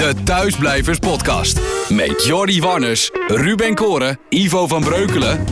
De 0.00 0.14
Thuisblijvers 0.24 0.98
Podcast. 0.98 1.60
Met 1.90 2.24
Jordi 2.24 2.60
Warners, 2.60 3.10
Ruben 3.28 3.74
Koren, 3.74 4.18
Ivo 4.28 4.66
van 4.66 4.80
Breukelen 4.80 5.44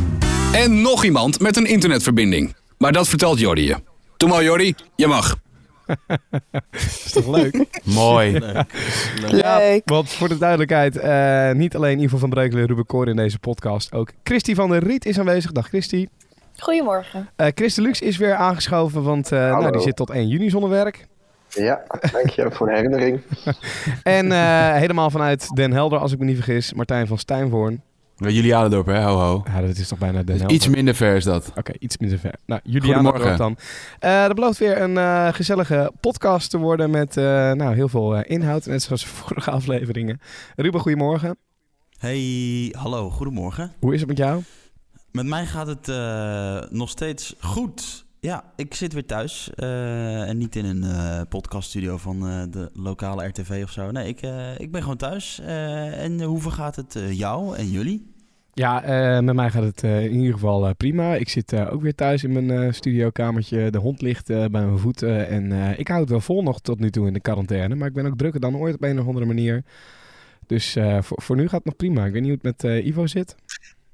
en 0.53 0.81
nog 0.81 1.05
iemand 1.05 1.41
met 1.41 1.57
een 1.57 1.67
internetverbinding. 1.67 2.55
Maar 2.79 2.93
dat 2.93 3.09
vertelt 3.09 3.39
Jordi 3.39 3.63
je. 3.63 3.77
Doe 4.17 4.29
maar 4.29 4.43
Jordi, 4.43 4.75
je 4.97 5.07
mag. 5.07 5.37
is 7.05 7.13
toch 7.13 7.27
leuk? 7.27 7.81
Mooi. 7.85 8.31
Ja, 9.31 9.59
Leuk. 9.59 9.83
want 9.85 10.09
voor 10.09 10.29
de 10.29 10.39
duidelijkheid, 10.39 10.97
eh, 10.97 11.53
niet 11.53 11.77
alleen 11.77 11.99
Ivo 11.99 12.19
van 12.19 12.31
Breukelen 12.31 12.63
en 12.63 12.69
Ruben 12.69 12.87
Koren 12.87 13.09
in 13.09 13.17
deze 13.17 13.39
podcast. 13.39 13.93
Ook 13.93 14.13
Christy 14.23 14.55
van 14.55 14.71
der 14.71 14.85
Riet 14.85 15.07
is 15.07 15.19
aanwezig. 15.19 15.53
Dag 15.53 15.69
Christy. 15.69 16.07
Goedemorgen. 16.59 17.29
Eh 17.37 17.47
Christy 17.55 17.81
Lux 17.81 18.01
is 18.01 18.17
weer 18.17 18.35
aangeschoven, 18.35 19.03
want 19.03 19.33
eh, 19.33 19.39
nou, 19.39 19.73
die 19.73 19.81
zit 19.81 19.97
tot 19.97 20.11
1 20.11 20.29
juni 20.29 20.51
zonder 20.51 20.71
werk. 20.71 21.07
Ja, 21.49 21.83
dank 22.13 22.29
je 22.31 22.51
voor 22.51 22.67
de 22.67 22.73
herinnering. 22.75 23.21
En 24.03 24.33
eh, 24.33 24.73
helemaal 24.73 25.11
vanuit 25.11 25.57
Den 25.57 25.73
Helder, 25.73 25.99
als 25.99 26.13
ik 26.13 26.19
me 26.19 26.25
niet 26.25 26.35
vergis, 26.35 26.73
Martijn 26.75 27.07
van 27.07 27.19
Stijnvoorn. 27.19 27.83
Julianendorp, 28.17 28.87
hè? 28.87 29.03
Ho, 29.03 29.17
ho. 29.19 29.43
Ja, 29.47 29.61
dat 29.61 29.77
is 29.77 29.89
toch 29.89 29.99
bijna 29.99 30.17
Den 30.17 30.27
Dus 30.27 30.37
Helder. 30.37 30.57
iets 30.57 30.69
minder 30.69 30.95
ver 30.95 31.17
is 31.17 31.25
dat. 31.25 31.53
Oké, 31.57 31.73
iets 31.79 31.99
minder 31.99 32.19
ver. 32.19 32.35
Nou, 32.47 32.61
ook 33.07 33.37
dan. 33.37 33.57
Eh 33.99 34.23
dat 34.27 34.35
belooft 34.35 34.59
weer 34.59 34.81
een 34.81 34.99
eh, 34.99 35.29
gezellige 35.33 35.93
podcast 36.01 36.51
te 36.51 36.59
worden 36.59 36.91
met 36.91 37.17
eh, 37.17 37.25
nou, 37.53 37.75
heel 37.75 37.89
veel 37.89 38.17
eh, 38.17 38.31
inhoud. 38.37 38.67
Net 38.67 38.83
zoals 38.83 39.07
vorige 39.07 39.51
afleveringen. 39.51 40.21
Ruben, 40.57 40.81
goedemorgen. 40.81 41.37
Hey, 41.99 42.75
hallo, 42.79 43.11
goedemorgen. 43.11 43.73
Hoe 43.81 43.95
is 43.95 44.01
het 44.01 44.09
met 44.09 44.19
jou? 44.19 44.43
Met 45.13 45.27
mij 45.27 45.47
gaat 45.47 45.67
het 45.67 45.89
eh, 45.89 46.71
nog 46.71 46.89
steeds 46.89 47.35
goed. 47.41 48.07
Ja, 48.21 48.45
ik 48.57 48.75
zit 48.75 48.93
weer 48.93 49.07
thuis 49.07 49.51
eh, 49.55 50.29
en 50.29 50.39
niet 50.39 50.57
in 50.57 50.65
een 50.65 50.83
eh, 50.83 51.21
podcaststudio 51.29 51.97
van 51.97 52.29
eh, 52.29 52.43
de 52.51 52.71
lokale 52.75 53.27
RTV 53.27 53.61
of 53.65 53.71
zo. 53.71 53.91
Nee, 53.91 54.09
ik, 54.09 54.21
ik 54.59 54.73
ben 54.73 54.83
gewoon 54.83 54.97
thuis. 54.97 55.41
En 55.45 56.23
hoe 56.23 56.51
gaat 56.51 56.77
het 56.77 56.99
jou 57.11 57.57
en 57.57 57.71
jullie? 57.71 58.13
Ja, 58.53 58.81
met 59.21 59.35
mij 59.35 59.51
gaat 59.51 59.63
het 59.63 59.83
in 59.83 60.15
ieder 60.15 60.33
geval 60.33 60.75
prima. 60.75 61.15
Ik 61.15 61.29
zit 61.29 61.55
ook 61.55 61.83
weer 61.83 61.95
thuis 61.95 62.25
in 62.25 62.47
mijn 62.47 62.75
studiokamertje. 62.75 63.71
De 63.71 63.79
hond 63.79 64.03
ligt 64.03 64.27
bij 64.27 64.49
mijn 64.49 64.79
voeten. 64.79 65.29
En 65.29 65.53
ik 65.79 65.89
hou 65.89 66.01
het 66.01 66.11
wel 66.11 66.21
vol 66.21 66.43
nog 66.43 66.61
tot 66.61 66.79
nu 66.79 66.91
toe 66.91 67.07
in 67.07 67.13
de 67.13 67.21
quarantaine. 67.21 67.75
Maar 67.75 67.89
ik 67.89 67.95
ben 67.95 68.07
ook 68.07 68.17
drukker 68.17 68.41
dan 68.41 68.57
ooit 68.57 68.75
op 68.75 68.83
een 68.83 69.01
of 69.01 69.07
andere 69.07 69.27
manier. 69.27 69.65
Dus 70.47 70.77
voor, 71.01 71.23
voor 71.23 71.37
nu 71.37 71.43
gaat 71.43 71.53
het 71.53 71.65
nog 71.65 71.77
prima. 71.77 72.05
Ik 72.05 72.13
weet 72.13 72.23
niet 72.23 72.31
hoe 72.31 72.51
het 72.51 72.63
met 72.63 72.85
Ivo 72.85 73.07
zit. 73.07 73.37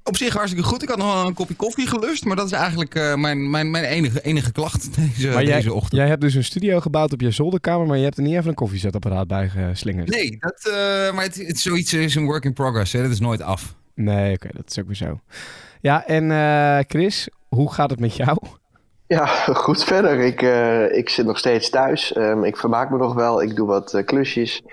Op 0.07 0.17
zich 0.17 0.33
hartstikke 0.33 0.67
goed. 0.67 0.83
Ik 0.83 0.89
had 0.89 0.97
nog 0.97 1.13
wel 1.13 1.27
een 1.27 1.33
kopje 1.33 1.55
koffie 1.55 1.87
gelust, 1.87 2.25
maar 2.25 2.35
dat 2.35 2.45
is 2.45 2.51
eigenlijk 2.51 2.95
eh, 2.95 3.15
mijn, 3.15 3.49
mijn, 3.49 3.71
mijn 3.71 3.83
enige, 3.83 4.21
enige 4.21 4.51
klacht 4.51 4.95
deze, 4.95 5.27
maar 5.27 5.43
jij, 5.43 5.55
deze 5.55 5.73
ochtend. 5.73 6.01
jij 6.01 6.07
hebt 6.07 6.21
dus 6.21 6.33
een 6.33 6.43
studio 6.43 6.79
gebouwd 6.79 7.13
op 7.13 7.21
je 7.21 7.31
zolderkamer, 7.31 7.87
maar 7.87 7.97
je 7.97 8.03
hebt 8.03 8.17
er 8.17 8.23
niet 8.23 8.35
even 8.35 8.47
een 8.47 8.55
koffiezetapparaat 8.55 9.27
bij 9.27 9.49
geslingerd. 9.49 10.09
Nee, 10.09 10.37
dat, 10.39 10.65
eh, 10.65 11.13
maar 11.13 11.23
het, 11.23 11.35
het, 11.47 11.59
zoiets 11.59 11.93
is 11.93 12.15
een 12.15 12.25
work 12.25 12.43
in 12.43 12.53
progress. 12.53 12.93
Hè. 12.93 13.01
Dat 13.01 13.11
is 13.11 13.19
nooit 13.19 13.41
af. 13.41 13.75
Nee, 13.95 14.33
oké, 14.33 14.49
dat 14.53 14.69
is 14.69 14.79
ook 14.79 14.85
weer 14.85 14.95
zo. 14.95 15.19
Ja, 15.81 16.05
en 16.05 16.31
eh, 16.31 16.79
Chris, 16.87 17.29
hoe 17.47 17.73
gaat 17.73 17.89
het 17.89 17.99
met 17.99 18.15
jou? 18.15 18.37
Ja, 19.07 19.25
goed 19.65 19.83
verder. 19.83 20.19
Ik, 20.19 20.41
eh, 20.41 20.97
ik 20.97 21.09
zit 21.09 21.25
nog 21.25 21.37
steeds 21.37 21.69
thuis. 21.69 22.13
Ehm, 22.13 22.43
ik 22.43 22.57
vermaak 22.57 22.89
me 22.89 22.97
nog 22.97 23.13
wel. 23.13 23.41
Ik 23.41 23.55
doe 23.55 23.67
wat 23.67 24.01
klusjes. 24.05 24.63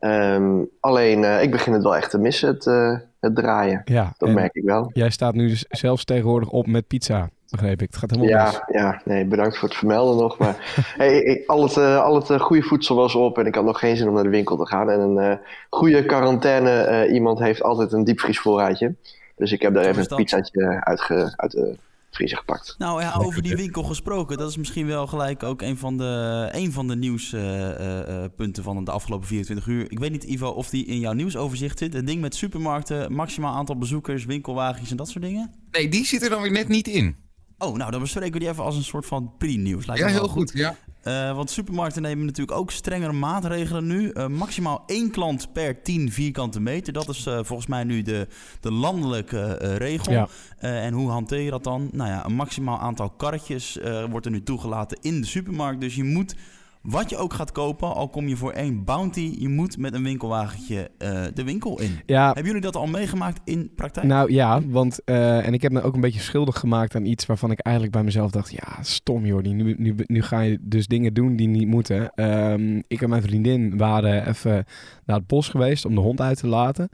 Ehm, 0.00 0.64
alleen, 0.80 1.24
eh, 1.24 1.42
ik 1.42 1.50
begin 1.50 1.72
het 1.72 1.82
wel 1.82 1.96
echt 1.96 2.10
te 2.10 2.18
missen, 2.18 2.48
het, 2.48 2.66
eh, 2.66 2.96
het 3.20 3.34
draaien. 3.36 3.82
Ja, 3.84 4.12
Dat 4.18 4.28
merk 4.30 4.54
ik 4.54 4.62
wel. 4.64 4.90
jij 4.92 5.10
staat 5.10 5.34
nu 5.34 5.48
dus 5.48 5.64
zelfs 5.68 6.04
tegenwoordig 6.04 6.48
op 6.48 6.66
met 6.66 6.86
pizza, 6.86 7.28
begreep 7.50 7.82
ik. 7.82 7.86
Het 7.90 7.96
gaat 7.96 8.10
helemaal 8.10 8.44
mis. 8.44 8.52
Ja, 8.52 8.80
ja, 8.80 9.00
nee, 9.04 9.24
bedankt 9.24 9.58
voor 9.58 9.68
het 9.68 9.76
vermelden 9.78 10.16
nog. 10.22 10.38
Maar 10.38 10.56
hey, 10.96 11.22
ik- 11.22 11.46
al 11.48 11.62
het, 11.62 11.76
eh, 11.76 12.02
al 12.02 12.14
het 12.14 12.30
eh, 12.30 12.40
goede 12.40 12.62
voedsel 12.62 12.96
was 12.96 13.14
op 13.14 13.38
en 13.38 13.46
ik 13.46 13.54
had 13.54 13.64
nog 13.64 13.78
geen 13.78 13.96
zin 13.96 14.08
om 14.08 14.14
naar 14.14 14.22
de 14.22 14.28
winkel 14.28 14.56
te 14.56 14.66
gaan. 14.66 14.90
En 14.90 15.00
een 15.00 15.18
eh, 15.18 15.36
goede 15.70 16.04
quarantaine, 16.04 16.70
eh, 16.80 17.12
iemand 17.12 17.38
heeft 17.38 17.62
altijd 17.62 17.92
een 17.92 18.04
diepvriesvoorraadje. 18.04 18.94
Dus 19.36 19.52
ik 19.52 19.62
heb 19.62 19.74
daar 19.74 19.84
even 19.84 20.06
een 20.10 20.16
pizzaatje 20.16 20.84
uit, 20.84 21.00
ge- 21.00 21.32
uit 21.36 21.50
de 21.50 21.76
vriezer 22.10 22.38
gepakt. 22.38 22.74
Nou 22.78 23.00
ja, 23.00 23.14
over 23.14 23.42
die 23.42 23.56
winkel 23.56 23.82
gesproken. 23.82 24.38
Dat 24.38 24.50
is 24.50 24.56
misschien 24.56 24.86
wel 24.86 25.06
gelijk 25.06 25.42
ook 25.42 25.62
een 25.62 25.78
van 25.78 25.96
de, 25.96 26.48
een 26.52 26.72
van 26.72 26.88
de 26.88 26.96
nieuwspunten 26.96 28.62
van 28.62 28.84
de 28.84 28.90
afgelopen 28.90 29.26
24 29.26 29.66
uur. 29.66 29.90
Ik 29.90 29.98
weet 29.98 30.10
niet, 30.10 30.24
Ivo, 30.24 30.48
of 30.48 30.70
die 30.70 30.84
in 30.84 30.98
jouw 30.98 31.12
nieuwsoverzicht 31.12 31.78
zit. 31.78 31.92
Het 31.92 32.06
ding 32.06 32.20
met 32.20 32.34
supermarkten, 32.34 33.12
maximaal 33.12 33.54
aantal 33.54 33.78
bezoekers, 33.78 34.24
winkelwagens 34.24 34.90
en 34.90 34.96
dat 34.96 35.08
soort 35.08 35.24
dingen. 35.24 35.54
Nee, 35.70 35.88
die 35.88 36.06
zit 36.06 36.22
er 36.22 36.30
dan 36.30 36.42
weer 36.42 36.52
net 36.52 36.68
niet 36.68 36.88
in. 36.88 37.16
Oh, 37.58 37.76
nou 37.76 37.90
dan 37.90 38.00
bespreken 38.00 38.32
we 38.32 38.38
die 38.38 38.48
even 38.48 38.64
als 38.64 38.76
een 38.76 38.84
soort 38.84 39.06
van 39.06 39.34
pre-nieuws. 39.38 39.84
Ja, 39.84 40.06
heel 40.06 40.28
goed. 40.28 40.50
Ja. 40.54 40.76
Eh, 41.02 41.34
want 41.34 41.50
supermarkten 41.50 42.02
nemen 42.02 42.26
natuurlijk 42.26 42.58
ook 42.58 42.70
strengere 42.70 43.12
maatregelen 43.12 43.86
nu. 43.86 44.10
Eh, 44.10 44.26
maximaal 44.26 44.82
één 44.86 45.10
klant 45.10 45.52
per 45.52 45.82
10 45.82 46.12
vierkante 46.12 46.60
meter. 46.60 46.92
Dat 46.92 47.08
is 47.08 47.26
eh, 47.26 47.34
volgens 47.42 47.66
mij 47.66 47.84
nu 47.84 48.02
de, 48.02 48.26
de 48.60 48.72
landelijke 48.72 49.52
regel. 49.76 50.12
Ja. 50.12 50.28
En 50.58 50.92
hoe 50.92 51.10
hanteer 51.10 51.40
je 51.40 51.50
dat 51.50 51.64
dan? 51.64 51.88
Nou 51.92 52.10
ja, 52.10 52.24
een 52.24 52.34
maximaal 52.34 52.78
aantal 52.78 53.10
karretjes 53.10 53.78
wordt 54.10 54.26
er 54.26 54.32
nu 54.32 54.42
toegelaten 54.42 54.98
in 55.00 55.20
de 55.20 55.26
supermarkt. 55.26 55.80
Dus 55.80 55.94
je 55.94 56.04
moet, 56.04 56.34
wat 56.82 57.10
je 57.10 57.16
ook 57.16 57.32
gaat 57.32 57.52
kopen, 57.52 57.94
al 57.94 58.08
kom 58.08 58.28
je 58.28 58.36
voor 58.36 58.52
één 58.52 58.84
bounty, 58.84 59.34
je 59.38 59.48
moet 59.48 59.78
met 59.78 59.94
een 59.94 60.02
winkelwagentje 60.02 60.90
eh, 60.98 61.22
de 61.34 61.44
winkel 61.44 61.80
in. 61.80 61.98
Ja, 62.06 62.24
Hebben 62.26 62.44
jullie 62.44 62.60
dat 62.60 62.76
al 62.76 62.86
meegemaakt 62.86 63.40
in 63.44 63.70
praktijk? 63.74 64.06
Nou 64.06 64.32
ja, 64.32 64.60
want 64.66 65.04
eh, 65.04 65.46
en 65.46 65.52
ik 65.54 65.62
heb 65.62 65.72
me 65.72 65.82
ook 65.82 65.94
een 65.94 66.00
beetje 66.00 66.20
schuldig 66.20 66.58
gemaakt 66.58 66.94
aan 66.94 67.04
iets 67.04 67.26
waarvan 67.26 67.50
ik 67.50 67.58
eigenlijk 67.60 67.94
bij 67.96 68.04
mezelf 68.04 68.30
dacht: 68.30 68.50
ja, 68.52 68.78
stom 68.82 69.26
joh, 69.26 69.42
die- 69.42 69.54
nu, 69.54 69.74
nu, 69.78 69.94
nu 70.06 70.22
ga 70.22 70.40
je 70.40 70.58
dus 70.60 70.86
dingen 70.86 71.14
doen 71.14 71.36
die 71.36 71.48
niet 71.48 71.68
moeten. 71.68 72.10
Ehm, 72.14 72.80
ik 72.88 73.02
en 73.02 73.08
mijn 73.08 73.22
vriendin 73.22 73.76
waren 73.76 74.28
even 74.28 74.64
naar 75.04 75.16
het 75.16 75.26
bos 75.26 75.48
geweest 75.48 75.84
om 75.84 75.94
de 75.94 76.00
hond 76.00 76.20
uit 76.20 76.38
te 76.38 76.46
laten. 76.46 76.88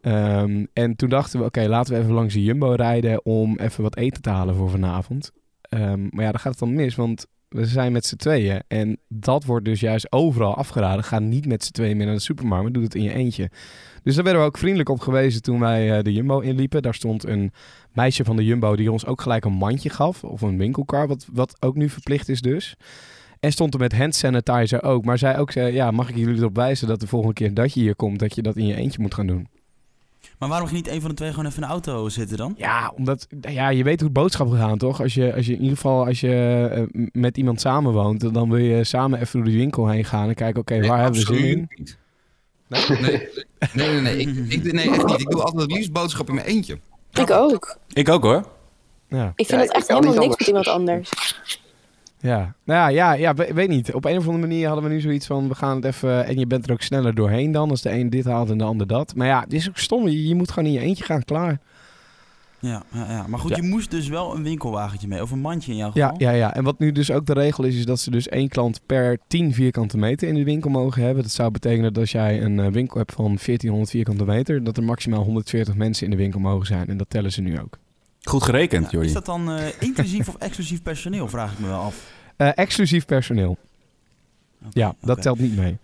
Ehm, 0.00 0.64
en 0.72 0.96
toen 0.96 1.08
dachten 1.08 1.38
we: 1.40 1.44
oké, 1.46 1.66
laten 1.68 1.94
we 1.94 2.00
even 2.00 2.12
langs 2.14 2.34
de 2.34 2.42
Jumbo 2.42 2.72
rijden 2.72 3.24
om 3.24 3.58
even 3.58 3.82
wat 3.82 3.96
eten 3.96 4.22
te 4.22 4.30
halen 4.30 4.54
voor 4.54 4.70
vanavond. 4.70 5.30
Ehm, 5.62 6.00
maar 6.10 6.24
ja, 6.24 6.30
dan 6.30 6.40
gaat 6.40 6.50
het 6.52 6.58
dan 6.58 6.74
mis, 6.74 6.94
want 6.94 7.26
we 7.52 7.66
zijn 7.66 7.92
met 7.92 8.06
z'n 8.06 8.16
tweeën. 8.16 8.62
En 8.68 8.98
dat 9.08 9.44
wordt 9.44 9.64
dus 9.64 9.80
juist 9.80 10.12
overal 10.12 10.54
afgeraden. 10.54 11.04
Ga 11.04 11.18
niet 11.18 11.46
met 11.46 11.64
z'n 11.64 11.72
tweeën 11.72 11.96
meer 11.96 12.06
naar 12.06 12.14
de 12.14 12.20
supermarkt, 12.20 12.62
maar 12.62 12.72
doe 12.72 12.82
het 12.82 12.94
in 12.94 13.02
je 13.02 13.12
eentje. 13.12 13.50
Dus 14.02 14.14
daar 14.14 14.24
werden 14.24 14.42
we 14.42 14.48
ook 14.48 14.58
vriendelijk 14.58 14.88
op 14.88 15.00
gewezen 15.00 15.42
toen 15.42 15.60
wij 15.60 15.96
eh, 15.96 16.02
de 16.02 16.12
Jumbo 16.12 16.40
inliepen. 16.40 16.82
Daar 16.82 16.94
stond 16.94 17.26
een 17.26 17.52
meisje 17.92 18.24
van 18.24 18.36
de 18.36 18.44
Jumbo 18.44 18.76
die 18.76 18.92
ons 18.92 19.06
ook 19.06 19.20
gelijk 19.20 19.44
een 19.44 19.52
mandje 19.52 19.90
gaf. 19.90 20.24
Of 20.24 20.40
een 20.40 20.58
winkelkar, 20.58 21.08
wat, 21.08 21.26
wat 21.32 21.56
ook 21.60 21.76
nu 21.76 21.88
verplicht 21.88 22.28
is 22.28 22.40
dus. 22.40 22.76
En 23.40 23.52
stond 23.52 23.74
er 23.74 23.80
met 23.80 23.96
hand 23.96 24.14
sanitizer 24.14 24.82
ook. 24.82 25.04
Maar 25.04 25.18
zij 25.18 25.38
ook 25.38 25.50
zei, 25.50 25.74
ja, 25.74 25.90
mag 25.90 26.08
ik 26.08 26.16
jullie 26.16 26.36
erop 26.36 26.56
wijzen 26.56 26.88
dat 26.88 27.00
de 27.00 27.06
volgende 27.06 27.34
keer 27.34 27.54
dat 27.54 27.74
je 27.74 27.80
hier 27.80 27.96
komt, 27.96 28.18
dat 28.18 28.34
je 28.34 28.42
dat 28.42 28.56
in 28.56 28.66
je 28.66 28.74
eentje 28.74 29.00
moet 29.00 29.14
gaan 29.14 29.26
doen. 29.26 29.48
Maar 30.42 30.50
waarom 30.50 30.68
ging 30.68 30.82
niet 30.84 30.92
een 30.94 31.00
van 31.00 31.10
de 31.10 31.16
twee 31.16 31.30
gewoon 31.30 31.44
even 31.46 31.56
in 31.62 31.68
de 31.68 31.72
auto 31.72 32.08
zitten 32.08 32.36
dan? 32.36 32.54
Ja, 32.56 32.92
omdat 32.96 33.26
ja, 33.40 33.68
je 33.68 33.84
weet 33.84 34.00
hoe 34.00 34.10
boodschappen 34.10 34.58
gaan, 34.58 34.78
toch? 34.78 35.00
Als 35.00 35.14
je, 35.14 35.34
als 35.34 35.46
je 35.46 35.52
in 35.52 35.60
ieder 35.60 35.76
geval 35.76 36.06
als 36.06 36.20
je 36.20 36.68
eh, 36.72 37.04
met 37.12 37.36
iemand 37.36 37.60
samenwoont, 37.60 38.34
dan 38.34 38.50
wil 38.50 38.58
je 38.58 38.84
samen 38.84 39.20
even 39.20 39.38
door 39.38 39.48
die 39.48 39.58
winkel 39.58 39.88
heen 39.88 40.04
gaan 40.04 40.28
en 40.28 40.34
kijken, 40.34 40.60
oké, 40.60 40.74
Nee, 40.74 40.88
waar 40.88 41.00
hebben 41.02 41.20
we 41.20 41.34
zin 41.34 41.44
in? 41.44 41.68
niet. 41.76 41.98
Nee, 42.68 42.82
nee, 43.00 43.28
nee, 43.72 43.88
nee, 43.88 44.00
nee. 44.00 44.16
Ik, 44.16 44.28
ik, 44.64 44.72
nee, 44.72 44.90
echt 44.90 45.06
niet. 45.06 45.20
Ik 45.20 45.30
doe 45.30 45.42
altijd 45.42 45.62
het 45.62 45.72
liefst 45.72 45.92
boodschap 45.92 46.28
in 46.28 46.34
mijn 46.34 46.46
eentje. 46.46 46.78
Ik 47.12 47.30
ook. 47.30 47.76
Ik 47.92 48.08
ook 48.08 48.22
hoor. 48.22 48.44
Ja. 49.08 49.32
Ik 49.36 49.46
vind 49.46 49.60
Ja, 49.60 49.66
het 49.66 49.72
echt 49.76 49.88
helemaal 49.88 50.14
niks 50.14 50.36
met 50.38 50.46
iemand 50.46 50.68
anders. 50.68 51.10
Ja, 52.22 52.54
nou 52.64 52.80
ja, 52.80 52.88
ja, 52.88 53.12
ja 53.12 53.34
we- 53.34 53.54
weet 53.54 53.68
niet. 53.68 53.92
Op 53.94 54.04
een 54.04 54.16
of 54.18 54.26
andere 54.26 54.46
manier 54.46 54.66
hadden 54.66 54.84
we 54.84 54.90
nu 54.90 55.00
zoiets 55.00 55.26
van, 55.26 55.48
we 55.48 55.54
gaan 55.54 55.76
het 55.76 55.84
even... 55.84 56.26
En 56.26 56.38
je 56.38 56.46
bent 56.46 56.66
er 56.66 56.72
ook 56.72 56.82
sneller 56.82 57.14
doorheen 57.14 57.52
dan, 57.52 57.70
als 57.70 57.82
de 57.82 57.90
een 57.90 58.10
dit 58.10 58.24
haalt 58.24 58.50
en 58.50 58.58
de 58.58 58.64
ander 58.64 58.86
dat. 58.86 59.14
Maar 59.14 59.26
ja, 59.26 59.40
het 59.40 59.52
is 59.52 59.68
ook 59.68 59.78
stom. 59.78 60.08
Je, 60.08 60.28
je 60.28 60.34
moet 60.34 60.50
gewoon 60.50 60.68
in 60.68 60.74
je 60.74 60.80
eentje 60.80 61.04
gaan, 61.04 61.24
klaar. 61.24 61.58
Ja, 62.58 62.82
ja, 62.92 63.06
ja. 63.10 63.26
maar 63.26 63.38
goed, 63.38 63.50
Ja. 63.50 63.56
je 63.56 63.62
moest 63.62 63.90
dus 63.90 64.08
wel 64.08 64.34
een 64.36 64.42
winkelwagentje 64.42 65.08
mee. 65.08 65.22
Of 65.22 65.30
een 65.30 65.40
mandje 65.40 65.70
in 65.70 65.76
jouw 65.78 65.90
Ja, 65.94 66.08
geval. 66.08 66.20
ja, 66.22 66.30
ja. 66.30 66.54
En 66.54 66.64
wat 66.64 66.78
nu 66.78 66.92
dus 66.92 67.10
ook 67.10 67.26
de 67.26 67.32
regel 67.32 67.64
is, 67.64 67.76
is 67.76 67.84
dat 67.86 68.00
ze 68.00 68.10
dus 68.10 68.28
één 68.28 68.48
klant 68.48 68.80
per 68.86 69.18
10 69.26 69.54
vierkante 69.54 69.98
meter 69.98 70.28
in 70.28 70.34
de 70.34 70.44
winkel 70.44 70.70
mogen 70.70 71.02
hebben. 71.02 71.22
Dat 71.22 71.32
zou 71.32 71.50
betekenen 71.50 71.92
dat 71.92 72.02
als 72.02 72.12
jij 72.12 72.42
een 72.42 72.60
eh, 72.60 72.66
winkel 72.66 72.98
hebt 72.98 73.12
van 73.12 73.24
1400 73.24 73.90
vierkante 73.90 74.24
meter, 74.24 74.64
dat 74.64 74.76
er 74.76 74.82
maximaal 74.84 75.22
140 75.22 75.74
mensen 75.74 76.04
in 76.04 76.10
de 76.10 76.16
winkel 76.16 76.40
mogen 76.40 76.66
zijn. 76.66 76.86
En 76.88 76.96
dat 76.96 77.10
tellen 77.10 77.32
ze 77.32 77.40
nu 77.40 77.60
ook. 77.60 77.78
Goed 78.22 78.42
gerekend, 78.42 78.84
Ja, 78.84 78.90
Jordi. 78.90 79.06
is 79.06 79.12
dat 79.14 79.26
dan 79.26 79.50
eh, 79.52 79.64
inclusief 79.78 80.28
of 80.28 80.36
exclusief 80.48 80.82
personeel, 80.82 81.28
vraag 81.28 81.52
ik 81.52 81.58
me 81.58 81.66
wel 81.66 81.80
af. 81.80 82.10
Eh, 82.46 82.64
exclusief 82.64 83.04
personeel. 83.04 83.56
Ja, 84.70 84.94
dat 85.00 85.22
telt 85.22 85.38
niet 85.38 85.56
mee. 85.56 85.78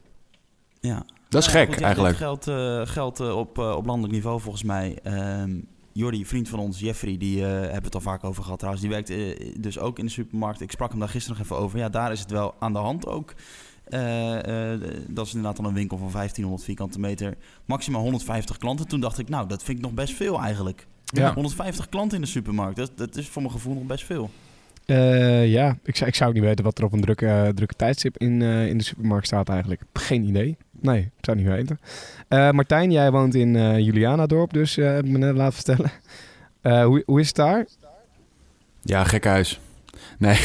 Ja. 0.80 1.04
Dat 1.28 1.42
is 1.42 1.52
Nou 1.52 1.58
ja, 1.58 1.64
gek 1.64 1.74
goed, 1.74 1.84
eigenlijk. 1.84 2.18
Dit 2.18 2.22
geldt, 2.22 2.48
eh, 2.48 2.86
geldt 2.92 3.20
eh, 3.20 3.36
op, 3.36 3.58
eh, 3.58 3.76
op 3.76 3.86
landelijk 3.86 4.12
niveau 4.12 4.40
volgens 4.40 4.62
mij. 4.62 4.98
Ehm 5.02 5.50
Jordi, 5.98 6.26
vriend 6.26 6.48
van 6.48 6.58
ons, 6.58 6.80
Jeffrey, 6.80 7.16
die 7.16 7.44
eh, 7.44 7.50
hebben 7.50 7.82
het 7.82 7.94
al 7.94 8.00
vaak 8.00 8.24
over 8.24 8.42
gehad 8.42 8.58
trouwens. 8.58 8.84
Die 8.84 8.94
werkt 8.94 9.10
eh, 9.10 9.52
dus 9.60 9.78
ook 9.78 9.98
in 9.98 10.04
de 10.04 10.10
supermarkt. 10.10 10.60
Ik 10.60 10.70
sprak 10.70 10.90
hem 10.90 10.98
daar 10.98 11.08
gisteren 11.08 11.38
nog 11.38 11.46
even 11.46 11.64
over. 11.64 11.78
Ja, 11.78 11.88
daar 11.88 12.12
is 12.12 12.20
het 12.20 12.30
wel 12.30 12.54
aan 12.58 12.72
de 12.72 12.78
hand 12.78 13.06
ook. 13.06 13.34
Eh, 13.84 14.72
eh, 14.72 14.80
dat 15.08 15.26
is 15.26 15.34
inderdaad 15.34 15.56
dan 15.56 15.66
een 15.66 15.74
winkel 15.74 15.96
van 15.96 16.10
1500 16.10 16.64
vierkante 16.64 17.00
meter. 17.00 17.36
Maximaal 17.64 18.02
150 18.02 18.56
klanten. 18.56 18.88
Toen 18.88 19.00
dacht 19.00 19.18
ik, 19.18 19.28
nou, 19.28 19.48
dat 19.48 19.62
vind 19.62 19.78
ik 19.78 19.84
nog 19.84 19.94
best 19.94 20.14
veel 20.14 20.40
eigenlijk. 20.40 20.86
Ja. 21.04 21.34
150 21.34 21.88
klanten 21.88 22.16
in 22.16 22.22
de 22.22 22.30
supermarkt, 22.30 22.76
dat, 22.76 22.90
dat 22.94 23.16
is 23.16 23.28
voor 23.28 23.42
mijn 23.42 23.54
gevoel 23.54 23.74
nog 23.74 23.86
best 23.86 24.04
veel. 24.04 24.30
Eh, 24.88 25.46
ja, 25.52 25.76
ik 25.84 25.98
ik 26.00 26.14
zou 26.14 26.32
niet 26.32 26.42
weten 26.42 26.64
wat 26.64 26.78
er 26.78 26.84
op 26.84 26.92
een 26.92 27.00
drukke, 27.00 27.52
drukke 27.54 27.74
tijdstip 27.74 28.16
in, 28.16 28.42
eh, 28.42 28.66
in 28.68 28.78
de 28.78 28.84
supermarkt 28.84 29.26
staat 29.26 29.48
eigenlijk. 29.48 29.80
Geen 29.92 30.24
idee. 30.24 30.56
Nee, 30.80 31.00
ik 31.00 31.24
zou 31.24 31.36
niet 31.36 31.46
weten. 31.46 31.80
Eh, 32.28 32.50
Martijn, 32.50 32.90
jij 32.90 33.10
woont 33.10 33.34
in 33.34 33.56
eh 33.56 33.78
Julianadorp, 33.78 34.52
dus 34.52 34.76
eh, 34.76 34.94
heb 34.94 35.04
ik 35.04 35.10
me 35.10 35.18
net 35.18 35.36
laten 35.36 35.54
vertellen. 35.54 35.90
Eh, 36.60 36.84
hoe, 36.84 37.02
hoe 37.06 37.20
is 37.20 37.26
het 37.26 37.36
daar? 37.36 37.66
Ja, 38.82 39.04
gek 39.04 39.24
huis. 39.24 39.60
Nee, 40.18 40.38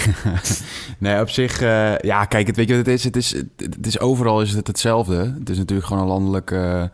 nee 0.97 1.21
op 1.21 1.29
zich, 1.29 1.61
eh, 1.61 1.97
ja, 1.97 2.25
kijk, 2.25 2.47
het, 2.47 2.55
weet 2.55 2.67
je 2.67 2.75
wat 2.75 2.85
het 2.85 2.95
is? 2.95 3.03
Het 3.03 3.15
is, 3.15 3.31
het 3.57 3.85
is 3.87 3.99
overal 3.99 4.41
is 4.41 4.53
het 4.53 4.67
hetzelfde. 4.67 5.33
Het 5.39 5.49
is 5.49 5.57
natuurlijk 5.57 5.87
gewoon 5.87 6.01
een 6.01 6.09
landelijk, 6.09 6.51
eh, 6.51 6.81
eh, 6.81 6.89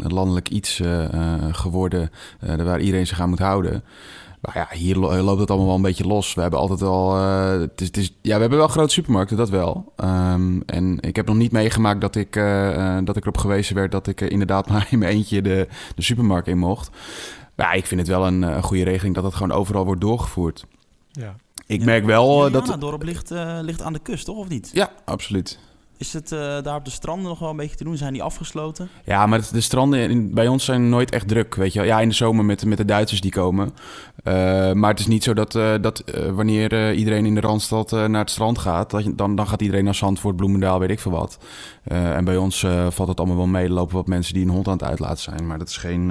een 0.00 0.12
landelijk 0.12 0.48
iets 0.48 0.80
eh, 0.80 1.04
eh, 1.14 1.54
geworden 1.54 2.10
eh, 2.40 2.54
waar 2.56 2.80
iedereen 2.80 3.06
zich 3.06 3.20
aan 3.20 3.28
moet 3.28 3.38
houden. 3.38 3.82
Maar 4.40 4.56
ja, 4.56 4.76
hier 4.76 4.96
lo- 4.96 5.20
loopt 5.22 5.40
het 5.40 5.48
allemaal 5.48 5.66
wel 5.68 5.76
een 5.76 5.82
beetje 5.82 6.06
los. 6.06 6.34
We 6.34 6.40
hebben 6.40 6.58
altijd 6.60 6.82
al, 6.82 7.16
eh, 7.16 7.50
het 7.60 7.80
is, 7.80 7.86
het 7.86 7.96
is, 7.96 8.12
ja, 8.22 8.34
we 8.34 8.40
hebben 8.40 8.58
wel 8.58 8.68
grote 8.68 8.92
supermarkten, 8.92 9.36
dat 9.36 9.48
wel. 9.50 9.92
Ehm, 9.96 10.60
en 10.66 10.98
ik 11.00 11.16
heb 11.16 11.26
nog 11.26 11.36
niet 11.36 11.52
meegemaakt 11.52 12.00
dat 12.00 12.16
ik, 12.16 12.36
eh, 12.36 12.96
eh, 12.96 13.04
dat 13.04 13.16
ik 13.16 13.22
erop 13.22 13.38
gewezen 13.38 13.74
werd 13.74 13.92
dat 13.92 14.06
ik 14.06 14.20
eh, 14.20 14.30
inderdaad 14.30 14.68
maar 14.70 14.86
in 14.90 14.98
mijn 14.98 15.12
eentje 15.12 15.42
de, 15.42 15.68
de 15.94 16.02
supermarkt 16.02 16.48
in 16.48 16.58
mocht. 16.58 16.90
Maar 17.54 17.66
ja, 17.66 17.72
ik 17.72 17.86
vind 17.86 18.00
het 18.00 18.08
wel 18.10 18.26
een, 18.26 18.44
eh, 18.44 18.62
goede 18.62 18.84
regeling 18.84 19.14
dat 19.14 19.24
het 19.24 19.34
gewoon 19.34 19.56
overal 19.56 19.84
wordt 19.84 20.00
doorgevoerd. 20.00 20.64
Ja. 21.12 21.34
Ik 21.66 21.84
merk 21.84 22.04
wel 22.04 22.46
eh, 22.46 22.52
dat... 22.52 22.66
dat... 22.66 22.80
dorp 22.80 23.02
ligt, 23.02 23.30
eh, 23.30 23.58
ligt 23.62 23.82
aan 23.82 23.92
de 23.92 23.98
kust, 23.98 24.24
toch? 24.24 24.36
Of 24.36 24.48
niet? 24.48 24.70
Ja, 24.72 24.90
absoluut. 25.04 25.58
Is 25.98 26.12
het 26.12 26.32
eh, 26.32 26.38
daar 26.62 26.76
op 26.76 26.84
de 26.84 26.90
stranden 26.90 27.28
nog 27.28 27.38
wel 27.38 27.50
een 27.50 27.56
beetje 27.56 27.76
te 27.76 27.84
doen? 27.84 27.96
Zijn 27.96 28.12
die 28.12 28.22
afgesloten? 28.22 28.88
Ja, 29.04 29.26
maar 29.26 29.48
de 29.52 29.60
stranden 29.60 30.34
bij 30.34 30.48
ons 30.48 30.64
zijn 30.64 30.88
nooit 30.88 31.10
echt 31.10 31.28
druk, 31.28 31.54
weet 31.54 31.72
je 31.72 31.78
wel. 31.78 31.88
Ja, 31.88 32.00
in 32.00 32.08
de 32.08 32.14
zomer 32.14 32.44
met, 32.44 32.64
met 32.64 32.78
de 32.78 32.84
Duitsers 32.84 33.20
die 33.20 33.30
komen. 33.30 33.74
Eh, 34.22 34.72
maar 34.72 34.90
het 34.90 34.98
is 34.98 35.06
niet 35.06 35.24
zo 35.24 35.34
dat, 35.34 35.54
eh, 35.54 35.74
dat 35.80 36.04
wanneer 36.34 36.94
iedereen 36.94 37.26
in 37.26 37.34
de 37.34 37.40
Randstad 37.40 37.90
naar 37.90 38.20
het 38.20 38.30
strand 38.30 38.58
gaat... 38.58 38.90
Dat 38.90 39.04
dan, 39.16 39.36
dan 39.36 39.48
gaat 39.48 39.62
iedereen 39.62 39.84
naar 39.84 39.94
Zandvoort, 39.94 40.36
Bloemendaal, 40.36 40.78
weet 40.78 40.90
ik 40.90 41.00
veel 41.00 41.12
wat. 41.12 41.38
En 41.84 42.24
bij 42.24 42.36
ons 42.36 42.66
valt 42.88 43.08
het 43.08 43.18
allemaal 43.18 43.36
wel 43.36 43.46
mee. 43.46 43.70
Lopen 43.70 43.94
wat 43.94 44.06
mensen 44.06 44.34
die 44.34 44.42
een 44.44 44.50
hond 44.50 44.66
aan 44.66 44.72
het 44.72 44.84
uitlaten 44.84 45.22
zijn. 45.22 45.46
Maar 45.46 45.58
dat 45.58 45.68
is 45.68 45.76
geen... 45.76 46.06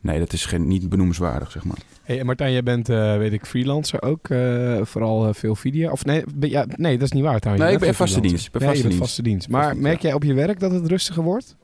nee, 0.00 0.18
dat 0.18 0.32
is 0.32 0.46
geen, 0.46 0.66
niet 0.68 0.88
benoemenswaardig, 0.88 1.50
zeg 1.50 1.64
maar. 1.64 1.78
Hey, 2.04 2.24
Martijn, 2.24 2.52
jij 2.52 2.62
bent, 2.62 2.88
eh, 2.88 3.16
weet 3.16 3.32
ik, 3.32 3.46
freelancer 3.46 4.02
ook. 4.02 4.28
eh, 4.28 4.78
vooral 4.82 5.26
eh, 5.28 5.34
veel 5.34 5.54
video. 5.56 5.90
Of 5.90 6.04
nee, 6.04 6.24
ben- 6.34 6.50
ja, 6.50 6.64
nee, 6.76 6.92
dat 6.98 7.02
is 7.06 7.12
niet 7.12 7.22
waar 7.22 7.38
trouwens. 7.40 7.66
Nee, 7.66 7.76
ik 7.76 7.84
ben 7.84 7.94
vaste 7.94 8.20
dienst. 8.20 8.52
Ben 8.52 8.60
Nee, 8.62 8.70
vaste 8.70 8.86
dienst. 8.88 9.02
vaste 9.04 9.22
dienst. 9.22 9.48
Maar 9.48 9.62
Vaste 9.64 9.80
merk 9.80 10.02
jij 10.02 10.12
op 10.12 10.22
je 10.24 10.34
werk 10.34 10.60
dat 10.60 10.70
het 10.70 10.86
rustiger 10.86 11.22
wordt? 11.22 11.56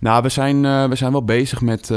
Nou, 0.00 0.22
we 0.22 0.28
zijn, 0.28 0.62
we 0.88 0.94
zijn 0.94 1.12
wel 1.12 1.24
bezig 1.24 1.60
met, 1.60 1.90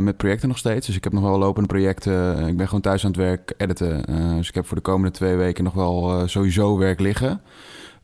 met 0.00 0.16
projecten 0.16 0.48
nog 0.48 0.58
steeds. 0.58 0.86
Dus 0.86 0.96
ik 0.96 1.04
heb 1.04 1.12
nog 1.12 1.22
wel 1.22 1.38
lopende 1.38 1.68
projecten. 1.68 2.46
Ik 2.48 2.56
ben 2.56 2.66
gewoon 2.66 2.80
thuis 2.80 3.04
aan 3.04 3.10
het 3.10 3.18
werk 3.20 3.52
editen. 3.56 4.02
Dus 4.36 4.48
ik 4.48 4.54
heb 4.54 4.66
voor 4.66 4.76
de 4.76 4.82
komende 4.82 5.10
twee 5.10 5.36
weken 5.36 5.64
nog 5.64 5.74
wel 5.74 6.28
sowieso 6.28 6.78
werk 6.78 7.00
liggen. 7.00 7.40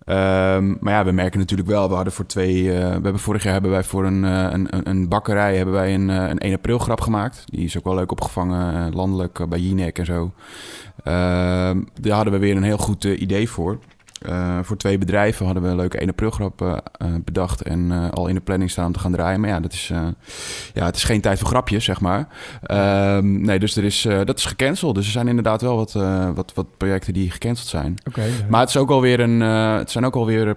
Ehm, 0.04 0.74
maar 0.80 0.92
ja, 0.92 1.04
we 1.04 1.12
merken 1.12 1.38
natuurlijk 1.38 1.68
wel, 1.68 1.88
we 1.88 1.94
hadden 1.94 2.12
voor 2.12 2.26
twee... 2.26 2.72
eh, 2.72 2.76
we 2.86 2.90
hebben 3.02 3.18
vorig 3.18 3.42
jaar 3.42 3.52
hebben 3.52 3.70
wij 3.70 3.84
voor 3.84 4.04
een, 4.04 4.24
eh, 4.24 4.46
een, 4.50 4.88
een- 4.88 5.08
bakkerij 5.08 5.56
hebben 5.56 5.74
wij 5.74 5.94
een, 5.94 6.10
eh, 6.10 6.28
een 6.28 6.38
1 6.38 6.54
april 6.54 6.78
grap 6.78 7.00
gemaakt. 7.00 7.42
Die 7.46 7.64
is 7.64 7.78
ook 7.78 7.84
wel 7.84 7.94
leuk 7.94 8.10
opgevangen, 8.12 8.94
landelijk 8.94 9.48
bij 9.48 9.58
Jinek 9.58 9.98
en 9.98 10.04
zo. 10.06 10.32
Ehm, 11.04 11.82
daar 12.00 12.14
hadden 12.14 12.32
we 12.32 12.38
weer 12.38 12.56
een 12.56 12.62
heel 12.62 12.78
goed 12.78 13.04
idee 13.04 13.48
voor. 13.48 13.78
Eh, 14.24 14.58
voor 14.62 14.76
twee 14.76 14.98
bedrijven 14.98 15.44
hadden 15.44 15.62
we 15.62 15.68
een 15.68 15.76
leuke 15.76 16.00
1 16.00 16.08
april 16.08 16.30
grap 16.30 16.62
eh, 16.62 16.72
eh, 16.72 17.08
bedacht 17.24 17.62
en 17.62 18.10
al 18.10 18.26
in 18.26 18.34
de 18.34 18.40
planning 18.40 18.70
staan 18.70 18.86
om 18.86 18.92
te 18.92 18.98
gaan 18.98 19.12
draaien. 19.12 19.40
Maar 19.40 19.48
ja, 19.48 19.60
dat 19.60 19.72
is, 19.72 19.92
ja, 20.74 20.84
het 20.84 20.96
is 20.96 21.04
geen 21.04 21.20
tijd 21.20 21.38
voor 21.38 21.48
grapjes, 21.48 21.84
zeg 21.84 22.00
maar. 22.00 22.28
Ehm, 22.62 23.40
nee, 23.40 23.58
dus 23.58 23.76
er 23.76 23.84
is, 23.84 24.08
dat 24.24 24.38
is 24.38 24.44
gecanceld. 24.44 24.94
Dus 24.94 25.06
er 25.06 25.12
zijn 25.12 25.28
inderdaad 25.28 25.62
wel 25.62 25.76
wat, 25.76 25.92
wat, 26.34 26.52
wat 26.54 26.66
projecten 26.76 27.12
die 27.12 27.30
gecanceld 27.30 27.68
zijn. 27.68 27.94
Oké. 28.06 28.22
Maar 28.48 28.60
het 28.60 28.68
is 28.68 28.76
ook 28.76 28.90
alweer 28.90 29.20
een. 29.20 29.40
het 29.40 29.90
zijn 29.90 30.04
ook 30.04 30.16
alweer. 30.16 30.56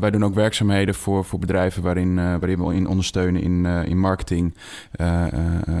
wij 0.00 0.10
doen 0.10 0.24
ook 0.24 0.34
werkzaamheden 0.34 0.94
voor, 0.94 1.24
voor 1.24 1.38
bedrijven 1.38 1.82
waarin, 1.82 2.14
waarin 2.14 2.64
we 2.64 2.74
in 2.74 2.86
ondersteunen 2.86 3.42
in, 3.42 3.66
in 3.66 3.98
marketing, 3.98 4.54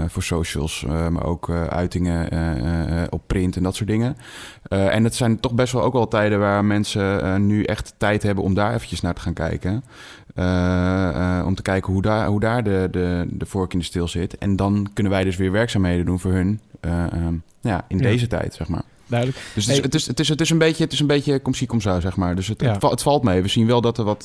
voor 0.06 0.22
socials, 0.22 0.86
maar 1.10 1.24
ook 1.24 1.50
uitingen 1.68 2.28
op 3.10 3.22
print 3.26 3.56
en 3.56 3.62
dat 3.62 3.76
soort 3.76 3.88
dingen. 3.88 4.16
En 4.68 5.04
het 5.04 5.14
zijn 5.14 5.40
toch 5.40 5.52
best 5.52 5.72
wel 5.72 5.82
ook 5.82 5.92
wel 5.92 6.08
tijden 6.08 6.38
waar 6.38 6.64
mensen 6.64 7.17
eh, 7.22 7.36
nu 7.36 7.62
echt 7.62 7.94
tijd 7.96 8.22
hebben 8.22 8.44
om 8.44 8.54
daar 8.54 8.74
eventjes 8.74 9.00
naar 9.00 9.14
te 9.14 9.20
gaan 9.20 9.32
kijken. 9.32 9.84
Eh, 10.34 11.38
eh, 11.38 11.46
om 11.46 11.54
te 11.54 11.62
kijken 11.62 11.92
hoe 11.92 12.02
daar, 12.02 12.26
hoe 12.26 12.40
daar 12.40 12.62
de, 12.64 12.88
de, 12.90 13.26
de 13.30 13.46
vork 13.46 13.72
in 13.72 13.78
de 13.78 13.84
stil 13.84 14.08
zit. 14.08 14.38
En 14.38 14.56
dan 14.56 14.90
kunnen 14.92 15.12
wij 15.12 15.24
dus 15.24 15.36
weer 15.36 15.52
werkzaamheden 15.52 16.04
doen 16.06 16.18
voor 16.20 16.32
hun. 16.32 16.60
eh, 16.80 17.12
ehm, 17.12 17.34
ja, 17.60 17.84
in 17.88 17.96
Ja. 17.98 18.02
deze 18.02 18.26
tijd, 18.26 18.54
zeg 18.54 18.68
maar. 18.68 18.82
Duidelijk. 19.06 19.38
Dus 19.54 19.66
het 19.66 19.76
is, 19.76 19.82
het, 19.82 19.94
is, 19.94 20.06
het, 20.06 20.20
is, 20.20 20.28
het 20.28 20.40
is 20.40 20.50
een 20.50 20.58
beetje, 20.58 20.84
het 20.84 20.92
is 20.92 21.00
een 21.00 21.06
beetje 21.06 21.38
kom 21.38 21.54
zie, 21.54 21.66
kom 21.66 21.80
zo, 21.80 22.00
zeg 22.00 22.16
maar. 22.16 22.34
Dus 22.34 22.48
het, 22.48 22.60
Ja. 22.60 22.70
het, 22.70 22.80
val- 22.80 22.90
het 22.90 23.02
valt 23.02 23.22
mee. 23.22 23.42
We 23.42 23.48
zien 23.48 23.66
wel 23.66 23.80
dat 23.80 23.98
er 23.98 24.04
wat, 24.04 24.22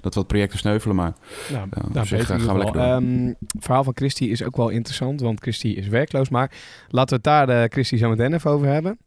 dat 0.00 0.14
wat 0.14 0.26
projecten 0.26 0.58
sneuvelen, 0.58 0.96
maar 0.96 1.12
Nou, 1.52 1.66
Ja, 1.70 1.82
op 1.86 1.94
nou, 1.94 2.06
zich, 2.06 2.26
gaan 2.26 2.38
we 2.38 2.58
lekker 2.58 2.80
Ehm, 2.80 3.26
het 3.26 3.36
verhaal 3.58 3.84
van 3.84 3.92
Christy 3.96 4.24
is 4.24 4.42
ook 4.44 4.56
wel 4.56 4.68
interessant, 4.68 5.20
want 5.20 5.40
Christy 5.40 5.68
is 5.68 5.88
werkloos. 5.88 6.28
Maar 6.28 6.50
laten 6.88 7.08
we 7.08 7.14
het 7.14 7.46
daar, 7.48 7.62
eh 7.62 7.68
Christy, 7.70 7.96
zo 7.96 8.08
meteen 8.08 8.34
even 8.34 8.50
over 8.50 8.66
hebben. 8.66 8.98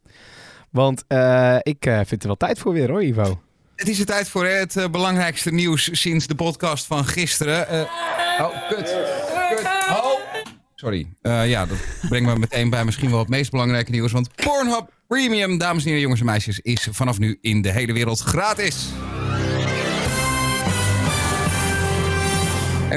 Want 0.70 1.04
eh, 1.08 1.56
ik 1.62 1.86
eh, 1.86 2.00
vind 2.04 2.20
er 2.22 2.26
wel 2.26 2.36
tijd 2.36 2.58
voor 2.58 2.72
weer 2.72 2.90
hoor, 2.90 3.02
Ivo. 3.04 3.40
Het 3.76 3.88
is 3.88 3.98
de 3.98 4.04
tijd 4.04 4.28
voor 4.28 4.46
het 4.46 4.76
eh, 4.76 4.88
belangrijkste 4.88 5.52
nieuws 5.52 6.00
sinds 6.00 6.26
de 6.26 6.34
podcast 6.34 6.86
van 6.86 7.04
gisteren. 7.04 7.88
Oh, 8.40 8.68
kut. 8.68 8.96
Kut. 9.48 9.66
Sorry. 10.74 11.06
Ja, 11.22 11.66
dat 11.66 11.78
brengt 12.08 12.28
me 12.28 12.38
meteen 12.38 12.70
bij 12.70 12.84
misschien 12.84 13.10
wel 13.10 13.18
het 13.18 13.28
meest 13.28 13.50
belangrijke 13.50 13.90
nieuws. 13.90 14.12
Want 14.12 14.34
Pornhub 14.34 14.88
Premium, 15.08 15.58
dames 15.58 15.82
en 15.82 15.86
heren, 15.86 16.02
jongens 16.02 16.20
en 16.20 16.26
meisjes, 16.26 16.60
is 16.60 16.88
vanaf 16.90 17.18
nu 17.18 17.38
in 17.40 17.62
de 17.62 17.72
hele 17.72 17.92
wereld 17.92 18.20
gratis. 18.20 18.86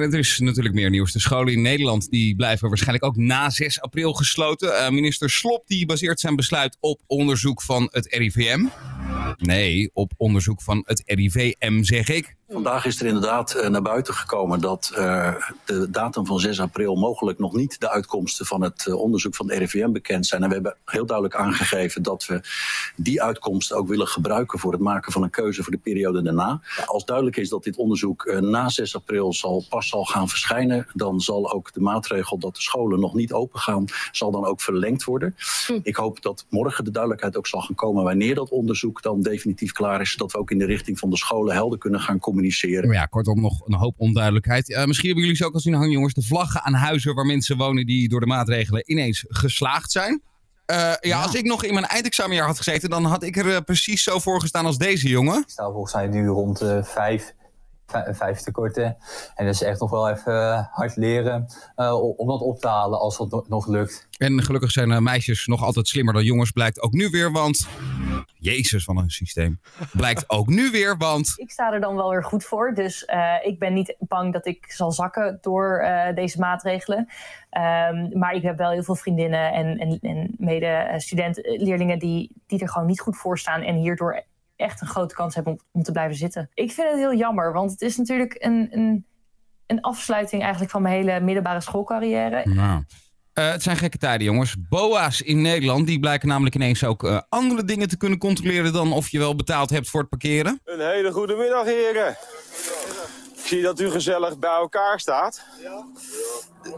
En 0.04 0.13
er 0.13 0.19
is 0.19 0.40
natuurlijk 0.40 0.75
meer 0.75 0.90
nieuws. 0.90 1.12
De 1.12 1.19
scholen 1.19 1.54
in 1.54 1.62
Nederland 1.62 2.10
die 2.10 2.36
blijven 2.36 2.68
waarschijnlijk 2.68 3.06
ook 3.06 3.16
na 3.16 3.50
6 3.50 3.81
april 3.81 4.13
gesloten. 4.13 4.78
Eh, 4.78 4.90
minister 4.90 5.30
Slop 5.30 5.68
die 5.68 5.86
baseert 5.86 6.19
zijn 6.19 6.36
besluit 6.36 6.78
op 6.80 7.01
onderzoek 7.07 7.62
van 7.62 7.90
het 7.92 8.16
RIVM. 8.16 8.66
Nee, 9.38 9.90
op 9.94 10.12
onderzoek 10.18 10.62
van 10.62 10.84
het 10.86 11.04
RIVM 11.06 11.84
zeg 11.84 12.10
ik. 12.10 12.38
Vandaag 12.51 12.86
is 12.86 13.00
er 13.00 13.06
inderdaad 13.06 13.54
eh, 13.54 13.69
naar 13.69 13.81
buiten 13.81 14.13
gekomen 14.13 14.62
dat 14.62 14.92
eh, 14.96 15.34
de 15.66 15.90
datum 15.90 16.25
van 16.25 16.40
6 16.40 16.60
april 16.60 16.96
mogelijk 16.96 17.40
nog 17.40 17.54
niet 17.54 17.80
de 17.80 17.90
uitkomsten 17.90 18.46
van 18.46 18.62
het 18.62 18.86
eh, 18.88 18.96
onderzoek 18.96 19.36
van 19.36 19.48
de 19.48 19.56
RIVM 19.56 19.92
bekend 19.92 20.28
zijn. 20.28 20.42
En 20.44 20.48
we 20.48 20.54
hebben 20.54 20.75
heel 20.86 21.06
duidelijk 21.06 21.36
aangegeven 21.36 22.04
dat 22.04 22.25
we 22.25 22.42
die 22.96 23.22
uitkomsten 23.22 23.78
ook 23.78 23.88
willen 23.88 24.07
gebruiken 24.07 24.60
voor 24.60 24.72
het 24.72 24.81
maken 24.81 25.12
van 25.12 25.23
een 25.23 25.30
keuze 25.30 25.64
voor 25.64 25.71
de 25.71 25.78
periode 25.78 26.21
daarna. 26.21 26.62
Als 26.85 27.06
duidelijk 27.06 27.38
is 27.38 27.50
dat 27.50 27.64
dit 27.64 27.78
onderzoek 27.78 28.40
na 28.40 28.69
6 28.69 28.95
april 28.95 29.33
zal, 29.33 29.66
pas 29.69 29.88
zal 29.90 30.06
gaan 30.06 30.30
verschijnen, 30.30 30.88
dan 30.94 31.19
zal 31.19 31.52
ook 31.52 31.73
de 31.73 31.81
maatregel 31.81 32.38
dat 32.38 32.56
de 32.56 32.62
scholen 32.62 33.00
nog 33.00 33.14
niet 33.14 33.33
open 33.33 33.59
gaan, 33.59 33.85
zal 34.12 34.31
dan 34.31 34.45
ook 34.45 34.62
verlengd 34.62 35.04
worden. 35.04 35.35
Ik 35.83 35.95
hoop 35.95 36.21
dat 36.21 36.45
morgen 36.50 36.83
de 36.83 36.92
duidelijkheid 36.92 37.38
ook 37.38 37.47
zal 37.47 37.62
gaan 37.62 37.76
komen 37.76 38.04
wanneer 38.04 38.35
dat 38.35 38.50
onderzoek 38.50 39.02
dan 39.02 39.21
definitief 39.21 39.71
klaar 39.71 40.02
is, 40.02 40.12
zodat 40.12 40.31
we 40.31 40.38
ook 40.38 40.52
in 40.52 40.57
de 40.57 40.66
richting 40.66 41.00
van 41.00 41.09
de 41.09 41.18
scholen 41.18 41.54
helder 41.54 41.80
kunnen 41.80 42.00
gaan 42.00 42.19
communiceren. 42.19 42.38
Maar 42.88 42.96
ja, 42.96 43.06
kortom 43.06 43.42
nog 43.42 43.68
een 43.68 43.74
hoop 43.74 43.94
onduidelijkheid. 43.98 44.74
Eh, 44.74 44.86
misschien 44.86 45.06
hebben 45.06 45.24
jullie 45.26 45.40
ze 45.40 45.46
ook 45.46 45.54
al 45.54 45.60
zien 45.60 45.74
hangen, 45.74 45.92
jongens. 45.92 46.14
De 46.14 46.22
vlaggen 46.22 46.64
aan 46.64 46.74
huizen 46.74 47.16
waar 47.16 47.26
mensen 47.26 47.58
wonen 47.58 47.86
die 47.86 48.10
door 48.10 48.19
de 48.19 48.26
maatregelen 48.26 48.92
ineens 48.92 49.26
geslaagd 49.28 49.92
zijn. 49.92 50.22
Eh, 50.66 50.94
ja, 51.00 51.22
als 51.22 51.36
ik 51.36 51.44
nog 51.46 51.64
in 51.64 51.74
mijn 51.74 51.86
eindexamenjaar 51.86 52.46
had 52.48 52.58
gezeten, 52.58 52.90
dan 52.90 53.06
had 53.06 53.24
ik 53.24 53.38
er 53.38 53.56
eh, 53.56 53.62
precies 53.66 54.04
zo 54.04 54.19
voor 54.19 54.42
gestaan 54.42 54.66
als 54.66 54.78
deze 54.78 55.08
jongen. 55.08 55.38
Ik 55.40 55.50
sta 55.50 55.72
volgens 55.72 55.94
mij 55.94 56.08
nu 56.08 56.28
rond 56.28 56.62
eh 56.62 56.84
vijf, 56.84 57.34
vijf, 57.88 58.18
vijf 58.18 58.40
tekorten. 58.40 58.98
En 59.36 59.46
dat 59.46 59.54
is 59.54 59.62
echt 59.64 59.80
nog 59.80 59.90
wel 59.90 60.10
even 60.10 60.69
hard 60.72 60.96
leren 60.96 61.48
eh, 61.76 61.94
om- 62.18 62.28
dat 62.28 62.42
op 62.42 62.60
te 62.60 62.68
halen 62.68 63.00
als 63.00 63.18
dat 63.18 63.30
no- 63.30 63.46
nog 63.48 63.68
lukt. 63.68 64.08
En 64.18 64.44
gelukkig 64.44 64.72
zijn 64.72 65.04
meisjes 65.04 65.46
nog 65.46 65.64
altijd 65.64 65.88
slimmer 65.88 66.14
dan 66.14 66.24
jongens, 66.24 66.52
blijkt 66.52 66.81
ook 66.81 66.94
nu 66.94 67.10
weer, 67.10 67.31
want... 67.31 67.68
Jezus, 68.40 68.84
van 68.84 68.98
een 68.98 69.10
systeem. 69.10 69.60
Blijkt 69.92 70.30
ook 70.30 70.48
nu 70.48 70.72
weer, 70.72 70.98
want... 70.98 71.34
Ik 71.36 71.52
sta 71.52 71.74
er 71.74 71.80
dan 71.80 71.96
wel 71.96 72.10
weer 72.10 72.24
goed 72.24 72.44
voor. 72.44 72.74
Dus 72.74 73.06
eh, 73.06 73.36
ik 73.42 73.60
ben 73.60 73.74
niet 73.74 73.96
bang 74.00 74.34
dat 74.34 74.46
ik 74.46 74.72
zal 74.72 74.92
zakken 74.92 75.38
door 75.42 75.80
eh, 75.80 76.16
deze 76.16 76.40
maatregelen. 76.40 77.08
Ehm, 77.50 78.18
maar 78.18 78.34
ik 78.34 78.42
heb 78.42 78.58
wel 78.58 78.72
heel 78.72 78.84
veel 78.84 78.96
vriendinnen 78.96 79.54
en, 79.54 79.78
en, 79.78 80.00
en 80.02 80.36
mede-studenten, 80.38 81.64
leerlingen 81.64 82.00
die, 82.00 82.31
die 82.48 82.60
er 82.60 82.69
gewoon 82.69 82.88
niet 82.88 83.00
goed 83.00 83.18
voor 83.18 83.40
staan. 83.40 83.62
En 83.62 83.76
hierdoor 83.76 84.24
echt 84.56 84.81
een 84.81 84.88
grote 84.88 85.16
kans 85.16 85.36
hebben 85.36 85.54
om, 85.54 85.60
om 85.72 85.84
te 85.84 85.92
blijven 85.92 86.18
zitten. 86.18 86.50
Ik 86.54 86.72
vind 86.72 86.90
het 86.90 86.98
heel 86.98 87.16
jammer, 87.16 87.54
want 87.54 87.72
het 87.72 87.81
is 87.81 87.98
natuurlijk 87.98 88.36
een, 88.40 88.68
een, 88.72 89.06
een 89.66 89.81
afsluiting 89.81 90.42
eigenlijk 90.42 90.72
van 90.72 90.81
mijn 90.81 90.96
hele 90.96 91.19
middelbare 91.19 91.62
schoolcarrière. 91.62 92.50
Nou. 92.50 92.84
Eh, 93.40 93.52
het 93.52 93.64
zijn 93.64 93.78
gekke 93.78 93.98
tijden, 93.98 94.26
jongens. 94.26 94.56
BOA's 94.69 95.22
in 95.22 95.42
Nederland 95.42 95.88
die 95.88 96.00
blijken 96.00 96.28
namelijk 96.28 96.56
ineens 96.56 96.84
ook 96.84 97.04
eh, 97.04 97.22
andere 97.30 97.64
dingen 97.64 97.88
te 97.88 97.98
kunnen 97.98 98.18
controleren 98.18 98.74
dan 98.74 98.92
of 98.92 99.10
je 99.10 99.19
wel 99.19 99.36
betaald 99.36 99.69
hebt 99.69 99.90
voor 99.90 100.00
het 100.00 100.10
parkeren. 100.10 100.62
Een 100.66 100.80
hele 100.80 101.12
goede 101.12 101.36
middag, 101.36 101.66
heren. 101.66 102.18
zie 103.46 103.62
dat 103.62 103.80
u 103.80 103.90
gezellig 103.90 104.40
bij 104.40 104.50
elkaar 104.50 105.00
staat. 105.00 105.42
Ja. 105.64 105.86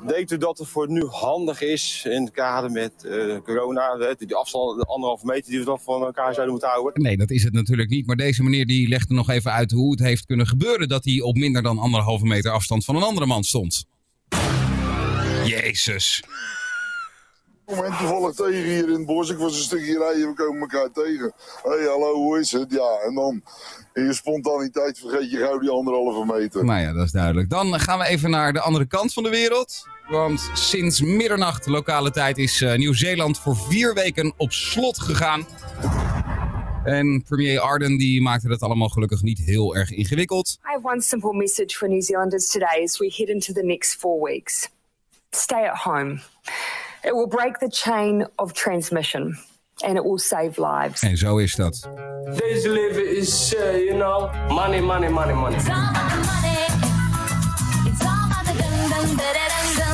Denkt 0.07 0.31
u 0.31 0.37
dat 0.37 0.57
het 0.57 0.67
voor 0.67 0.89
nu 0.89 1.05
handig 1.05 1.61
is 1.61 2.05
in 2.05 2.23
het 2.23 2.31
kader 2.31 2.71
met 2.71 3.05
eh, 3.05 3.37
corona, 3.43 4.15
die 4.17 4.35
afstand, 4.35 4.79
de 4.79 4.85
anderhalve 4.85 5.25
meter 5.25 5.51
die 5.51 5.59
we 5.59 5.65
toch 5.65 5.83
van 5.83 6.01
elkaar 6.01 6.33
zouden 6.33 6.51
moeten 6.51 6.69
houden? 6.69 7.01
Nee, 7.01 7.17
dat 7.17 7.29
is 7.29 7.43
het 7.43 7.53
natuurlijk 7.53 7.89
niet. 7.89 8.07
Maar 8.07 8.15
deze 8.15 8.43
meneer 8.43 8.65
die 8.65 8.87
legde 8.87 9.13
nog 9.13 9.29
even 9.29 9.51
uit 9.51 9.71
hoe 9.71 9.91
het 9.91 9.99
heeft 9.99 10.25
kunnen 10.25 10.47
gebeuren 10.47 10.87
dat 10.87 11.05
hij 11.05 11.21
op 11.21 11.35
minder 11.35 11.61
dan 11.61 11.79
anderhalve 11.79 12.25
meter 12.25 12.51
afstand 12.51 12.85
van 12.85 12.95
een 12.95 13.03
andere 13.03 13.25
man 13.25 13.43
stond. 13.43 13.89
Jezus. 15.61 16.23
Ik 17.67 17.77
kom 17.77 17.97
toevallig 17.97 18.35
tegen 18.35 18.63
hier 18.63 18.89
in 18.89 18.93
het 18.93 19.05
bos. 19.05 19.29
Ik 19.29 19.37
was 19.37 19.55
een 19.55 19.63
stukje 19.63 19.97
rijden, 19.97 20.27
we 20.27 20.33
komen 20.33 20.61
elkaar 20.61 20.91
tegen. 20.91 21.33
Hé, 21.63 21.69
hey, 21.69 21.87
hallo, 21.87 22.13
hoe 22.13 22.39
is 22.39 22.51
het? 22.51 22.71
Ja, 22.71 22.99
en 23.05 23.15
dan 23.15 23.43
in 23.93 24.03
je 24.03 24.13
spontaniteit 24.13 24.99
vergeet 24.99 25.31
je 25.31 25.37
gauw 25.37 25.59
die 25.59 25.69
anderhalve 25.69 26.33
meter. 26.33 26.65
Nou 26.65 26.81
ja, 26.81 26.93
dat 26.93 27.05
is 27.05 27.11
duidelijk. 27.11 27.49
Dan 27.49 27.79
gaan 27.79 27.99
we 27.99 28.05
even 28.05 28.29
naar 28.29 28.53
de 28.53 28.61
andere 28.61 28.85
kant 28.85 29.13
van 29.13 29.23
de 29.23 29.29
wereld. 29.29 29.87
Want 30.09 30.49
sinds 30.53 31.01
middernacht 31.01 31.65
lokale 31.65 32.11
tijd 32.11 32.37
is 32.37 32.61
uh, 32.61 32.75
Nieuw-Zeeland 32.75 33.39
voor 33.39 33.55
vier 33.55 33.93
weken 33.93 34.33
op 34.37 34.51
slot 34.51 34.99
gegaan. 34.99 35.45
En 36.83 37.23
premier 37.27 37.59
Arden 37.59 37.97
die 37.97 38.21
maakte 38.21 38.47
dat 38.47 38.61
allemaal 38.61 38.89
gelukkig 38.89 39.21
niet 39.21 39.39
heel 39.39 39.75
erg 39.75 39.91
ingewikkeld. 39.91 40.57
I 40.65 40.71
have 40.73 40.87
one 40.87 41.01
simple 41.01 41.33
message 41.33 41.77
for 41.77 41.89
New 41.89 42.01
Zealanders 42.01 42.47
today 42.47 42.83
as 42.83 42.97
we 42.97 43.13
head 43.17 43.27
into 43.27 43.53
the 43.53 43.63
next 43.63 43.95
four 43.99 44.23
weeks. 44.23 44.69
Stay 45.33 45.65
at 45.65 45.75
home. 45.77 46.21
It 47.03 47.15
will 47.15 47.27
break 47.27 47.59
the 47.59 47.69
chain 47.69 48.25
of 48.37 48.53
transmission 48.53 49.37
and 49.83 49.97
it 49.97 50.03
will 50.03 50.19
save 50.19 50.57
lives. 50.57 51.01
En 51.01 51.17
zo 51.17 51.37
is 51.37 51.55
dat. 51.55 51.89
Deze 52.35 52.69
leven 52.69 53.17
is, 53.17 53.53
uh, 53.53 53.77
you 53.77 53.93
know, 53.93 54.29
money, 54.49 54.81
money, 54.81 55.09
money, 55.09 55.33
money. 55.33 55.59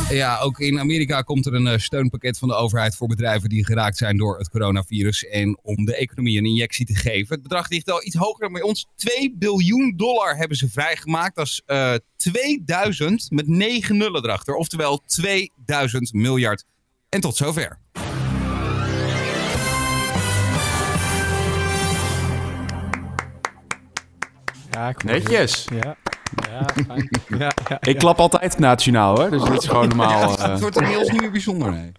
Ja, 0.09 0.39
ook 0.39 0.59
in 0.59 0.79
Amerika 0.79 1.21
komt 1.21 1.45
er 1.45 1.53
een 1.53 1.65
uh, 1.65 1.77
steunpakket 1.77 2.37
van 2.37 2.47
de 2.47 2.53
overheid 2.53 2.95
voor 2.95 3.07
bedrijven 3.07 3.49
die 3.49 3.65
geraakt 3.65 3.97
zijn 3.97 4.17
door 4.17 4.37
het 4.37 4.49
coronavirus. 4.49 5.25
En 5.25 5.59
om 5.61 5.85
de 5.85 5.95
economie 5.95 6.37
een 6.37 6.45
injectie 6.45 6.85
te 6.85 6.95
geven. 6.95 7.33
Het 7.33 7.43
bedrag 7.43 7.69
ligt 7.69 7.91
al 7.91 8.03
iets 8.03 8.15
hoger 8.15 8.39
dan 8.39 8.53
bij 8.53 8.61
ons. 8.61 8.87
2 8.95 9.35
biljoen 9.37 9.93
dollar 9.95 10.35
hebben 10.35 10.57
ze 10.57 10.69
vrijgemaakt. 10.69 11.35
Dat 11.35 11.45
is 11.45 11.61
uh, 11.67 11.93
2000 12.15 13.31
met 13.31 13.47
9 13.47 13.97
nullen 13.97 14.23
erachter. 14.23 14.55
Oftewel 14.55 15.01
2000 15.05 16.13
miljard. 16.13 16.63
En 17.09 17.21
tot 17.21 17.35
zover. 17.35 17.79
Ja, 24.71 24.89
ik 24.89 25.03
Netjes. 25.03 25.67
Ja. 25.81 25.97
Ja, 26.49 26.83
fijn. 26.85 27.09
ja, 27.39 27.51
ja, 27.69 27.77
Ik 27.81 27.97
klap 27.97 28.19
altijd 28.19 28.59
nationaal 28.59 29.15
hoor, 29.15 29.29
dus 29.29 29.43
dit 29.43 29.61
is 29.61 29.67
gewoon 29.67 29.87
normaal. 29.95 30.37
Ja, 30.37 30.51
het 30.51 30.59
wordt 30.59 30.81
inmiddels 30.81 31.09
niet 31.09 31.21
meer 31.21 31.31
bijzonder, 31.31 31.71
nee. 31.71 31.91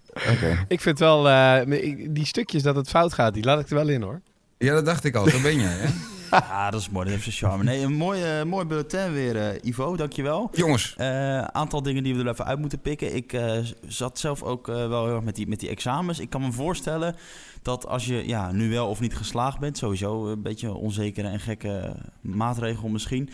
Ik 0.69 0.81
vind 0.81 0.99
wel, 0.99 1.29
uh, 1.29 1.61
die 2.09 2.27
stukjes 2.27 2.63
dat 2.63 2.77
het 2.77 2.89
fout 2.89 3.13
gaat, 3.13 3.35
die 3.35 3.45
laat 3.45 3.61
ik 3.61 3.69
er 3.69 3.75
wel 3.75 3.89
in 3.89 4.03
hoor. 4.03 4.21
Ja, 4.59 4.75
dat 4.75 4.85
dacht 4.85 5.05
ik 5.05 5.15
al. 5.15 5.29
Zo 5.29 5.41
ben 5.41 5.61
jij, 5.61 5.73
hè? 5.73 5.89
Ja, 6.31 6.71
dat 6.71 6.81
is 6.81 6.91
mooi. 6.91 7.05
Dat 7.05 7.15
heeft 7.15 7.37
zijn 7.37 7.51
charme. 7.51 7.65
Nee, 7.65 7.83
een 7.83 7.93
mooi, 7.93 8.41
uh, 8.41 8.45
mooi 8.45 8.65
bulletin 8.65 9.13
weer, 9.13 9.37
uh, 9.37 9.49
Ivo. 9.63 9.97
Dankjewel. 9.97 10.51
Jongens. 10.53 10.95
Een 10.97 11.55
aantal 11.55 11.83
dingen 11.83 12.03
die 12.03 12.15
we 12.15 12.23
er 12.23 12.29
even 12.29 12.45
uit 12.45 12.59
moeten 12.59 12.81
pikken. 12.81 13.15
Ik 13.15 13.41
zat 13.87 14.19
zelf 14.19 14.43
ook 14.43 14.67
wel 14.67 15.05
heel 15.05 15.15
erg 15.15 15.25
met 15.25 15.37
die, 15.37 15.49
met 15.49 15.61
die 15.61 15.69
examens. 15.69 16.19
Ik 16.19 16.31
kan 16.31 16.41
me 16.41 16.53
voorstellen 16.53 17.17
dat 17.63 17.87
als 17.87 18.07
je 18.07 18.27
ja, 18.27 18.53
nu 18.53 18.71
wel 18.71 18.89
of 18.89 19.01
niet 19.01 19.17
geslaagd 19.17 19.59
bent, 19.59 19.79
sowieso 19.79 20.27
een 20.27 20.43
beetje 20.43 20.75
onzekere 20.75 21.29
en 21.29 21.41
gekke 21.41 21.97
maatregel 22.21 22.89
misschien. 22.89 23.31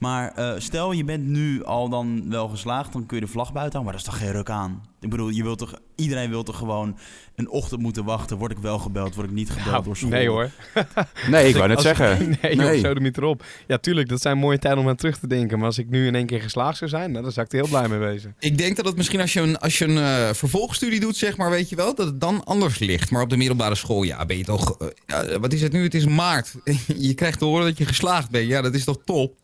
Maar 0.00 0.38
uh, 0.38 0.52
stel 0.58 0.92
je 0.92 1.04
bent 1.04 1.26
nu 1.26 1.64
al 1.64 1.88
dan 1.88 2.30
wel 2.30 2.48
geslaagd, 2.48 2.92
dan 2.92 3.06
kun 3.06 3.18
je 3.18 3.24
de 3.24 3.30
vlag 3.30 3.52
buiten 3.52 3.80
houden, 3.80 3.82
maar 3.82 3.92
dat 3.92 4.00
is 4.00 4.18
toch 4.18 4.18
geen 4.18 4.36
ruk 4.36 4.50
aan. 4.50 4.82
Ik 5.00 5.10
bedoel, 5.10 5.28
je 5.28 5.42
wilt 5.42 5.58
toch, 5.58 5.74
iedereen 5.96 6.30
wil 6.30 6.42
toch 6.42 6.56
gewoon 6.56 6.98
een 7.34 7.48
ochtend 7.48 7.80
moeten 7.80 8.04
wachten. 8.04 8.36
Word 8.36 8.50
ik 8.50 8.58
wel 8.58 8.78
gebeld, 8.78 9.14
word 9.14 9.26
ik 9.26 9.34
niet 9.34 9.50
gebeld 9.50 9.70
nou, 9.70 9.84
door 9.84 9.96
school? 9.96 10.10
Nee 10.10 10.28
hoor. 10.28 10.50
nee, 11.30 11.48
ik 11.48 11.56
wou 11.56 11.68
net 11.68 11.80
zeggen. 11.80 12.36
Nee, 12.42 12.56
nee. 12.56 12.80
Joh, 12.80 12.88
zo 12.88 12.94
de 12.94 13.10
erop. 13.14 13.44
Ja, 13.66 13.78
tuurlijk, 13.78 14.08
dat 14.08 14.20
zijn 14.20 14.38
mooie 14.38 14.58
tijden 14.58 14.80
om 14.80 14.88
aan 14.88 14.96
terug 14.96 15.18
te 15.18 15.26
denken. 15.26 15.58
Maar 15.58 15.66
als 15.66 15.78
ik 15.78 15.88
nu 15.88 16.06
in 16.06 16.14
één 16.14 16.26
keer 16.26 16.40
geslaagd 16.40 16.78
zou 16.78 16.90
zijn, 16.90 17.10
nou, 17.10 17.22
dan 17.22 17.32
zou 17.32 17.46
ik 17.46 17.52
er 17.52 17.58
heel 17.58 17.68
blij 17.68 17.88
mee 17.88 17.98
wezen. 17.98 18.34
Ik 18.38 18.58
denk 18.58 18.76
dat 18.76 18.84
het 18.84 18.96
misschien 18.96 19.20
als 19.20 19.32
je 19.32 19.40
een, 19.40 19.58
als 19.58 19.78
je 19.78 19.84
een 19.84 19.96
uh, 19.96 20.32
vervolgstudie 20.32 21.00
doet, 21.00 21.16
zeg 21.16 21.36
maar, 21.36 21.50
weet 21.50 21.68
je 21.68 21.76
wel, 21.76 21.94
dat 21.94 22.06
het 22.06 22.20
dan 22.20 22.44
anders 22.44 22.78
ligt. 22.78 23.10
Maar 23.10 23.22
op 23.22 23.30
de 23.30 23.36
middelbare 23.36 23.67
school, 23.76 24.02
ja, 24.02 24.26
ben 24.26 24.36
je 24.36 24.44
toch... 24.44 24.82
Uh, 24.82 24.88
ja, 25.06 25.38
wat 25.38 25.52
is 25.52 25.62
het 25.62 25.72
nu? 25.72 25.82
Het 25.82 25.94
is 25.94 26.06
maart. 26.06 26.54
je 27.08 27.14
krijgt 27.14 27.38
te 27.38 27.44
horen 27.44 27.64
dat 27.64 27.78
je 27.78 27.84
geslaagd 27.84 28.30
bent. 28.30 28.48
Ja, 28.48 28.62
dat 28.62 28.74
is 28.74 28.84
toch 28.84 28.98
top? 29.04 29.34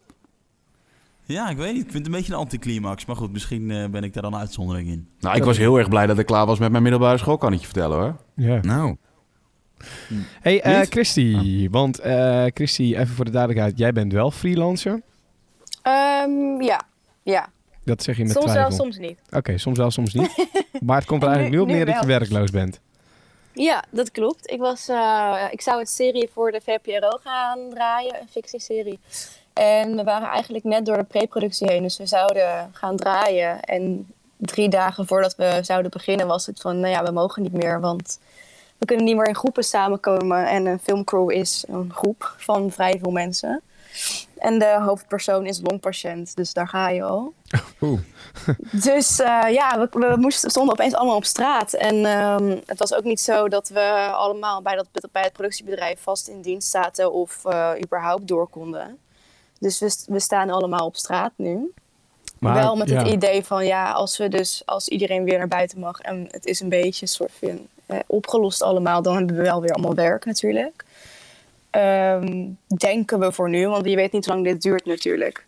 Ja, 1.26 1.50
ik 1.50 1.56
weet 1.56 1.72
niet. 1.72 1.84
Ik 1.84 1.90
vind 1.90 2.04
het 2.04 2.06
een 2.06 2.18
beetje 2.18 2.32
een 2.32 2.38
anticlimax. 2.38 3.04
Maar 3.04 3.16
goed, 3.16 3.32
misschien 3.32 3.70
uh, 3.70 3.86
ben 3.88 4.04
ik 4.04 4.12
daar 4.12 4.22
dan 4.22 4.34
een 4.34 4.40
uitzondering 4.40 4.88
in. 4.88 5.08
Nou, 5.20 5.36
ik 5.36 5.44
was 5.44 5.56
heel 5.56 5.78
erg 5.78 5.88
blij 5.88 6.06
dat 6.06 6.18
ik 6.18 6.26
klaar 6.26 6.46
was 6.46 6.58
met 6.58 6.70
mijn 6.70 6.82
middelbare 6.82 7.18
school, 7.18 7.38
kan 7.38 7.52
ik 7.52 7.58
je 7.58 7.64
vertellen 7.64 7.98
hoor. 7.98 8.16
Ja. 8.34 8.60
Nou. 8.62 8.96
Hey, 10.40 10.66
uh, 10.66 10.80
Christy. 10.80 11.64
Oh. 11.64 11.72
Want 11.72 12.06
uh, 12.06 12.44
Christy, 12.54 12.82
even 12.82 13.14
voor 13.14 13.24
de 13.24 13.30
duidelijkheid. 13.30 13.78
Jij 13.78 13.92
bent 13.92 14.12
wel 14.12 14.30
freelancer? 14.30 15.02
Um, 16.22 16.62
ja, 16.62 16.82
ja. 17.22 17.48
Dat 17.84 18.02
zeg 18.02 18.16
je 18.16 18.22
met 18.22 18.32
soms 18.32 18.44
twijfel. 18.44 18.68
wel, 18.68 18.78
soms 18.78 18.98
niet. 18.98 19.18
Oké, 19.26 19.36
okay, 19.36 19.58
soms 19.58 19.78
wel, 19.78 19.90
soms 19.90 20.14
niet. 20.14 20.46
maar 20.86 20.96
het 20.96 21.06
komt 21.06 21.22
er 21.22 21.28
eigenlijk 21.28 21.56
nu, 21.56 21.64
nu 21.64 21.70
op 21.70 21.76
neer 21.76 21.86
dat 21.86 22.00
je 22.00 22.06
werkloos 22.06 22.50
bent. 22.50 22.80
Ja, 23.54 23.84
dat 23.90 24.10
klopt. 24.10 24.50
Ik, 24.50 24.58
was, 24.58 24.88
uh, 24.88 25.44
ik 25.50 25.60
zou 25.60 25.80
een 25.80 25.86
serie 25.86 26.30
voor 26.32 26.52
de 26.52 26.60
VPRO 26.60 27.18
gaan 27.22 27.58
draaien, 27.70 28.20
een 28.20 28.28
fictieserie. 28.28 28.98
En 29.52 29.96
we 29.96 30.04
waren 30.04 30.28
eigenlijk 30.28 30.64
net 30.64 30.86
door 30.86 30.96
de 30.96 31.04
preproductie 31.04 31.70
heen. 31.70 31.82
Dus 31.82 31.96
we 31.96 32.06
zouden 32.06 32.70
gaan 32.72 32.96
draaien. 32.96 33.60
En 33.60 34.12
drie 34.36 34.68
dagen 34.68 35.06
voordat 35.06 35.36
we 35.36 35.58
zouden 35.62 35.90
beginnen 35.90 36.26
was 36.26 36.46
het 36.46 36.60
van... 36.60 36.80
nou 36.80 36.92
ja, 36.92 37.02
we 37.02 37.10
mogen 37.10 37.42
niet 37.42 37.52
meer, 37.52 37.80
want 37.80 38.20
we 38.78 38.86
kunnen 38.86 39.04
niet 39.04 39.16
meer 39.16 39.28
in 39.28 39.36
groepen 39.36 39.64
samenkomen. 39.64 40.46
En 40.46 40.66
een 40.66 40.78
filmcrew 40.78 41.30
is 41.30 41.64
een 41.68 41.92
groep 41.92 42.34
van 42.36 42.70
vrij 42.70 42.98
veel 43.02 43.12
mensen. 43.12 43.62
En 44.38 44.58
de 44.58 44.80
hoofdpersoon 44.80 45.46
is 45.46 45.60
longpatiënt, 45.62 46.36
dus 46.36 46.52
daar 46.52 46.68
ga 46.68 46.88
je 46.88 47.02
al. 47.02 47.32
Oeh. 47.80 48.00
dus 48.88 49.20
uh, 49.20 49.44
ja, 49.50 49.78
we, 49.78 49.88
we 49.90 50.16
moesten, 50.16 50.50
stonden 50.50 50.72
opeens 50.72 50.94
allemaal 50.94 51.16
op 51.16 51.24
straat. 51.24 51.72
En 51.72 51.94
um, 52.04 52.60
het 52.66 52.78
was 52.78 52.94
ook 52.94 53.04
niet 53.04 53.20
zo 53.20 53.48
dat 53.48 53.68
we 53.68 54.08
allemaal 54.12 54.62
bij, 54.62 54.74
dat, 54.74 54.88
bij 55.12 55.22
het 55.22 55.32
productiebedrijf 55.32 56.00
vast 56.00 56.28
in 56.28 56.40
dienst 56.40 56.70
zaten... 56.70 57.12
of 57.12 57.42
uh, 57.46 57.70
überhaupt 57.84 58.28
door 58.28 58.48
konden. 58.48 58.98
Dus 59.58 59.78
we, 59.78 59.96
we 60.06 60.20
staan 60.20 60.50
allemaal 60.50 60.86
op 60.86 60.96
straat 60.96 61.32
nu. 61.36 61.72
Maar, 62.38 62.54
wel 62.54 62.76
met 62.76 62.88
ja. 62.88 62.98
het 62.98 63.08
idee 63.08 63.44
van 63.44 63.66
ja, 63.66 63.92
als 63.92 64.16
we 64.16 64.28
dus 64.28 64.62
als 64.64 64.88
iedereen 64.88 65.24
weer 65.24 65.38
naar 65.38 65.48
buiten 65.48 65.78
mag 65.78 66.00
en 66.00 66.28
het 66.30 66.46
is 66.46 66.60
een 66.60 66.68
beetje 66.68 67.02
een 67.02 67.08
soort 67.08 67.32
van 67.38 67.66
eh, 67.86 67.98
opgelost 68.06 68.62
allemaal, 68.62 69.02
dan 69.02 69.16
hebben 69.16 69.36
we 69.36 69.42
wel 69.42 69.60
weer 69.60 69.72
allemaal 69.72 69.94
werk 69.94 70.24
natuurlijk. 70.24 70.84
Um, 71.76 72.58
denken 72.76 73.18
we 73.18 73.32
voor 73.32 73.50
nu, 73.50 73.68
want 73.68 73.88
je 73.88 73.96
weet 73.96 74.12
niet 74.12 74.24
hoe 74.24 74.34
lang 74.34 74.46
dit 74.46 74.62
duurt 74.62 74.84
natuurlijk. 74.84 75.44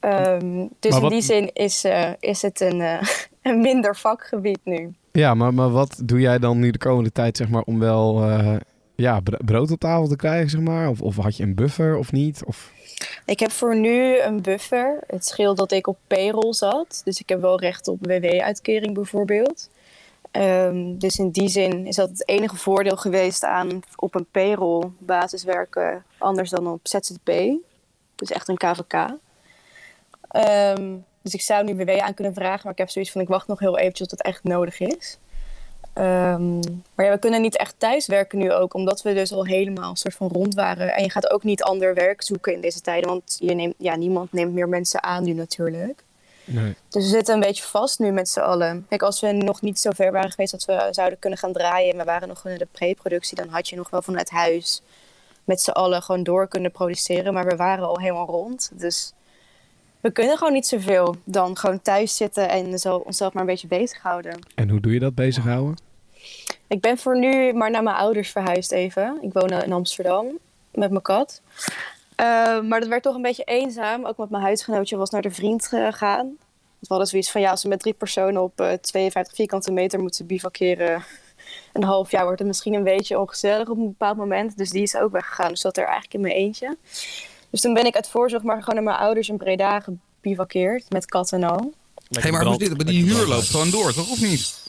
Um, 0.00 0.68
dus 0.78 0.98
in 0.98 1.08
die 1.08 1.22
zin 1.22 1.50
is, 1.52 1.84
uh, 1.84 2.10
is 2.20 2.42
het 2.42 2.60
een, 2.60 2.80
uh, 2.80 3.02
een 3.42 3.60
minder 3.60 3.96
vakgebied 3.96 4.58
nu. 4.64 4.94
Ja, 5.12 5.34
maar, 5.34 5.54
maar 5.54 5.70
wat 5.70 6.00
doe 6.04 6.20
jij 6.20 6.38
dan 6.38 6.58
nu 6.58 6.70
de 6.70 6.78
komende 6.78 7.12
tijd 7.12 7.36
zeg 7.36 7.48
maar, 7.48 7.62
om 7.62 7.78
wel 7.78 8.28
uh, 8.28 8.56
ja, 8.94 9.20
brood 9.44 9.70
op 9.70 9.80
tafel 9.80 10.08
te 10.08 10.16
krijgen? 10.16 10.50
Zeg 10.50 10.60
maar? 10.60 10.88
of, 10.88 11.00
of 11.00 11.16
had 11.16 11.36
je 11.36 11.42
een 11.42 11.54
buffer 11.54 11.96
of 11.96 12.12
niet? 12.12 12.42
Of... 12.44 12.72
Ik 13.26 13.40
heb 13.40 13.50
voor 13.50 13.76
nu 13.76 14.20
een 14.20 14.42
buffer. 14.42 14.98
Het 15.06 15.26
scheelt 15.26 15.56
dat 15.56 15.72
ik 15.72 15.86
op 15.86 15.98
payroll 16.06 16.52
zat. 16.52 17.00
Dus 17.04 17.20
ik 17.20 17.28
heb 17.28 17.40
wel 17.40 17.60
recht 17.60 17.88
op 17.88 18.06
WW-uitkering 18.06 18.94
bijvoorbeeld. 18.94 19.68
Um, 20.32 20.98
dus 20.98 21.18
in 21.18 21.30
die 21.30 21.48
zin 21.48 21.86
is 21.86 21.96
dat 21.96 22.08
het 22.08 22.28
enige 22.28 22.56
voordeel 22.56 22.96
geweest 22.96 23.44
aan 23.44 23.80
op 23.96 24.14
een 24.14 24.26
payroll 24.30 24.90
basis 24.98 25.44
werken. 25.44 26.04
Anders 26.18 26.50
dan 26.50 26.66
op 26.66 26.80
ZZP. 26.82 27.32
Dus 28.14 28.30
echt 28.30 28.48
een 28.48 28.56
KVK. 28.56 29.08
Um, 30.76 31.04
dus 31.22 31.34
ik 31.34 31.40
zou 31.40 31.64
nu 31.64 31.74
WW 31.76 31.98
aan 31.98 32.14
kunnen 32.14 32.34
vragen. 32.34 32.60
Maar 32.62 32.72
ik 32.72 32.78
heb 32.78 32.90
zoiets 32.90 33.12
van 33.12 33.20
ik 33.20 33.28
wacht 33.28 33.46
nog 33.46 33.58
heel 33.58 33.78
eventjes 33.78 34.08
tot 34.08 34.18
het 34.18 34.26
echt 34.26 34.44
nodig 34.44 34.80
is. 34.80 35.18
Um, 35.94 36.60
maar 36.94 37.06
ja, 37.06 37.12
we 37.12 37.18
kunnen 37.18 37.40
niet 37.40 37.56
echt 37.56 37.74
thuiswerken 37.78 38.38
nu 38.38 38.52
ook, 38.52 38.74
omdat 38.74 39.02
we 39.02 39.14
dus 39.14 39.32
al 39.32 39.46
helemaal 39.46 39.90
een 39.90 39.96
soort 39.96 40.14
van 40.14 40.28
rond 40.28 40.54
waren. 40.54 40.94
En 40.94 41.02
je 41.02 41.10
gaat 41.10 41.30
ook 41.30 41.42
niet 41.42 41.62
ander 41.62 41.94
werk 41.94 42.22
zoeken 42.22 42.52
in 42.52 42.60
deze 42.60 42.80
tijden, 42.80 43.08
want 43.08 43.36
je 43.38 43.54
neemt, 43.54 43.74
ja, 43.78 43.96
niemand 43.96 44.32
neemt 44.32 44.52
meer 44.52 44.68
mensen 44.68 45.02
aan 45.02 45.24
nu 45.24 45.32
natuurlijk. 45.32 46.04
Nee. 46.44 46.74
Dus 46.88 47.04
we 47.04 47.10
zitten 47.10 47.34
een 47.34 47.40
beetje 47.40 47.62
vast 47.62 47.98
nu 47.98 48.10
met 48.10 48.28
z'n 48.28 48.40
allen. 48.40 48.86
Kijk, 48.88 49.02
als 49.02 49.20
we 49.20 49.32
nog 49.32 49.60
niet 49.60 49.78
zo 49.78 49.90
ver 49.90 50.12
waren 50.12 50.30
geweest 50.30 50.52
dat 50.52 50.64
we 50.64 50.88
zouden 50.90 51.18
kunnen 51.18 51.38
gaan 51.38 51.52
draaien 51.52 51.92
en 51.92 51.98
we 51.98 52.04
waren 52.04 52.28
nog 52.28 52.46
in 52.46 52.58
de 52.58 52.66
pre-productie, 52.72 53.36
dan 53.36 53.48
had 53.48 53.68
je 53.68 53.76
nog 53.76 53.90
wel 53.90 54.02
vanuit 54.02 54.30
huis 54.30 54.82
met 55.44 55.60
z'n 55.60 55.70
allen 55.70 56.02
gewoon 56.02 56.22
door 56.22 56.48
kunnen 56.48 56.70
produceren. 56.70 57.32
Maar 57.32 57.46
we 57.46 57.56
waren 57.56 57.84
al 57.84 57.98
helemaal 57.98 58.26
rond. 58.26 58.70
Dus 58.74 59.12
we 60.00 60.10
kunnen 60.10 60.38
gewoon 60.38 60.52
niet 60.52 60.66
zoveel 60.66 61.16
dan 61.24 61.56
gewoon 61.56 61.82
thuis 61.82 62.16
zitten 62.16 62.48
en 62.48 62.78
zo 62.78 62.96
onszelf 62.96 63.32
maar 63.32 63.42
een 63.42 63.48
beetje 63.48 63.66
bezighouden. 63.66 64.38
En 64.54 64.68
hoe 64.68 64.80
doe 64.80 64.92
je 64.92 64.98
dat 64.98 65.14
bezighouden? 65.14 65.76
Ik 66.66 66.80
ben 66.80 66.98
voor 66.98 67.18
nu 67.18 67.52
maar 67.52 67.70
naar 67.70 67.82
mijn 67.82 67.96
ouders 67.96 68.30
verhuisd 68.30 68.72
even. 68.72 69.18
Ik 69.20 69.32
woon 69.32 69.50
in 69.50 69.72
Amsterdam 69.72 70.26
met 70.74 70.90
mijn 70.90 71.02
kat. 71.02 71.40
Eh, 72.22 72.60
maar 72.60 72.80
dat 72.80 72.88
werd 72.88 73.02
toch 73.02 73.14
een 73.14 73.22
beetje 73.22 73.44
eenzaam. 73.44 74.06
Ook 74.06 74.16
met 74.16 74.30
mijn 74.30 74.42
huisgenootje 74.42 74.96
was 74.96 75.10
naar 75.10 75.22
de 75.22 75.30
vriend 75.30 75.66
gegaan. 75.66 76.36
We 76.78 76.86
hadden 76.88 77.06
zoiets 77.06 77.30
van, 77.30 77.40
ja, 77.40 77.50
als 77.50 77.62
we 77.62 77.68
met 77.68 77.80
drie 77.80 77.92
personen 77.92 78.42
op 78.42 78.60
eh 78.60 78.72
52 78.72 79.34
vierkante 79.34 79.72
meter 79.72 80.00
moeten 80.00 80.26
bivakeren... 80.26 81.04
een 81.72 81.82
half 81.82 82.10
jaar 82.10 82.24
wordt 82.24 82.38
het 82.38 82.48
misschien 82.48 82.74
een 82.74 82.84
beetje 82.84 83.20
ongezellig 83.20 83.68
op 83.68 83.76
een 83.76 83.86
bepaald 83.86 84.16
moment. 84.16 84.56
Dus 84.56 84.70
die 84.70 84.82
is 84.82 84.96
ook 84.96 85.12
weggegaan. 85.12 85.48
Dus 85.48 85.60
dat 85.60 85.76
er 85.76 85.84
eigenlijk 85.84 86.14
in 86.14 86.20
mijn 86.20 86.34
eentje. 86.34 86.76
Dus 87.50 87.60
toen 87.60 87.74
ben 87.74 87.86
ik 87.86 87.94
uit 87.94 88.08
voorzorg 88.08 88.42
maar 88.42 88.58
gewoon 88.58 88.74
naar 88.74 88.94
mijn 88.94 89.04
ouders 89.04 89.28
in 89.28 89.36
Breda 89.36 89.80
gebivakkeerd. 89.80 90.90
Met 90.90 91.06
kat 91.06 91.32
en 91.32 91.42
al. 91.42 91.72
Hé, 92.10 92.30
maar 92.30 92.44
hoe 92.44 92.56
zit 92.58 92.68
het? 92.68 92.76
Maar 92.76 92.86
die 92.86 93.04
huur 93.04 93.26
loopt 93.26 93.50
gewoon 93.50 93.70
door, 93.70 93.92
toch? 93.92 94.10
Of 94.10 94.20
niet? 94.20 94.61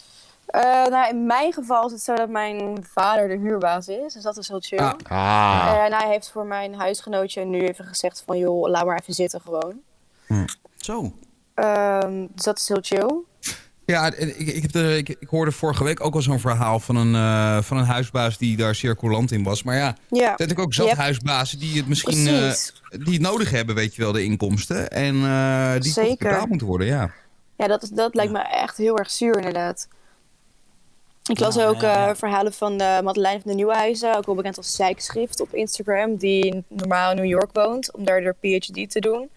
Eh, 0.46 0.62
nou, 0.86 1.10
in 1.10 1.26
mijn 1.26 1.54
geval 1.54 1.86
is 1.86 1.92
het 1.92 2.02
zo 2.02 2.16
dat 2.16 2.30
mijn 2.30 2.86
vader 2.94 3.28
de 3.28 3.38
huurbaas 3.38 3.88
is. 3.88 4.14
Dus 4.14 4.24
dat 4.24 4.38
is 4.38 4.48
heel 4.48 4.60
chill. 4.62 4.78
Ah. 4.80 4.94
Ah. 5.08 5.84
En 5.86 5.94
hij 5.94 6.08
heeft 6.08 6.32
voor 6.32 6.46
mijn 6.46 6.74
huisgenootje 6.76 7.46
nu 7.46 7.62
even 7.68 7.86
gezegd 7.86 8.24
van... 8.26 8.38
joh, 8.38 8.70
laat 8.70 8.86
maar 8.86 9.00
even 9.00 9.14
zitten 9.14 9.42
gewoon. 9.42 9.74
Zo. 10.78 11.14
Ehm, 11.54 12.26
dus 12.36 12.44
dat 12.46 12.58
is 12.58 12.68
heel 12.68 12.80
chill. 12.82 13.14
Ja, 13.86 14.06
ik, 14.14 14.36
ik, 14.38 14.62
heb 14.62 14.72
de, 14.72 14.98
ik, 14.98 15.10
ik 15.10 15.28
hoorde 15.30 15.52
vorige 15.52 15.84
week 15.84 16.06
ook 16.06 16.14
al 16.16 16.22
zo'n 16.22 16.40
verhaal 16.40 16.80
van 16.80 16.96
een, 16.96 17.16
eh, 17.16 17.62
van 17.64 17.78
een 17.78 17.86
huisbaas 17.86 18.38
die 18.38 18.58
daar 18.58 18.76
zeer 18.76 18.96
coulant 18.96 19.32
in 19.32 19.44
was. 19.44 19.64
Maar 19.64 19.76
ja, 19.76 19.88
er 19.88 19.96
Ja. 20.10 20.18
zijn 20.20 20.30
natuurlijk 20.32 20.60
ook 20.60 20.74
zat 20.74 20.86
hebt- 20.88 21.00
huisbazen 21.00 21.60
die 21.60 21.78
het 21.78 21.88
misschien 21.88 22.28
eh, 22.28 22.52
die 22.90 23.14
het 23.14 23.22
nodig 23.22 23.52
hebben, 23.52 23.76
weet 23.76 23.96
je 23.96 24.02
wel, 24.02 24.12
de 24.12 24.24
inkomsten. 24.24 24.90
En 24.92 25.16
eh, 25.16 25.74
die 25.80 26.18
betaald 26.18 26.50
moeten 26.50 26.68
worden, 26.68 26.88
ja. 26.88 27.12
Ja, 27.58 27.68
dat, 27.68 27.84
is- 27.84 27.90
dat 27.90 28.16
lijkt 28.16 28.32
me 28.32 28.40
echt 28.40 28.78
heel 28.78 28.98
erg 28.98 29.12
zuur 29.12 29.36
inderdaad. 29.38 29.88
Ik 31.30 31.40
las 31.40 31.56
Ja, 31.56 31.68
ook 31.68 31.82
ja, 31.82 31.92
ja. 31.92 32.10
eh, 32.10 32.16
verhalen 32.16 32.54
van 32.54 32.82
uh, 32.82 33.00
Madeleine 33.00 33.42
van 33.42 33.52
de 33.52 33.58
Nieuwenhuizen, 33.58 34.18
ook 34.18 34.26
wel 34.26 34.36
bekend 34.36 34.58
als 34.58 34.76
Zijkschrift 34.76 35.42
op 35.42 35.54
Instagram, 35.54 36.16
die 36.16 36.64
normaal 36.68 37.12
in 37.12 37.16
New 37.16 37.26
York 37.26 37.50
woont 37.54 37.94
om 37.94 38.06
daar 38.06 38.24
haar 38.24 38.36
PhD 38.36 38.92
te 38.92 39.00
doen. 39.00 39.30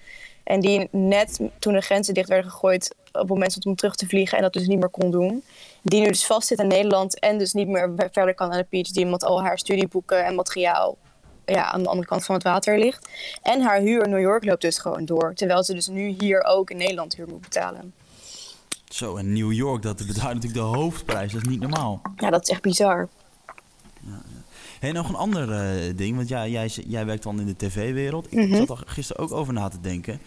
En 0.45 0.61
die 0.61 0.88
net 0.90 1.40
toen 1.59 1.73
de 1.73 1.81
grenzen 1.81 2.14
dicht 2.14 2.28
werden 2.28 2.50
gegooid 2.50 2.95
op 3.12 3.21
het 3.21 3.28
moment 3.28 3.50
stond 3.50 3.66
om 3.66 3.76
terug 3.76 3.95
te 3.95 4.07
vliegen 4.07 4.37
en 4.37 4.43
dat 4.43 4.52
dus 4.52 4.66
niet 4.66 4.78
meer 4.78 4.88
kon 4.88 5.11
doen. 5.11 5.43
Die 5.83 6.00
nu 6.00 6.07
dus 6.07 6.26
vastzit 6.26 6.59
in 6.59 6.66
Nederland 6.66 7.19
en 7.19 7.38
dus 7.38 7.52
niet 7.52 7.69
meer 7.69 7.93
verder 7.97 8.35
kan 8.35 8.52
aan 8.52 8.64
de 8.71 8.83
PhD 8.83 8.97
omdat 8.97 9.25
al 9.25 9.43
haar 9.43 9.59
studieboeken 9.59 10.25
en 10.25 10.35
materiaal 10.35 10.97
ja, 11.45 11.73
aan 11.73 11.83
de 11.83 11.88
andere 11.88 12.09
kant 12.09 12.25
van 12.25 12.35
het 12.35 12.45
water 12.45 12.78
ligt. 12.78 13.09
En 13.43 13.61
haar 13.61 13.81
huur 13.81 14.05
in 14.05 14.11
New 14.11 14.21
York 14.21 14.45
loopt 14.45 14.62
dus 14.62 14.78
gewoon 14.78 15.05
door, 15.05 15.35
terwijl 15.35 15.64
ze 15.64 15.75
dus 15.75 15.87
nu 15.87 16.14
hier 16.19 16.45
ook 16.45 16.71
in 16.71 16.76
Nederland 16.76 17.16
huur 17.16 17.28
moet 17.28 17.40
betalen. 17.40 17.95
Zo, 18.88 19.16
en 19.16 19.33
New 19.33 19.52
York, 19.52 19.83
dat 19.83 19.97
betaalt 20.07 20.35
natuurlijk 20.35 20.55
de 20.55 20.61
hoofdprijs. 20.78 21.33
Dat 21.33 21.43
is 21.43 21.49
niet 21.49 21.61
normaal. 21.61 22.02
Ja, 22.16 22.31
dat 22.31 22.43
is 22.43 22.49
echt 22.49 22.62
bizar. 22.62 23.09
Hé, 24.81 24.93
nog 24.93 25.09
een 25.09 25.14
ander 25.14 25.52
eh, 25.52 25.97
ding. 25.97 26.16
Want 26.16 26.28
ja, 26.28 26.47
jij, 26.47 26.71
jij 26.87 27.07
werkt 27.07 27.23
dan 27.23 27.40
in 27.40 27.47
de 27.47 27.57
tv-wereld. 27.57 28.26
Ik 28.33 28.38
Mhm. 28.49 28.57
zat 28.66 28.71
er 28.71 28.83
gisteren 28.87 29.23
ook 29.23 29.33
over 29.33 29.52
na 29.52 29.69
te 29.69 29.81
denken. 29.81 30.21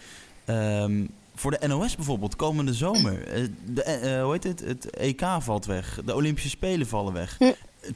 Ehm, 0.44 1.06
voor 1.34 1.50
de 1.58 1.66
NOS 1.68 1.96
bijvoorbeeld, 1.96 2.36
komende 2.36 2.74
zomer. 2.74 3.26
eh, 3.28 3.44
de, 3.66 3.82
eh, 3.82 4.22
hoe 4.22 4.32
heet 4.32 4.44
het? 4.44 4.60
Het 4.60 4.90
EK 4.96 5.22
valt 5.38 5.66
weg. 5.66 6.00
De 6.04 6.14
Olympische 6.14 6.48
Spelen 6.48 6.86
vallen 6.86 7.12
weg. 7.12 7.36
Hm. 7.38 7.44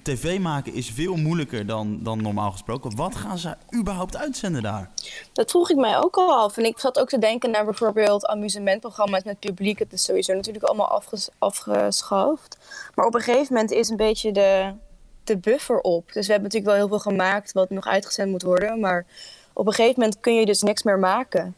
TV 0.03 0.39
maken 0.39 0.73
is 0.73 0.91
veel 0.91 1.17
moeilijker 1.17 1.67
dan, 1.67 2.03
dan 2.03 2.23
normaal 2.23 2.51
gesproken. 2.51 2.97
Wat 2.97 3.15
gaan 3.15 3.39
ze 3.39 3.57
überhaupt 3.75 4.17
uitzenden 4.17 4.63
daar? 4.63 4.91
Dat 5.33 5.51
vroeg 5.51 5.71
ik 5.71 5.77
mij 5.77 5.99
ook 5.99 6.17
al 6.17 6.35
af. 6.35 6.57
En 6.57 6.65
ik 6.65 6.79
zat 6.79 6.99
ook 6.99 7.09
te 7.09 7.19
denken 7.19 7.51
naar 7.51 7.65
bijvoorbeeld 7.65 8.27
amusementprogramma's 8.27 9.23
met 9.23 9.39
publiek. 9.39 9.79
Het 9.79 9.93
is 9.93 10.05
sowieso 10.05 10.35
natuurlijk 10.35 10.65
allemaal 10.65 10.89
afges 10.89 11.29
afgeschaft. 11.39 12.59
Maar 12.95 13.07
op 13.07 13.15
een 13.15 13.21
gegeven 13.21 13.55
moment 13.55 13.71
is 13.71 13.89
een 13.89 13.97
beetje 13.97 14.33
de, 14.33 14.73
de 15.25 15.37
buffer 15.37 15.81
op. 15.81 16.13
Dus 16.13 16.27
we 16.27 16.33
hebben 16.33 16.51
natuurlijk 16.53 16.79
wel 16.79 16.89
heel 16.89 16.99
veel 16.99 17.13
gemaakt 17.13 17.53
wat 17.53 17.71
nog 17.71 17.87
uitgezend 17.87 18.31
moet 18.31 18.43
worden. 18.43 18.81
Maar 18.81 19.07
op 19.53 19.67
een 19.67 19.73
gegeven 19.73 20.01
moment 20.01 20.21
kun 20.21 20.35
je 20.35 20.47
dus 20.47 20.63
niks 20.63 20.83
meer 20.83 20.99
maken. 20.99 21.55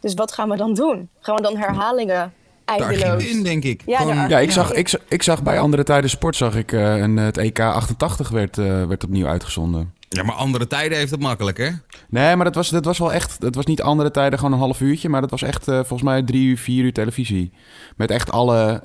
Dus 0.00 0.14
wat 0.14 0.32
gaan 0.32 0.48
we 0.48 0.56
dan 0.56 0.74
doen? 0.74 1.08
Gaan 1.20 1.36
we 1.36 1.42
dan 1.42 1.56
herhalingen 1.56 2.32
eindeloos? 2.78 3.24
in, 3.24 3.42
denk 3.42 3.64
ik. 3.64 3.82
Ja, 3.86 3.98
Gewoon- 3.98 4.28
ja 4.28 4.38
ik, 4.38 4.50
zag, 4.50 4.72
ik, 4.72 4.88
zag- 4.88 5.00
ik 5.08 5.22
zag 5.22 5.42
bij 5.42 5.58
andere 5.60 5.82
tijden 5.84 6.10
sport, 6.10 6.36
zag 6.36 6.56
ik, 6.56 6.72
eh, 6.72 7.02
en 7.02 7.16
het 7.16 7.36
EK 7.36 7.60
88 7.60 8.28
werd, 8.28 8.58
eh, 8.58 8.86
werd 8.86 9.04
opnieuw 9.04 9.26
uitgezonden. 9.26 9.92
Ja, 10.08 10.22
maar 10.22 10.34
andere 10.34 10.66
tijden 10.66 10.98
heeft 10.98 11.10
het 11.10 11.20
makkelijk, 11.20 11.58
hè? 11.58 11.68
Nee, 12.08 12.36
maar 12.36 12.44
dat 12.44 12.54
was, 12.54 12.68
dat 12.68 12.84
was 12.84 12.98
wel 12.98 13.12
echt, 13.12 13.40
dat 13.40 13.54
was 13.54 13.66
niet 13.66 13.82
andere 13.82 14.10
tijden 14.10 14.38
gewoon 14.38 14.54
een 14.54 14.60
half 14.60 14.80
uurtje, 14.80 15.08
maar 15.08 15.20
dat 15.20 15.30
was 15.30 15.42
echt 15.42 15.68
eh, 15.68 15.74
volgens 15.74 16.02
mij 16.02 16.22
drie 16.22 16.46
uur, 16.46 16.58
vier 16.58 16.84
uur 16.84 16.92
televisie. 16.92 17.52
Met 17.96 18.10
echt 18.10 18.30
alle 18.32 18.80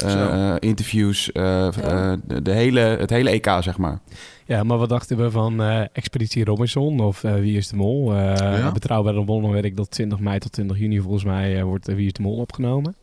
interviews, 0.59 1.29
de, 1.33 2.41
de 2.43 2.51
hele, 2.51 2.79
het 2.79 3.09
hele 3.09 3.29
EK, 3.29 3.45
zeg 3.59 3.77
maar. 3.77 3.99
Ja, 4.45 4.63
maar 4.63 4.77
wat 4.77 4.89
dachten 4.89 5.17
we 5.17 5.31
van 5.31 5.61
eh, 5.61 5.81
Expeditie 5.93 6.45
Robinson 6.45 6.99
of 6.99 7.21
Wie 7.21 7.57
is 7.57 7.67
de 7.67 7.75
Mol? 7.75 8.13
Eh 8.15 8.33
Ja. 8.37 8.71
Betrouwbare 8.71 9.23
bronnen 9.25 9.51
weet 9.51 9.63
ik 9.65 9.75
dat 9.77 9.91
20 9.91 10.19
mei 10.19 10.39
tot 10.39 10.51
20 10.51 10.77
juni 10.79 10.99
volgens 10.99 11.23
mij 11.23 11.57
eh, 11.57 11.63
wordt 11.63 11.85
Wie 11.87 12.05
is 12.05 12.13
de 12.13 12.21
Mol 12.21 12.37
opgenomen. 12.37 12.95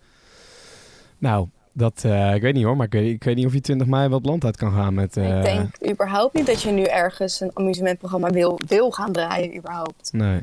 Nou, 1.22 1.46
dat, 1.72 2.04
eh, 2.04 2.34
ik 2.34 2.42
weet 2.42 2.54
niet 2.54 2.64
hoor, 2.64 2.76
maar 2.76 2.86
ik 2.86 2.92
weet, 2.92 3.12
ik 3.14 3.24
weet 3.24 3.36
niet 3.36 3.46
of 3.46 3.52
je 3.52 3.60
20 3.60 3.86
mei 3.86 4.08
wel 4.08 4.18
het 4.18 4.26
land 4.26 4.44
uit 4.44 4.56
kan 4.56 4.72
gaan 4.72 4.94
met... 4.94 5.16
eh, 5.16 5.38
Ik 5.38 5.44
denk 5.44 5.90
überhaupt 5.90 6.34
niet 6.34 6.46
dat 6.46 6.62
je 6.62 6.70
nu 6.70 6.82
ergens 6.82 7.40
een 7.40 7.50
amusementprogramma 7.54 8.30
wil, 8.30 8.58
wil 8.66 8.90
gaan 8.90 9.12
draaien, 9.12 9.56
überhaupt. 9.56 10.12
Nee. 10.12 10.42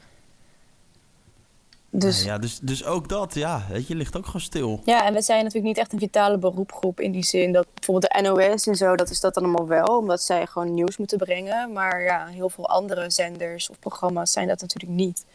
Dus 1.91 2.23
Ja, 2.23 2.37
dus, 2.37 2.59
dus 2.59 2.85
ook 2.85 3.09
dat, 3.09 3.33
ja, 3.33 3.63
weet 3.69 3.87
je, 3.87 3.95
ligt 3.95 4.17
ook 4.17 4.25
gewoon 4.25 4.41
stil. 4.41 4.81
Ja, 4.85 5.05
en 5.05 5.13
we 5.13 5.21
zijn 5.21 5.37
natuurlijk 5.39 5.65
niet 5.65 5.77
echt 5.77 5.93
een 5.93 5.99
vitale 5.99 6.37
beroepgroep 6.37 6.99
in 6.99 7.11
die 7.11 7.23
zin 7.25 7.51
dat 7.51 7.67
bijvoorbeeld 7.73 8.13
de 8.13 8.21
NOS 8.21 8.67
en 8.67 8.75
zo, 8.75 8.95
dat 8.95 9.09
is 9.09 9.19
dat 9.19 9.33
dan 9.33 9.43
allemaal 9.43 9.67
wel, 9.67 9.97
omdat 9.97 10.21
zij 10.21 10.45
gewoon 10.45 10.73
nieuws 10.73 10.97
moeten 10.97 11.17
brengen. 11.17 11.73
Maar 11.73 12.01
ja, 12.01 12.25
heel 12.25 12.49
veel 12.49 12.69
andere 12.69 13.09
zenders 13.09 13.69
of 13.69 13.79
programma's 13.79 14.31
zijn 14.31 14.47
dat 14.47 14.61
natuurlijk 14.61 14.91
niet. 14.93 15.25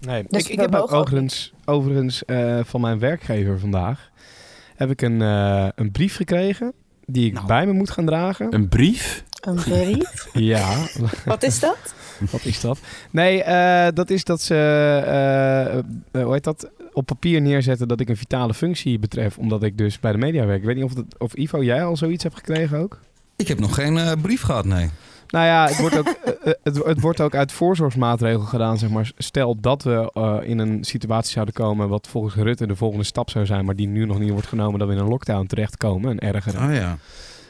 Nee, 0.00 0.24
Dus 0.28 0.48
ik, 0.48 0.60
heb 0.60 0.74
ook 0.74 0.92
overigens, 0.92 1.52
overigens 1.64 2.24
eh, 2.24 2.58
van 2.64 2.80
mijn 2.80 2.98
werkgever 2.98 3.58
vandaag 3.58 4.10
heb 4.76 4.90
ik 4.90 5.02
een, 5.02 5.22
eh, 5.22 5.68
een 5.74 5.90
brief 5.90 6.16
gekregen 6.16 6.72
die 7.06 7.26
ik 7.26 7.46
bij 7.46 7.66
me 7.66 7.72
moet 7.72 7.90
gaan 7.90 8.06
dragen. 8.06 8.54
Een 8.54 8.68
brief? 8.68 9.24
Een 9.40 9.54
brief? 9.54 10.28
ja. 10.52 10.86
Wat 11.24 11.42
is 11.42 11.60
dat? 11.60 11.94
Wat 12.30 12.44
is 12.44 12.60
dat? 12.60 12.78
Nee, 13.10 13.42
eh, 13.42 13.88
dat 13.94 14.10
is 14.10 14.24
dat 14.24 14.42
ze, 14.42 15.82
hoe 16.12 16.32
heet 16.32 16.44
dat, 16.44 16.70
op 16.92 17.06
papier 17.06 17.40
neerzetten 17.40 17.88
dat 17.88 18.00
ik 18.00 18.08
een 18.08 18.16
vitale 18.16 18.54
functie 18.54 18.98
betref, 18.98 19.38
omdat 19.38 19.62
ik 19.62 19.78
dus 19.78 20.00
bij 20.00 20.12
de 20.12 20.18
media 20.18 20.46
werk. 20.46 20.58
Ik 20.58 20.66
weet 20.66 20.76
niet 20.76 20.84
of, 20.84 20.94
dat, 20.94 21.04
of 21.18 21.34
Ivo, 21.34 21.62
jij 21.62 21.84
al 21.84 21.96
zoiets 21.96 22.22
hebt 22.22 22.36
gekregen 22.36 22.78
ook? 22.78 23.00
Ik 23.36 23.48
heb 23.48 23.58
nog 23.58 23.74
geen 23.74 23.98
eh, 23.98 24.12
brief 24.22 24.42
gehad, 24.42 24.64
nee. 24.64 24.90
Nou 25.28 25.46
ja, 25.46 25.66
het 25.66 25.80
wordt 25.80 25.98
ook, 25.98 26.06
eh, 26.24 26.32
eh, 26.42 26.54
het, 26.62 26.84
het 26.84 27.00
wordt 27.00 27.20
ook 27.20 27.34
uit 27.34 27.52
voorzorgsmaatregel 27.52 28.40
gedaan, 28.40 28.78
zeg 28.78 28.90
maar. 28.90 29.10
Stel 29.16 29.60
dat 29.60 29.82
we 29.82 30.10
eh, 30.12 30.38
in 30.42 30.58
een 30.58 30.84
situatie 30.84 31.32
zouden 31.32 31.54
komen 31.54 31.88
wat 31.88 32.08
volgens 32.08 32.34
Rutte 32.34 32.66
de 32.66 32.76
volgende 32.76 33.04
stap 33.04 33.30
zou 33.30 33.46
zijn, 33.46 33.64
maar 33.64 33.76
die 33.76 33.88
nu 33.88 34.06
nog 34.06 34.18
niet 34.18 34.30
wordt 34.30 34.46
genomen, 34.46 34.78
dat 34.78 34.88
we 34.88 34.94
in 34.94 35.00
een 35.00 35.08
lockdown 35.08 35.46
terechtkomen, 35.46 36.10
een 36.10 36.18
ergere. 36.18 36.68
Oh 36.68 36.74
ja. 36.74 36.98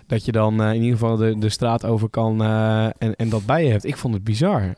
Dat 0.07 0.25
je 0.25 0.33
dan 0.33 0.62
in 0.62 0.83
ieder 0.83 0.99
geval 0.99 1.17
de, 1.17 1.38
de 1.38 1.49
straat 1.49 1.85
over 1.85 2.09
kan 2.09 2.43
eh, 2.43 2.85
en, 2.85 3.17
en 3.17 3.29
dat 3.29 3.47
bij 3.47 3.64
je 3.64 3.71
hebt. 3.71 3.85
Ik 3.85 3.97
vond 3.97 4.14
het 4.14 4.25
bizar. 4.25 4.75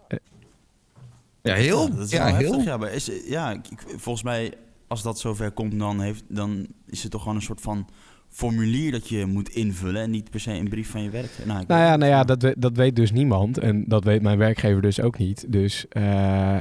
Ja, 1.42 1.54
heel. 1.54 1.88
Ja, 1.88 1.94
dat 1.94 2.04
is 2.04 2.10
ja, 2.10 2.24
wel 2.24 2.34
heel. 2.34 2.50
heftig. 2.50 2.64
Ja, 2.64 2.76
maar 2.76 2.92
is, 2.92 3.10
ja 3.26 3.60
volgens 3.96 4.22
mij, 4.24 4.52
als 4.88 5.02
dat 5.02 5.18
zover 5.18 5.50
komt, 5.50 5.78
dan, 5.78 6.00
heeft, 6.00 6.24
dan 6.28 6.66
is 6.86 7.02
het 7.02 7.10
toch 7.10 7.20
gewoon 7.20 7.36
een 7.36 7.42
soort 7.42 7.60
van 7.60 7.88
formulier 8.30 8.90
dat 8.92 9.08
je 9.08 9.26
moet 9.26 9.48
invullen 9.48 10.02
en 10.02 10.10
niet 10.10 10.30
per 10.30 10.40
se 10.40 10.50
een 10.52 10.68
brief 10.68 10.90
van 10.90 11.02
je 11.02 11.10
werk. 11.10 11.30
Nou, 11.44 11.46
Nou 11.48 11.64
weet 11.66 11.88
ja, 11.90 11.96
nou 11.96 12.10
ja 12.10 12.24
dat, 12.24 12.42
we- 12.42 12.54
dat 12.58 12.76
weet 12.76 12.96
dus 12.96 13.12
niemand. 13.12 13.58
En 13.58 13.84
dat 13.88 14.04
weet 14.04 14.22
mijn 14.22 14.38
werkgever 14.38 14.82
dus 14.82 15.00
ook 15.00 15.18
niet. 15.18 15.44
Dus 15.52 15.88
eh, 15.88 16.02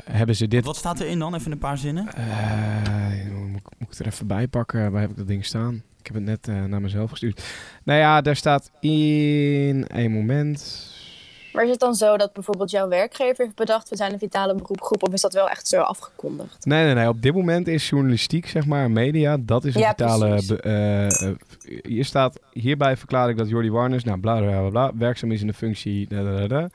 hebben 0.04 0.36
ze 0.36 0.48
dit... 0.48 0.66
Wat 0.66 0.76
staat 0.76 1.00
erin 1.00 1.20
dan? 1.20 1.36
Even 1.36 1.52
een 1.52 1.58
paar 1.58 1.78
zinnen. 1.78 2.08
Eh, 2.14 3.32
moet, 3.32 3.60
ik- 3.60 3.64
moet 3.78 3.80
ik 3.80 3.88
het 3.90 4.00
er 4.00 4.08
even 4.08 4.28
bij 4.28 4.48
pakken? 4.48 4.92
Waar 4.92 5.02
heb 5.02 5.10
ik 5.10 5.18
dat 5.18 5.28
ding 5.28 5.46
staan? 5.46 5.74
Ik 6.00 6.06
heb 6.06 6.16
het 6.16 6.24
net 6.24 6.48
eh, 6.48 6.64
naar 6.66 6.82
mezelf 6.82 7.10
gestuurd. 7.10 7.44
Nou 7.84 8.00
ja, 8.00 8.22
daar 8.22 8.36
staat 8.36 8.72
in 8.80 9.86
een 9.88 10.12
moment... 10.12 10.88
Maar 11.54 11.64
is 11.64 11.70
het 11.70 11.80
dan 11.80 11.96
zo 11.96 12.18
dat 12.18 12.34
bijvoorbeeld 12.34 12.72
jouw 12.72 12.88
werkgever 12.88 13.44
heeft 13.44 13.56
bedacht, 13.56 13.90
we 13.90 13.96
zijn 13.96 14.14
een 14.14 14.20
vitale 14.20 14.56
beroepgroep, 14.56 15.04
of 15.08 15.14
is 15.14 15.22
dat 15.22 15.34
wel 15.34 15.50
echt 15.50 15.68
zo 15.68 15.82
afgekondigd? 15.82 16.66
Nee, 16.66 16.86
nee, 16.86 16.94
nee. 16.94 17.08
Op 17.08 17.22
dit 17.22 17.34
moment 17.34 17.68
is 17.68 17.90
journalistiek, 17.90 18.48
zeg 18.48 18.66
maar, 18.66 18.92
media, 18.92 19.38
dat 19.40 19.66
is 19.66 19.76
een 19.76 19.82
Ja, 19.82 19.90
vitale... 19.90 20.58
eh, 20.60 21.30
hier 21.84 22.06
staat, 22.06 22.40
hierbij 22.52 22.98
verklaar 22.98 23.30
ik 23.30 23.38
dat 23.38 23.50
Jordi 23.50 23.72
Warners, 23.72 24.04
nou, 24.04 24.20
bla, 24.20 24.40
bla, 24.40 24.60
bla, 24.60 24.70
bla, 24.70 24.92
werkzaam 24.98 25.32
is 25.32 25.42
in 25.42 25.48
de 25.48 25.54
functie... 25.54 26.08
Da, 26.08 26.24
da, 26.24 26.36
da, 26.36 26.48
da. 26.48 26.70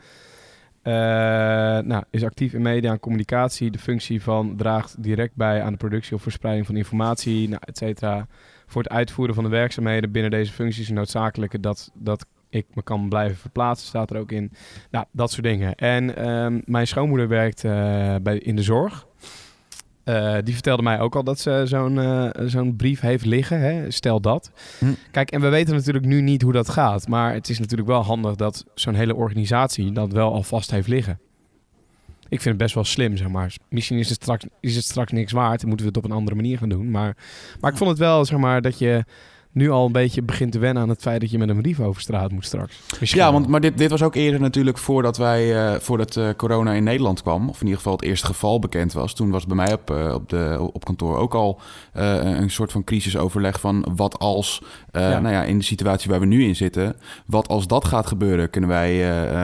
Eh, 0.85 1.83
nou, 1.83 2.03
is 2.09 2.23
actief 2.23 2.53
in 2.53 2.61
media 2.61 2.91
en 2.91 2.99
communicatie. 2.99 3.71
De 3.71 3.79
functie 3.79 4.21
van 4.21 4.55
draagt 4.57 5.03
direct 5.03 5.35
bij 5.35 5.61
aan 5.61 5.71
de 5.71 5.77
productie 5.77 6.15
of 6.15 6.21
verspreiding 6.21 6.65
van 6.65 6.75
informatie, 6.75 7.49
nou, 7.49 7.61
et 7.65 7.77
cetera. 7.77 8.27
Voor 8.67 8.83
het 8.83 8.91
uitvoeren 8.91 9.35
van 9.35 9.43
de 9.43 9.49
werkzaamheden 9.49 10.11
binnen 10.11 10.31
deze 10.31 10.51
functies 10.51 10.83
is 10.83 10.89
noodzakelijke 10.89 11.59
dat, 11.59 11.91
dat 11.93 12.25
ik 12.55 12.65
me 12.73 12.83
kan 12.83 13.09
blijven 13.09 13.37
verplaatsen, 13.37 13.87
staat 13.87 14.11
er 14.11 14.19
ook 14.19 14.31
in. 14.31 14.51
Nou, 14.91 15.05
dat 15.11 15.31
soort 15.31 15.43
dingen. 15.43 15.75
En 15.75 16.15
ehm, 16.15 16.61
mijn 16.65 16.87
schoonmoeder 16.87 17.27
werkt 17.27 17.63
eh, 17.63 18.15
bij, 18.21 18.37
in 18.37 18.55
de 18.55 18.63
zorg. 18.63 19.07
Eh, 20.03 20.37
die 20.43 20.53
vertelde 20.53 20.83
mij 20.83 20.99
ook 20.99 21.15
al 21.15 21.23
dat 21.23 21.39
ze 21.39 21.61
zo'n 21.65 21.99
eh, 21.99 22.29
zo'n 22.47 22.75
brief 22.75 22.99
heeft 22.99 23.25
liggen. 23.25 23.59
Hè? 23.59 23.91
Stel 23.91 24.21
dat. 24.21 24.51
Hm. 24.79 24.93
Kijk, 25.11 25.31
en 25.31 25.41
we 25.41 25.49
weten 25.49 25.75
natuurlijk 25.75 26.05
nu 26.05 26.21
niet 26.21 26.41
hoe 26.41 26.51
dat 26.51 26.69
gaat. 26.69 27.07
Maar 27.07 27.33
het 27.33 27.49
is 27.49 27.59
natuurlijk 27.59 27.89
wel 27.89 28.03
handig 28.03 28.35
dat 28.35 28.65
zo'n 28.75 28.93
hele 28.93 29.15
organisatie 29.15 29.91
dat 29.91 30.11
wel 30.11 30.33
al 30.33 30.43
vast 30.43 30.71
heeft 30.71 30.87
liggen. 30.87 31.19
Ik 32.29 32.41
vind 32.41 32.45
het 32.45 32.57
best 32.57 32.75
wel 32.75 32.83
slim, 32.83 33.17
zeg 33.17 33.27
maar. 33.27 33.55
Misschien 33.69 33.97
is 33.97 34.09
het 34.09 34.21
straks, 34.21 34.45
is 34.59 34.75
het 34.75 34.85
straks 34.85 35.11
niks 35.11 35.31
waard 35.31 35.61
en 35.61 35.67
moeten 35.67 35.85
we 35.85 35.91
het 35.91 36.03
op 36.03 36.11
een 36.11 36.17
andere 36.17 36.35
manier 36.35 36.57
gaan 36.57 36.69
doen. 36.69 36.91
Maar, 36.91 37.17
maar 37.59 37.71
ik 37.71 37.77
vond 37.77 37.89
het 37.89 37.99
wel, 37.99 38.25
zeg 38.25 38.39
maar, 38.39 38.61
dat 38.61 38.79
je 38.79 39.03
nu 39.55 39.69
al 39.69 39.85
een 39.85 39.91
beetje 39.91 40.21
begint 40.21 40.51
te 40.51 40.59
wennen 40.59 40.83
aan 40.83 40.89
het 40.89 41.01
feit 41.01 41.21
dat 41.21 41.31
je 41.31 41.37
met 41.37 41.49
een 41.49 41.61
brief 41.61 41.79
over 41.79 42.01
straat 42.01 42.31
moet 42.31 42.45
straks. 42.45 42.79
Misschien 42.99 43.21
Ja, 43.21 43.31
want, 43.31 43.47
maar 43.47 43.61
dit, 43.61 43.77
dit 43.77 43.89
was 43.89 44.03
ook 44.03 44.15
eerder 44.15 44.39
natuurlijk 44.39 44.77
voordat 44.77 45.17
wij, 45.17 45.65
eh, 45.65 45.79
voordat 45.79 46.15
eh, 46.15 46.29
corona 46.37 46.71
in 46.73 46.83
Nederland 46.83 47.21
kwam, 47.21 47.49
of 47.49 47.55
in 47.55 47.61
ieder 47.61 47.77
geval 47.77 47.95
het 47.95 48.03
eerste 48.03 48.25
geval 48.25 48.59
bekend 48.59 48.93
was. 48.93 49.13
Toen 49.13 49.29
was 49.29 49.45
bij 49.45 49.55
mij 49.55 49.73
op, 49.73 49.91
eh, 49.91 50.13
op, 50.13 50.29
de, 50.29 50.69
op 50.73 50.85
kantoor 50.85 51.17
ook 51.17 51.33
al 51.33 51.59
een 51.93 52.49
soort 52.49 52.71
van 52.71 52.83
crisisoverleg 52.83 53.59
van 53.59 53.85
wat 53.95 54.19
als, 54.19 54.61
Ja. 54.91 55.19
nou 55.19 55.33
ja, 55.33 55.43
in 55.43 55.57
de 55.57 55.63
situatie 55.63 56.09
waar 56.09 56.19
we 56.19 56.25
nu 56.25 56.43
in 56.43 56.55
zitten, 56.55 56.95
wat 57.25 57.47
als 57.47 57.67
dat 57.67 57.85
gaat 57.85 58.07
gebeuren? 58.07 58.49
Kunnen 58.49 58.69
wij 58.69 58.99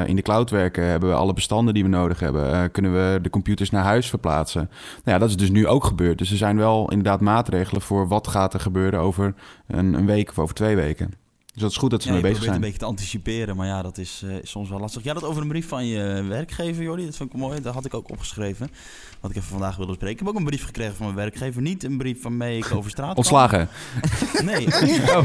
in 0.07 0.15
de 0.15 0.21
cloud 0.21 0.49
werken? 0.49 0.83
Hebben 0.85 1.09
we 1.09 1.15
alle 1.15 1.33
bestanden 1.33 1.73
die 1.73 1.83
we 1.83 1.89
nodig 1.89 2.19
hebben? 2.19 2.71
Kunnen 2.71 2.93
we 2.93 3.19
de 3.21 3.29
computers 3.29 3.69
naar 3.69 3.83
huis 3.83 4.09
verplaatsen? 4.09 4.69
Nou 4.69 5.01
ja, 5.03 5.17
dat 5.17 5.29
is 5.29 5.37
dus 5.37 5.49
nu 5.49 5.67
ook 5.67 5.83
gebeurd. 5.83 6.17
Dus 6.17 6.31
er 6.31 6.37
zijn 6.37 6.57
wel 6.57 6.89
inderdaad 6.89 7.21
maatregelen 7.21 7.81
voor 7.81 8.07
wat 8.07 8.27
gaat 8.27 8.53
er 8.53 8.59
gebeuren 8.59 8.99
over 8.99 9.33
een, 9.67 10.00
een 10.01 10.07
week 10.15 10.29
of 10.29 10.39
over 10.39 10.55
twee 10.55 10.75
weken. 10.75 11.13
Dus 11.53 11.61
dat 11.61 11.71
is 11.71 11.77
goed 11.77 11.89
dat 11.91 12.01
ze 12.01 12.07
Ja, 12.09 12.13
ermee 12.15 12.29
bezig 12.31 12.43
zijn. 12.45 12.55
een 12.55 12.61
beetje 12.61 12.77
te 12.79 12.85
anticiperen, 12.85 13.55
maar 13.55 13.67
ja, 13.67 13.81
dat 13.81 13.97
is, 13.97 14.21
eh, 14.25 14.35
is 14.35 14.49
soms 14.49 14.69
wel 14.69 14.79
lastig. 14.79 15.03
Ja, 15.03 15.13
dat 15.13 15.23
over 15.23 15.41
een 15.41 15.47
brief 15.47 15.67
van 15.67 15.85
je 15.85 16.23
werkgever, 16.27 16.83
Jordi, 16.83 17.05
dat 17.05 17.17
vond 17.17 17.33
ik 17.33 17.39
mooi. 17.39 17.61
Dat 17.61 17.73
had 17.73 17.85
ik 17.85 17.93
ook 17.93 18.09
opgeschreven, 18.09 18.71
wat 19.19 19.31
ik 19.31 19.37
even 19.37 19.49
vandaag 19.49 19.75
wilde 19.75 19.91
bespreken. 19.91 20.13
Ik 20.19 20.25
heb 20.25 20.33
ook 20.33 20.39
een 20.39 20.45
brief 20.49 20.65
gekregen 20.65 20.95
van 20.95 21.05
mijn 21.05 21.17
werkgever, 21.17 21.61
niet 21.61 21.83
een 21.83 21.97
brief 21.97 22.21
waarmee 22.23 22.57
ik 22.57 22.71
over 22.75 22.91
straat. 22.91 23.17
Ontslagen. 23.17 23.69
Nee, 24.43 24.67
Oh. 25.15 25.17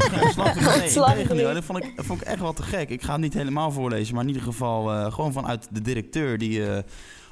ontslagen. 0.81 1.35
Nee, 1.35 1.53
dat 1.53 1.63
vond 1.63 1.83
ik, 1.83 1.91
vond 1.95 2.21
ik 2.21 2.27
echt 2.27 2.39
wel 2.39 2.53
te 2.53 2.63
gek. 2.63 2.89
Ik 2.89 3.01
ga 3.03 3.11
het 3.11 3.21
niet 3.21 3.33
helemaal 3.33 3.71
voorlezen, 3.71 4.13
maar 4.13 4.23
in 4.23 4.29
ieder 4.29 4.43
geval 4.43 4.91
eh, 4.93 5.13
gewoon 5.13 5.31
vanuit 5.31 5.67
de 5.71 5.81
directeur 5.81 6.37
die 6.37 6.65
eh, 6.67 6.83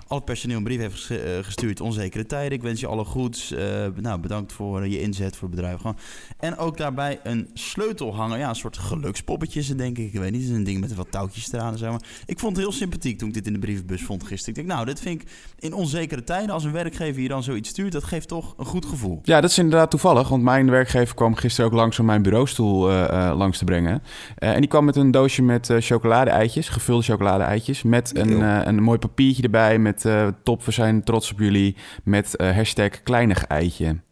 al 0.08 0.16
het 0.18 0.26
personeel 0.26 0.58
een 0.58 0.64
brief 0.64 0.80
heeft 0.80 1.10
eh, 1.10 1.18
gestuurd. 1.42 1.82
Onzekere 1.82 2.26
tijden, 2.26 2.52
ik 2.52 2.62
wens 2.62 2.80
je 2.80 2.88
alle 2.88 3.04
goeds. 3.06 3.52
Eh, 3.52 3.86
nou, 3.96 4.20
bedankt 4.20 4.54
voor 4.54 4.82
eh, 4.82 4.92
je 4.92 5.02
inzet 5.02 5.36
voor 5.36 5.48
het 5.48 5.56
bedrijf. 5.58 5.78
Gewoon. 5.78 5.98
En 6.40 6.58
ook 6.58 6.78
daarbij 6.78 7.20
een 7.24 7.50
sleutelhanger. 7.54 8.38
Ja, 8.38 8.50
een 8.50 8.56
soort 8.56 8.78
gelukspoppetje 8.78 9.60
is 9.60 9.70
het, 9.70 9.78
denk 9.78 9.98
ik. 9.98 10.14
Ik 10.14 10.20
weet 10.20 10.32
niet, 10.32 10.42
het 10.42 10.52
is 10.52 10.58
een 10.58 10.64
ding 10.64 10.80
met 10.80 10.96
wat 10.96 11.12
touwtjes 11.12 11.54
eraan 11.54 11.78
zo. 11.78 11.90
Maar 11.90 12.04
ik 12.26 12.40
vond 12.40 12.56
het 12.56 12.66
heel 12.66 12.74
sympathiek 12.74 13.18
toen 13.18 13.28
ik 13.28 13.34
dit 13.34 13.48
in 13.48 13.54
de 13.54 13.60
brievenbus 13.60 14.04
vond 14.04 14.24
gisteren. 14.24 14.50
Ik 14.50 14.56
denk, 14.56 14.68
nou, 14.68 14.86
dit 14.86 15.00
vind 15.00 15.22
ik 15.22 15.28
in 15.60 15.74
onzekere 15.74 16.24
tijden, 16.24 16.50
als 16.50 16.64
een 16.64 16.72
werkgever 16.72 17.20
hier 17.20 17.30
dan 17.30 17.44
zoiets 17.44 17.70
stuurt, 17.70 17.92
dat 17.92 18.04
geeft 18.04 18.28
toch 18.28 18.54
een 18.58 18.66
goed 18.66 18.86
gevoel. 18.86 19.20
Ja, 19.24 19.42
dat 19.42 19.50
is 19.50 19.58
inderdaad 19.58 19.90
toevallig. 19.90 20.30
Want 20.30 20.44
mijn 20.44 20.70
werkgever 20.70 21.16
kwam 21.16 21.36
gisteren 21.36 21.72
ook 21.72 21.78
langs 21.78 22.00
om 22.00 22.06
mijn 22.06 22.22
bureaustoel 22.22 22.92
eh, 22.92 23.34
langs 23.38 23.58
te 23.58 23.66
brengen. 23.66 24.04
En 24.36 24.60
die 24.60 24.70
kwam 24.70 24.86
met 24.86 24.96
een 24.96 25.12
doosje 25.12 25.42
met 25.42 25.74
chocolade-eitjes, 25.80 26.70
gevulde 26.70 27.04
chocolade-eitjes. 27.04 27.84
Met 27.84 28.18
een, 28.18 28.42
een 28.68 28.84
mooi 28.84 29.00
papiertje 29.00 29.44
erbij 29.44 29.80
met 29.80 29.95
eh, 30.04 30.28
top, 30.44 30.64
we 30.64 30.72
zijn 30.72 31.04
trots 31.04 31.32
op 31.32 31.40
jullie. 31.40 31.76
Met 32.04 32.36
eh, 32.36 32.56
hashtag 32.56 33.04
kleinig 33.04 33.46
eitje. 33.46 34.04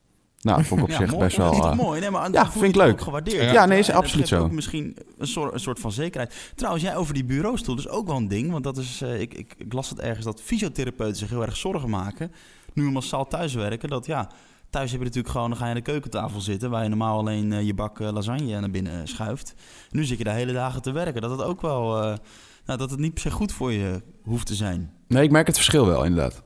Nou, 0.44 0.58
dat 0.58 0.68
vond 0.68 0.82
ik 0.82 0.86
op 0.86 0.92
Ja, 0.94 0.98
zich 0.98 1.10
mooi. 1.12 1.24
best 1.24 1.38
wel... 1.38 1.62
Dat 1.62 1.72
eh, 1.72 1.78
mooi? 1.78 2.00
Nee, 2.00 2.10
maar 2.10 2.32
ja, 2.32 2.52
vind 2.52 2.66
ik 2.66 2.76
leuk. 2.76 2.92
ook 2.92 3.02
gewaardeerd. 3.02 3.52
Ja, 3.52 3.66
nee, 3.66 3.80
is 3.80 3.88
En 3.88 3.94
dat 3.94 4.04
absoluut 4.04 4.28
zo. 4.28 4.44
ook 4.44 4.52
misschien 4.52 4.98
een 5.18 5.28
soort, 5.28 5.54
een 5.54 5.60
soort 5.60 5.80
van 5.80 5.92
zekerheid. 5.92 6.52
Trouwens, 6.56 6.84
jij 6.84 6.96
over 6.96 7.14
die 7.14 7.26
bureaustoel, 7.26 7.76
dat 7.76 7.86
is 7.86 7.92
ook 7.92 8.08
wel 8.08 8.16
een 8.16 8.28
ding. 8.28 8.52
Want 8.52 8.64
dat 8.64 8.78
is, 8.78 9.02
eh, 9.02 9.22
ik, 9.22 9.34
ik, 9.34 9.54
ik 9.58 9.74
las 9.74 9.90
het 9.90 10.00
ergens 10.00 10.26
dat 10.26 10.42
fysiotherapeuten 10.42 11.18
zich 11.18 11.30
heel 11.30 11.42
erg 11.42 11.56
zorgen 11.56 11.90
maken. 11.90 12.32
Nu 12.74 12.84
we 12.84 12.92
massaal 12.92 13.28
thuiswerken, 13.28 13.90
dat 13.90 14.06
ja... 14.06 14.30
Thuis 14.70 14.92
heb 14.92 15.00
je 15.00 15.06
natuurlijk 15.06 15.34
gewoon, 15.34 15.50
dan 15.50 15.58
ga 15.58 15.64
je 15.64 15.70
aan 15.70 15.78
de 15.78 15.84
keukentafel 15.84 16.42
zitten... 16.42 16.70
waar 16.70 16.84
je 16.84 16.90
normaal 16.90 17.18
alleen 17.18 17.66
je 17.66 17.74
bak 17.74 18.00
lasagne 18.00 18.60
naar 18.60 18.72
binnen 18.72 19.08
schuift. 19.08 19.54
Nu 19.90 20.06
zit 20.06 20.18
je 20.18 20.24
daar 20.24 20.36
hele 20.36 20.54
dagen 20.54 20.82
te 20.82 20.92
werken. 20.92 21.22
Dat 21.22 21.32
het 21.32 21.44
ook 21.44 21.62
wel... 21.62 22.18
eh, 22.64 22.68
nou, 22.68 22.80
dat 22.80 22.90
het 22.92 23.00
niet 23.00 23.14
per 23.14 23.22
se 23.22 23.32
goed 23.32 23.52
voor 23.52 23.72
je 23.72 24.02
hoeft 24.24 24.48
te 24.48 24.56
zijn. 24.56 24.92
Nee, 25.08 25.24
ik 25.24 25.32
merk 25.32 25.48
het 25.48 25.56
verschil 25.56 25.86
wel, 25.86 26.04
inderdaad. 26.04 26.44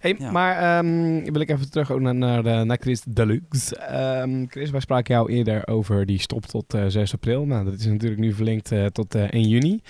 Hey, 0.00 0.16
Maar 0.32 0.56
ehm, 0.56 1.32
wil 1.32 1.40
ik 1.40 1.50
even 1.50 1.70
terug 1.70 1.90
ook 1.90 2.00
naar, 2.00 2.14
naar, 2.14 2.46
eh, 2.46 2.60
naar 2.60 2.76
Chris 2.80 3.02
Deluxe. 3.08 3.76
Ehm, 3.76 4.44
Chris, 4.48 4.70
wij 4.70 4.80
spraken 4.80 5.14
jou 5.14 5.32
eerder 5.32 5.66
over 5.68 6.06
die 6.06 6.20
stop 6.20 6.46
tot 6.46 6.74
eh, 6.74 6.84
6 6.86 7.12
april. 7.14 7.44
Nou, 7.44 7.64
dat 7.64 7.74
is 7.74 7.86
natuurlijk 7.86 8.20
nu 8.20 8.32
verlengd 8.32 8.72
eh, 8.72 8.86
tot 8.86 9.14
eh, 9.14 9.22
1 9.30 9.48
juni. 9.48 9.82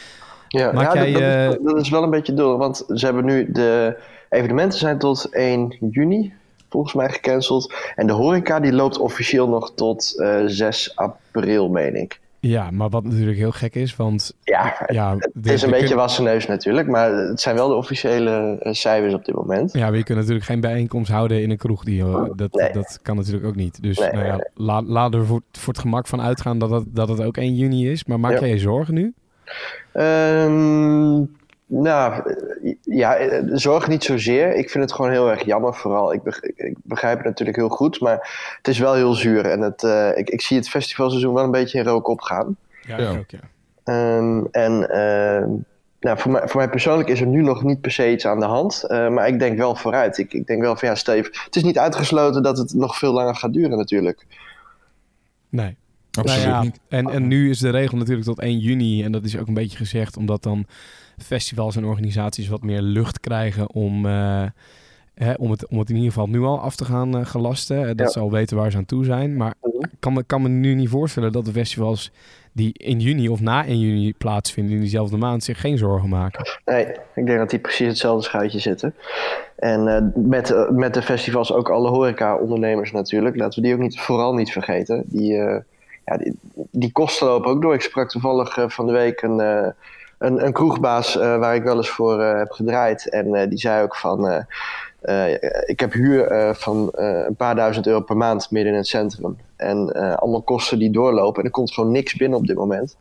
Ja, 0.48 0.72
Maak 0.72 0.94
ja 0.94 1.05
jij, 1.05 1.12
dat, 1.12 1.22
dat, 1.22 1.31
eh, 1.31 1.51
is, 1.51 1.72
dat 1.72 1.81
is 1.81 1.90
wel 1.90 2.03
een 2.03 2.11
beetje 2.11 2.35
door. 2.35 2.59
Want 2.59 2.85
ze 2.88 3.05
hebben 3.05 3.25
nu 3.25 3.53
de 3.53 3.96
evenementen 4.29 4.79
zijn 4.79 4.98
tot 4.98 5.29
1 5.31 5.77
juni 5.90 6.33
volgens 6.68 6.94
mij 6.94 7.09
gecanceld. 7.11 7.75
En 7.94 8.07
de 8.07 8.12
horeca 8.12 8.61
die 8.61 8.72
loopt 8.72 8.98
officieel 8.98 9.48
nog 9.48 9.72
tot 9.75 10.20
eh 10.20 10.42
6 10.46 10.96
april, 10.96 11.68
meen 11.68 11.96
ik. 11.96 12.20
Ja, 12.44 12.70
maar 12.70 12.88
wat 12.88 13.05
natuurlijk 13.05 13.37
heel 13.37 13.50
gek 13.52 13.74
is, 13.74 13.96
want... 13.96 14.35
Ja, 14.42 14.85
ja 14.87 15.16
Het 15.33 15.46
is 15.46 15.62
een 15.62 15.70
beetje 15.70 15.94
wassen 15.94 16.24
neus 16.24 16.46
natuurlijk, 16.46 16.88
maar 16.88 17.12
het 17.12 17.40
zijn 17.40 17.55
wel 17.57 17.68
de 17.68 17.74
officiële 17.74 18.57
eh, 18.61 18.72
cijfers 18.72 19.14
op 19.14 19.24
dit 19.24 19.35
moment. 19.35 19.72
Ja, 19.72 19.88
maar 19.88 19.96
je 19.96 20.02
kunt 20.05 20.18
natuurlijk 20.18 20.44
geen 20.44 20.61
bijeenkomst 20.61 21.11
houden 21.11 21.42
in 21.42 21.50
een 21.50 21.57
kroeg. 21.57 21.85
Die, 21.85 22.02
eh, 22.02 22.24
dat, 22.37 22.68
dat 22.72 22.98
kan 23.02 23.16
natuurlijk 23.16 23.46
ook 23.46 23.55
niet. 23.57 23.83
Dus 23.83 23.98
Nee, 23.98 24.11
nou 24.12 24.24
ja, 24.24 24.37
nee, 24.37 24.44
la- 24.55 24.83
laten 24.83 25.11
we 25.12 25.18
er 25.18 25.26
voor, 25.26 25.40
voor 25.52 25.72
het 25.72 25.83
gemak 25.83 26.07
van 26.07 26.20
uitgaan 26.20 26.59
dat 26.59 26.70
het, 26.70 26.85
dat 26.88 27.09
het 27.09 27.22
ook 27.22 27.37
1 27.37 27.55
juni 27.55 27.90
is. 27.90 28.05
Maar 28.05 28.20
maak 28.20 28.33
Ja. 28.33 28.38
jij 28.40 28.48
je 28.48 28.59
zorgen 28.59 28.94
nu? 28.94 29.14
Ehm, 29.92 31.24
nou, 31.74 32.35
ja, 32.82 33.18
zorg 33.56 33.88
niet 33.88 34.04
zozeer. 34.04 34.54
Ik 34.54 34.70
vind 34.70 34.85
het 34.85 34.92
gewoon 34.92 35.11
heel 35.11 35.30
erg 35.30 35.44
jammer 35.44 35.74
vooral. 35.74 36.12
Ik, 36.12 36.22
beg- 36.22 36.42
ik 36.42 36.76
begrijp 36.82 37.16
het 37.16 37.26
natuurlijk 37.26 37.56
heel 37.58 37.68
goed, 37.68 38.00
maar 38.00 38.54
het 38.56 38.68
is 38.68 38.78
wel 38.78 38.94
heel 38.94 39.12
zuur. 39.14 39.44
En 39.46 39.61
het, 39.61 39.82
eh, 39.82 40.16
ik, 40.16 40.30
ik 40.30 40.40
zie 40.40 40.56
het 40.56 40.68
festivalseizoen 40.68 41.35
wel 41.35 41.44
een 41.44 41.50
beetje 41.50 41.78
in 41.78 41.85
rook 41.85 42.08
opgaan. 42.08 42.56
Ja, 42.87 42.96
ik 42.96 43.18
ook, 43.18 43.30
ja. 43.30 43.38
Ehm, 43.85 44.44
en 44.50 44.90
ehm, 44.90 45.48
nou, 46.00 46.18
voor, 46.18 46.30
mij, 46.30 46.48
voor 46.48 46.61
mij 46.61 46.68
persoonlijk 46.70 47.08
is 47.08 47.20
er 47.20 47.26
nu 47.26 47.42
nog 47.42 47.62
niet 47.62 47.80
per 47.80 47.90
se 47.92 48.12
iets 48.12 48.26
aan 48.26 48.40
de 48.40 48.46
hand. 48.46 48.85
eh, 48.85 49.08
maar 49.08 49.28
ik 49.28 49.38
denk 49.38 49.58
wel 49.58 49.74
vooruit. 49.76 50.18
Ik, 50.18 50.32
ik 50.32 50.46
denk 50.46 50.61
wel 50.61 50.76
van 50.76 50.88
ja, 50.88 50.94
Steve, 50.94 51.30
het 51.44 51.56
is 51.56 51.62
niet 51.62 51.78
uitgesloten 51.78 52.42
dat 52.42 52.58
het 52.58 52.74
nog 52.74 52.96
veel 52.98 53.12
langer 53.12 53.35
gaat 53.37 53.52
duren 53.52 53.76
natuurlijk. 53.78 54.26
Nee. 55.48 55.76
Absoluut 56.18 56.44
Nou 56.44 56.56
ja, 56.56 56.62
niet. 56.62 56.80
En, 56.88 57.11
en 57.11 57.26
nu 57.26 57.50
is 57.50 57.58
de 57.58 57.70
regel 57.70 57.96
natuurlijk 57.98 58.26
tot 58.26 58.40
1 58.40 58.58
juni. 58.58 59.04
En 59.04 59.12
dat 59.12 59.24
is 59.24 59.38
ook 59.38 59.46
een 59.46 59.54
beetje 59.54 59.76
gezegd 59.76 60.16
omdat 60.16 60.42
dan 60.42 60.66
festivals 61.22 61.76
en 61.76 61.85
organisaties 61.85 62.48
wat 62.48 62.62
meer 62.62 62.80
lucht 62.82 63.20
krijgen 63.20 63.70
om, 63.72 64.06
eh, 64.06 64.44
hè, 65.14 65.32
om, 65.32 65.50
het, 65.50 65.66
om 65.68 65.78
het 65.78 65.88
in 65.88 65.94
ieder 65.96 66.12
geval 66.12 66.28
nu 66.28 66.40
al 66.42 66.61
af 66.61 66.76
te 66.76 66.85
gaan 66.85 67.16
eh, 67.18 67.26
gelasten. 67.26 67.78
Eh, 67.80 67.87
dat 67.87 67.98
Ja. 67.98 68.08
ze 68.08 68.20
al 68.20 68.30
weten 68.30 68.56
waar 68.56 68.70
ze 68.70 68.76
aan 68.76 68.85
toe 68.85 69.04
zijn. 69.04 69.37
Maar 69.37 69.54
ik 69.80 69.88
kan 70.00 70.12
me, 70.12 70.22
kan 70.26 70.42
me 70.42 70.48
nu 70.48 70.74
niet 70.74 70.88
voorstellen 70.88 71.32
dat 71.32 71.44
de 71.44 71.52
festivals 71.52 72.11
die 72.52 72.72
in 72.72 73.00
juni 73.00 73.28
of 73.28 73.40
na 73.40 73.66
1 73.66 73.78
juni 73.78 74.14
plaatsvinden 74.18 74.74
in 74.74 74.80
diezelfde 74.80 75.16
maand 75.16 75.44
zich 75.44 75.61
geen 75.61 75.78
zorgen 75.78 76.08
maken. 76.08 76.58
Nee, 76.64 76.87
ik 77.14 77.26
denk 77.26 77.38
dat 77.38 77.50
die 77.50 77.58
precies 77.58 77.87
hetzelfde 77.87 78.24
schuitje 78.24 78.58
zitten. 78.58 78.94
En 79.56 80.12
met, 80.16 80.70
met 80.70 80.94
de 80.94 81.02
festivals 81.02 81.52
ook 81.52 81.70
alle 81.70 81.88
horeca-ondernemers 81.88 82.92
natuurlijk. 82.92 83.37
Laten 83.37 83.61
we 83.61 83.66
die 83.66 83.74
ook 83.74 83.80
niet, 83.82 84.00
vooral 84.00 84.35
niet 84.35 84.50
vergeten. 84.52 85.02
Die, 85.06 85.32
ja, 86.04 86.16
die, 86.18 86.35
die 86.70 86.92
kosten 86.92 87.26
lopen 87.26 87.50
ook 87.50 87.62
door. 87.62 87.74
Ik 87.74 87.80
sprak 87.80 88.08
toevallig 88.11 88.58
van 88.66 88.87
de 88.87 88.92
week 88.92 89.22
een, 89.22 89.72
een, 90.26 90.44
een 90.44 90.52
kroegbaas 90.52 91.18
eh, 91.18 91.38
waar 91.38 91.54
ik 91.54 91.62
wel 91.62 91.76
eens 91.76 91.90
voor 91.90 92.20
eh, 92.22 92.38
heb 92.38 92.50
gedraaid. 92.50 93.08
En 93.08 93.35
eh, 93.35 93.48
die 93.48 93.58
zei 93.58 93.82
ook 93.82 93.96
van... 93.96 94.44
ik 95.66 95.80
heb 95.80 95.92
huur 95.92 96.26
eh, 96.26 96.54
van 96.54 96.90
eh, 96.90 97.24
een 97.26 97.35
paar 97.37 97.54
duizend 97.54 97.87
euro 97.87 98.00
per 98.00 98.16
maand 98.16 98.50
midden 98.50 98.72
in 98.72 98.78
het 98.78 98.87
centrum. 98.87 99.37
En 99.56 99.92
eh, 99.92 100.14
allemaal 100.16 100.42
kosten 100.42 100.78
die 100.78 100.90
doorlopen. 100.90 101.38
En 101.40 101.44
er 101.46 101.50
komt 101.50 101.72
gewoon 101.72 101.90
niks 101.90 102.14
binnen 102.16 102.38
op 102.38 102.46
dit 102.46 102.56
moment. 102.56 102.96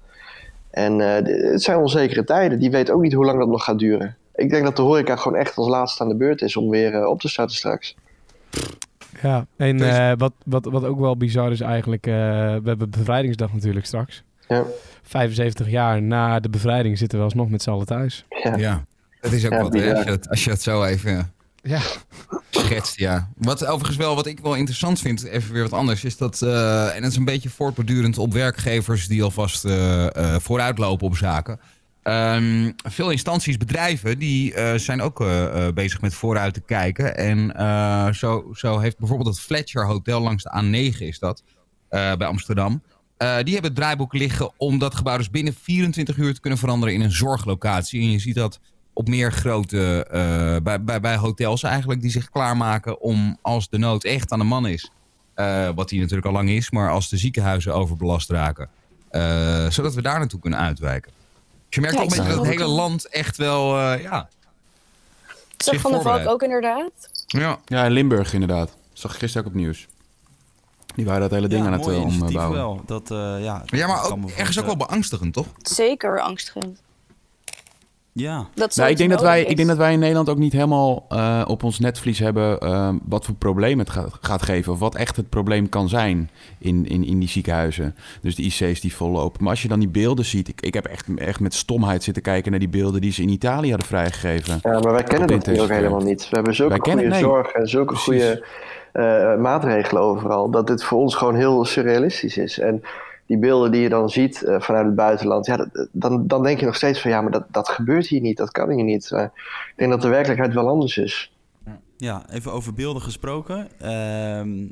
En 0.71 1.01
eh, 1.01 1.51
het 1.51 1.61
zijn 1.61 1.77
onzekere 1.77 2.23
tijden. 2.23 2.59
Die 2.59 2.71
weet 2.71 2.91
ook 2.91 3.01
niet 3.01 3.13
hoe 3.13 3.25
lang 3.25 3.39
dat 3.39 3.47
nog 3.47 3.63
gaat 3.63 3.79
duren. 3.79 4.15
Ik 4.35 4.49
denk 4.49 4.63
dat 4.63 4.75
de 4.75 4.81
horeca 4.81 5.15
gewoon 5.15 5.37
echt 5.37 5.57
als 5.57 5.67
laatste 5.67 6.03
aan 6.03 6.09
de 6.09 6.15
beurt 6.15 6.41
is 6.41 6.57
om 6.57 6.69
weer 6.69 7.07
op 7.07 7.19
te 7.19 7.29
starten 7.29 7.55
straks. 7.55 7.95
Ja, 9.21 9.45
en 9.57 9.77
Dus- 9.77 9.97
eh, 9.97 10.11
wat, 10.17 10.33
wat, 10.45 10.65
wat 10.65 10.85
ook 10.85 10.99
wel 10.99 11.17
bizar 11.17 11.51
is 11.51 11.61
eigenlijk, 11.61 12.07
eh, 12.07 12.13
we 12.13 12.61
hebben 12.63 12.89
bevrijdingsdag 12.89 13.53
natuurlijk 13.53 13.85
straks. 13.85 14.23
Ja. 14.51 14.65
75 15.03 15.69
jaar 15.69 16.01
na 16.01 16.39
de 16.39 16.49
bevrijding 16.49 16.97
zitten 16.97 17.17
we 17.17 17.23
alsnog 17.23 17.49
met 17.49 17.61
z'n 17.61 17.69
allen 17.69 17.85
thuis. 17.85 18.25
Ja, 18.57 18.85
dat 19.21 19.31
is 19.31 19.45
ook 19.45 19.51
Ja, 19.51 19.61
wat, 19.61 19.73
hè, 19.73 19.95
als, 19.95 20.03
je 20.03 20.09
dat, 20.09 20.29
als 20.29 20.43
je 20.43 20.49
dat 20.49 20.61
zo 20.61 20.83
even 20.83 21.31
Ja. 21.63 21.79
schetst. 22.49 22.97
Ja. 22.99 23.29
Wat 23.37 23.65
overigens 23.65 23.97
wel, 23.97 24.15
wat 24.15 24.25
ik 24.25 24.39
wel 24.39 24.55
interessant 24.55 24.99
vind, 24.99 25.23
even 25.23 25.53
weer 25.53 25.63
wat 25.63 25.73
anders, 25.73 26.03
is 26.03 26.17
dat, 26.17 26.41
eh, 26.41 26.95
en 26.95 27.01
dat 27.01 27.11
is 27.11 27.17
een 27.17 27.25
beetje 27.25 27.49
voortbordurend 27.49 28.17
op 28.17 28.33
werkgevers 28.33 29.07
die 29.07 29.23
alvast 29.23 29.65
eh 29.65 30.15
eh, 30.15 30.39
vooruitlopen 30.39 31.07
op 31.07 31.17
zaken. 31.17 31.59
Ehm, 32.03 32.71
veel 32.83 33.09
instanties, 33.09 33.57
bedrijven, 33.57 34.19
die 34.19 34.53
eh, 34.53 34.77
zijn 34.77 35.01
ook 35.01 35.21
eh, 35.21 35.67
eh, 35.67 35.73
bezig 35.73 36.01
met 36.01 36.13
vooruit 36.13 36.53
te 36.53 36.61
kijken. 36.61 37.17
En 37.17 37.55
eh, 37.55 38.11
zo, 38.11 38.49
zo 38.53 38.79
heeft 38.79 38.97
bijvoorbeeld 38.97 39.29
het 39.29 39.39
Fletcher 39.39 39.85
Hotel 39.85 40.21
langs 40.21 40.43
de 40.43 40.61
A9 40.63 40.97
is 40.97 41.19
dat, 41.19 41.43
eh, 41.89 42.15
bij 42.15 42.27
Amsterdam. 42.27 42.81
Eh, 43.21 43.35
die 43.43 43.53
hebben 43.53 43.71
het 43.71 43.75
draaiboek 43.79 44.13
liggen 44.13 44.51
om 44.57 44.79
dat 44.79 44.95
gebouw 44.95 45.17
dus 45.17 45.29
binnen 45.29 45.53
24 45.61 46.17
uur 46.17 46.33
te 46.33 46.39
kunnen 46.39 46.59
veranderen 46.59 46.93
in 46.95 47.01
een 47.01 47.11
zorglocatie. 47.11 48.01
En 48.01 48.11
je 48.11 48.19
ziet 48.19 48.35
dat 48.35 48.59
op 48.93 49.07
meer 49.07 49.31
grote, 49.31 50.05
eh, 50.11 50.55
bij, 50.63 50.83
bij, 50.83 50.99
bij 50.99 51.15
hotels 51.17 51.63
eigenlijk, 51.63 52.01
die 52.01 52.11
zich 52.11 52.29
klaarmaken 52.29 53.01
om 53.01 53.37
als 53.41 53.69
de 53.69 53.77
nood 53.77 54.03
echt 54.03 54.31
aan 54.31 54.39
de 54.39 54.45
man 54.45 54.67
is. 54.67 54.91
eh, 55.33 55.69
wat 55.75 55.89
die 55.89 55.99
natuurlijk 55.99 56.27
al 56.27 56.33
lang 56.33 56.49
is, 56.49 56.71
maar 56.71 56.91
als 56.91 57.09
de 57.09 57.17
ziekenhuizen 57.17 57.73
overbelast 57.73 58.29
raken. 58.29 58.69
eh, 59.09 59.69
zodat 59.69 59.93
we 59.93 60.01
daar 60.01 60.19
naartoe 60.19 60.39
kunnen 60.39 60.59
uitwijken. 60.59 61.11
Dus 61.65 61.75
je 61.75 61.81
merkt 61.81 61.95
Ja, 61.95 62.01
toch 62.03 62.11
ik 62.13 62.17
een 62.19 62.23
beetje 62.25 62.37
dat 62.37 62.45
het 62.45 62.53
ook 62.53 62.59
hele 62.61 62.75
land 62.81 63.07
echt 63.09 63.37
wel, 63.37 63.77
eh, 63.79 64.01
ja, 64.01 64.29
Zag 65.57 65.79
Van 65.81 65.91
der 65.91 66.01
Valk 66.01 66.27
ook 66.27 66.43
inderdaad. 66.43 66.91
Ja. 67.27 67.59
ja, 67.65 67.85
in 67.85 67.91
Limburg 67.91 68.33
inderdaad. 68.33 68.75
Zag 68.93 69.13
ik 69.13 69.19
gisteren 69.19 69.47
ook 69.47 69.53
op 69.53 69.59
nieuws. 69.59 69.87
Die 70.95 71.05
waren 71.05 71.21
dat 71.21 71.31
hele 71.31 71.47
ding 71.47 71.65
aan 71.65 71.71
het 71.73 71.81
mooi 71.81 71.97
eh, 71.97 72.03
ombouwen. 72.03 72.57
wel. 72.57 72.81
Dat, 72.85 73.11
eh, 73.11 73.17
ja, 73.43 73.63
Ja, 73.65 73.87
maar 73.87 73.97
ook 73.97 74.11
ergens 74.11 74.29
ook 74.29 74.35
voorstellen. 74.37 74.67
wel 74.67 74.77
beangstigend, 74.87 75.33
toch? 75.33 75.47
Zeker 75.61 76.19
angstigend. 76.21 76.81
Ja. 78.13 78.47
Dat 78.53 78.75
Nou, 78.75 78.89
ik, 78.89 78.97
denk 78.97 79.09
dat 79.09 79.21
wij, 79.21 79.41
is. 79.43 79.49
ik 79.49 79.55
denk 79.55 79.67
dat 79.67 79.77
wij 79.77 79.93
in 79.93 79.99
Nederland 79.99 80.29
ook 80.29 80.37
niet 80.37 80.53
helemaal 80.53 81.05
eh, 81.09 81.41
op 81.47 81.63
ons 81.63 81.79
netvlies 81.79 82.19
hebben 82.19 82.59
eh, 82.59 82.93
wat 83.05 83.25
voor 83.25 83.35
probleem 83.35 83.79
het 83.79 83.89
gaat, 83.89 84.09
gaat 84.21 84.41
geven. 84.41 84.73
Of 84.73 84.79
wat 84.79 84.95
echt 84.95 85.15
het 85.15 85.29
probleem 85.29 85.69
kan 85.69 85.89
zijn 85.89 86.29
in, 86.57 86.85
in, 86.87 87.05
in 87.05 87.19
die 87.19 87.29
ziekenhuizen. 87.29 87.95
Dus 88.21 88.35
de 88.35 88.41
IC's 88.43 88.81
die 88.81 88.95
vollopen. 88.95 89.41
Maar 89.43 89.51
als 89.51 89.61
je 89.61 89.67
dan 89.67 89.79
die 89.79 89.87
beelden 89.89 90.25
ziet. 90.25 90.47
Ik, 90.47 90.61
ik 90.61 90.73
heb 90.73 90.85
echt, 90.85 91.07
echt 91.15 91.39
met 91.39 91.53
stomheid 91.53 92.03
zitten 92.03 92.23
kijken 92.23 92.51
naar 92.51 92.59
die 92.59 92.69
beelden 92.69 93.01
die 93.01 93.11
ze 93.11 93.21
in 93.21 93.29
Italië 93.29 93.69
hadden 93.69 93.87
vrijgegeven. 93.87 94.59
Ja, 94.63 94.79
maar 94.79 94.91
wij 94.91 95.03
kennen 95.03 95.27
dat 95.27 95.45
hier 95.45 95.61
ook 95.61 95.69
helemaal 95.69 96.01
niet. 96.01 96.21
We 96.29 96.35
hebben 96.35 96.55
zulke 96.55 96.71
Wij 96.71 96.81
kennen- 96.81 97.03
goede 97.05 97.19
nee. 97.21 97.29
zorg 97.31 97.47
en 97.51 97.67
zulke 97.69 97.93
Precies. 97.93 98.05
goede 98.05 98.45
eh, 98.91 99.37
maatregelen 99.37 100.01
overal, 100.01 100.49
dat 100.49 100.67
dit 100.67 100.83
voor 100.83 100.99
ons 100.99 101.15
gewoon 101.15 101.35
heel 101.35 101.65
surrealistisch 101.65 102.37
is. 102.37 102.59
En 102.59 102.83
die 103.25 103.37
beelden 103.37 103.71
die 103.71 103.81
je 103.81 103.89
dan 103.89 104.09
ziet 104.09 104.43
eh, 104.43 104.61
vanuit 104.61 104.85
het 104.85 104.95
buitenland, 104.95 105.45
ja, 105.45 105.67
dan, 105.91 106.27
dan 106.27 106.43
denk 106.43 106.59
je 106.59 106.65
nog 106.65 106.75
steeds 106.75 107.01
van 107.01 107.11
ja, 107.11 107.21
maar 107.21 107.31
dat, 107.31 107.45
dat 107.47 107.69
gebeurt 107.69 108.07
hier 108.07 108.21
niet, 108.21 108.37
dat 108.37 108.51
kan 108.51 108.69
hier 108.69 108.83
niet. 108.83 109.11
Ik 109.11 109.29
denk 109.75 109.91
dat 109.91 110.01
de 110.01 110.09
werkelijkheid 110.09 110.53
wel 110.53 110.67
anders 110.67 110.97
is. 110.97 111.31
Ja, 112.01 112.23
even 112.29 112.51
over 112.51 112.73
beelden 112.73 113.01
gesproken. 113.01 113.67
Ehm, 113.79 114.67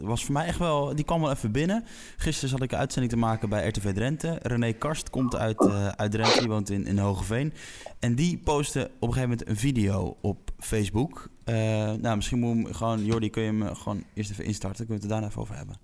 was 0.00 0.24
voor 0.24 0.32
mij 0.32 0.46
echt 0.46 0.58
wel, 0.58 0.94
die 0.94 1.04
kwam 1.04 1.20
wel 1.20 1.30
even 1.30 1.52
binnen. 1.52 1.84
Gisteren 2.16 2.50
zat 2.50 2.62
ik 2.62 2.72
een 2.72 2.78
uitzending 2.78 3.12
te 3.12 3.18
maken 3.18 3.48
bij 3.48 3.68
RTV 3.68 3.92
Drenthe. 3.92 4.38
René 4.42 4.72
Karst 4.72 5.10
komt 5.10 5.36
uit, 5.36 5.60
eh, 5.60 5.88
uit 5.88 6.10
Drenthe, 6.10 6.38
die 6.38 6.48
woont 6.48 6.70
in, 6.70 6.86
in 6.86 6.98
Hogeveen. 6.98 7.52
En 7.98 8.14
die 8.14 8.38
postte 8.38 8.80
op 8.80 9.08
een 9.08 9.14
gegeven 9.14 9.28
moment 9.28 9.48
een 9.48 9.56
video 9.56 10.16
op 10.20 10.50
Facebook. 10.58 11.28
Eh, 11.44 11.92
nou, 11.92 12.16
misschien 12.16 12.38
moet 12.38 12.54
hem 12.54 12.74
gewoon, 12.74 13.04
Jordi, 13.04 13.30
kun 13.30 13.42
je 13.42 13.48
hem 13.48 13.62
eh, 13.62 13.76
gewoon 13.76 14.04
eerst 14.14 14.30
even 14.30 14.44
instarten. 14.44 14.86
Kunnen 14.86 14.96
we 14.96 15.02
het 15.02 15.12
daarna 15.12 15.26
even 15.26 15.40
over 15.40 15.56
hebben. 15.56 15.76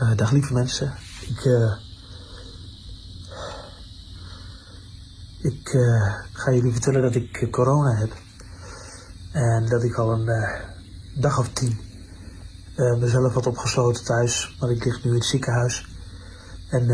Eh, 0.00 0.16
dag 0.16 0.30
lieve 0.30 0.52
mensen. 0.52 0.94
Ik, 1.20 1.44
ik 5.40 5.68
ga 6.32 6.52
jullie 6.52 6.72
vertellen 6.72 7.02
dat 7.02 7.14
ik 7.14 7.48
corona 7.50 7.94
heb. 7.94 8.12
En 9.32 9.66
dat 9.66 9.82
ik 9.82 9.94
al 9.94 10.12
een 10.12 10.54
dag 11.14 11.38
of 11.38 11.48
tien 11.48 11.78
mezelf 12.76 13.34
had 13.34 13.46
opgesloten 13.46 14.04
thuis. 14.04 14.56
Maar 14.60 14.70
ik 14.70 14.84
lig 14.84 15.04
nu 15.04 15.10
in 15.10 15.16
het 15.16 15.24
ziekenhuis. 15.24 15.88
En 16.68 16.90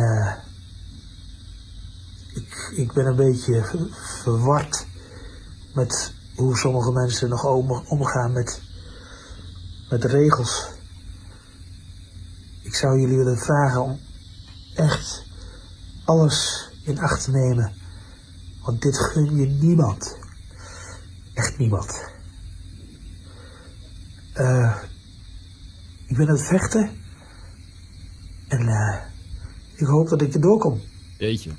ik, 2.35 2.73
ik 2.77 2.92
ben 2.92 3.07
een 3.07 3.16
beetje 3.16 3.64
ver- 3.64 3.97
verward 4.23 4.87
met 5.75 6.15
hoe 6.37 6.57
sommige 6.57 6.92
mensen 6.92 7.29
nog 7.29 7.44
om- 7.44 7.70
omgaan 7.88 8.33
met, 8.33 8.62
met 9.90 10.05
regels. 10.05 10.68
Ik 12.62 12.75
zou 12.75 13.01
jullie 13.01 13.16
willen 13.16 13.38
vragen 13.38 13.83
om 13.83 14.01
echt 14.75 15.25
alles 16.05 16.68
in 16.85 16.99
acht 16.99 17.25
te 17.25 17.31
nemen. 17.31 17.72
Want 18.62 18.83
dit 18.83 18.99
gun 18.99 19.37
je 19.37 19.46
niemand. 19.46 20.18
Echt 21.35 21.59
niemand. 21.59 22.05
Eh, 24.33 24.77
ik 26.07 26.16
ben 26.16 26.29
aan 26.29 26.37
het 26.37 26.46
vechten. 26.46 26.90
En 28.49 28.68
eh, 28.68 28.96
ik 29.75 29.87
hoop 29.87 30.09
dat 30.09 30.22
ik 30.22 30.35
er 30.35 30.40
doorkom. 30.40 30.81
Jeetje. 31.18 31.51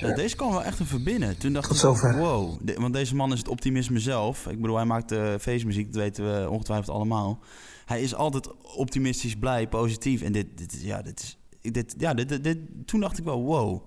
Ja, 0.00 0.14
deze 0.14 0.36
kwam 0.36 0.50
wel 0.50 0.62
echt 0.64 0.80
even 0.80 1.04
binnen. 1.04 1.38
Toen 1.38 1.52
dacht 1.52 1.66
Tot 1.66 1.74
ik, 1.76 1.80
zover. 1.82 2.16
wow. 2.18 2.52
De- 2.60 2.74
want 2.80 2.92
deze 2.94 3.14
man 3.14 3.32
is 3.32 3.38
het 3.38 3.48
optimisme 3.48 3.98
zelf. 3.98 4.46
Ik 4.46 4.60
bedoel, 4.60 4.76
hij 4.76 4.84
maakt 4.84 5.12
uh, 5.12 5.28
feestmuziek, 5.40 5.92
dat 5.92 6.02
weten 6.02 6.24
we 6.42 6.50
ongetwijfeld 6.50 6.90
allemaal. 6.96 7.38
Hij 7.84 8.02
is 8.02 8.14
altijd 8.14 8.48
optimistisch, 8.76 9.36
blij, 9.36 9.68
positief. 9.68 10.22
En 10.22 10.32
dit, 10.32 10.46
dit, 10.54 10.78
ja, 10.82 11.02
dit 11.02 11.20
is... 11.20 11.38
Dit, 11.72 11.94
ja, 11.98 12.14
dit, 12.14 12.28
dit, 12.28 12.44
dit- 12.44 12.58
toen 12.84 13.00
dacht 13.00 13.18
ik 13.18 13.24
wel, 13.24 13.42
wow. 13.42 13.80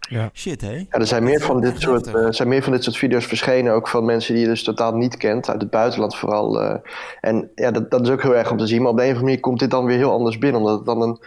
Ja. 0.00 0.30
Shit, 0.34 0.60
hé. 0.60 0.72
Ja, 0.76 0.86
er 0.90 1.06
zijn 1.06 1.22
meer, 1.22 1.40
van 1.40 1.60
dit 1.60 1.80
soort, 1.80 2.06
eh, 2.06 2.14
er 2.14 2.34
zijn 2.34 2.48
meer 2.48 2.62
van 2.62 2.72
dit 2.72 2.84
soort 2.84 2.96
video's 2.96 3.26
verschenen, 3.26 3.72
ook 3.72 3.88
van 3.88 4.04
mensen 4.04 4.34
die 4.34 4.42
je 4.42 4.48
dus 4.48 4.62
totaal 4.62 4.92
niet 4.96 5.16
kent, 5.16 5.48
uit 5.50 5.60
het 5.60 5.70
buitenland 5.70 6.16
vooral. 6.16 6.60
eh. 6.62 6.74
en 7.20 7.50
ja, 7.54 7.70
dat, 7.70 7.90
dat 7.90 8.02
is 8.02 8.08
ook 8.08 8.22
heel 8.22 8.36
erg 8.36 8.50
om 8.50 8.58
te 8.58 8.66
zien, 8.66 8.82
maar 8.82 8.90
op 8.90 8.96
de 8.96 9.02
een 9.02 9.08
of 9.08 9.14
andere 9.14 9.30
manier 9.30 9.40
komt 9.42 9.58
dit 9.60 9.70
dan 9.70 9.84
weer 9.84 9.96
heel 9.96 10.12
anders 10.12 10.38
binnen, 10.38 10.60
omdat 10.60 10.76
het 10.76 10.86
dan 10.86 11.02
een, 11.02 11.18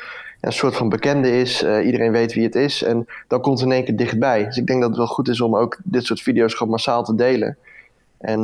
een 0.42 0.52
soort 0.54 0.76
van 0.76 0.90
bekende 0.90 1.40
is, 1.40 1.64
eh, 1.64 1.86
iedereen 1.86 2.12
weet 2.12 2.34
wie 2.34 2.44
het 2.44 2.56
is, 2.56 2.84
en 2.84 3.06
dan 3.28 3.42
komt 3.42 3.60
het 3.60 3.68
in 3.68 3.74
één 3.74 3.84
keer 3.84 3.96
dichtbij. 3.96 4.46
Dus 4.46 4.58
ik 4.58 4.68
denk 4.68 4.80
dat 4.80 4.90
het 4.90 4.98
wel 4.98 5.08
goed 5.08 5.28
is 5.28 5.42
om 5.42 5.56
ook 5.56 5.78
dit 5.84 6.06
soort 6.06 6.22
video's 6.22 6.54
gewoon 6.54 6.72
massaal 6.72 7.04
te 7.04 7.16
delen. 7.16 7.58
En 8.18 8.40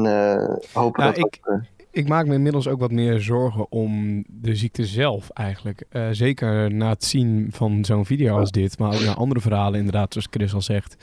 hopen 0.73 1.03
Ja, 1.03 1.11
dat 1.11 1.17
ik, 1.17 1.39
eh, 1.41 1.55
ik 1.91 2.07
maak 2.07 2.25
me 2.25 2.33
inmiddels 2.33 2.67
ook 2.67 2.79
wat 2.79 2.91
meer 2.91 3.21
zorgen 3.21 3.71
om 3.71 4.23
de 4.27 4.55
ziekte 4.55 4.85
zelf 4.85 5.29
eigenlijk. 5.29 5.83
Zeker 6.11 6.73
na 6.73 6.89
het 6.89 7.03
zien 7.03 7.47
van 7.51 7.85
zo'n 7.85 8.05
video 8.05 8.39
als 8.39 8.51
dit, 8.51 8.79
maar 8.79 8.93
ook 8.93 9.01
naar 9.01 9.15
andere 9.15 9.41
verhalen 9.41 9.79
inderdaad, 9.79 10.13
zoals 10.13 10.27
Chris 10.31 10.53
al 10.53 10.61
zegt, 10.61 10.95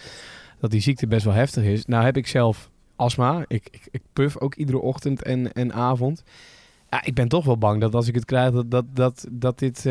dat 0.61 0.71
die 0.71 0.81
ziekte 0.81 1.07
best 1.07 1.25
wel 1.25 1.35
heftig 1.35 1.65
is. 1.65 1.87
Nou 1.87 2.05
heb 2.05 2.17
ik 2.17 2.27
zelf 2.27 2.71
astma. 2.97 3.45
Ik, 3.47 3.69
ik, 3.71 3.89
ik 3.91 4.03
puff 4.13 4.39
ook 4.39 4.55
iedere 4.55 4.79
ochtend 4.81 5.23
en, 5.23 5.53
en 5.53 5.73
avond. 5.73 6.23
Ja, 6.91 7.05
ik 7.05 7.15
ben 7.15 7.29
toch 7.29 7.45
wel 7.45 7.59
bang 7.59 7.81
dat 7.81 7.95
als 7.95 8.09
ik 8.09 8.15
het 8.15 8.25
krijg, 8.25 8.53
dat, 8.53 8.71
dat, 8.71 8.85
dat, 8.93 9.27
dat 9.31 9.59
dit 9.59 9.87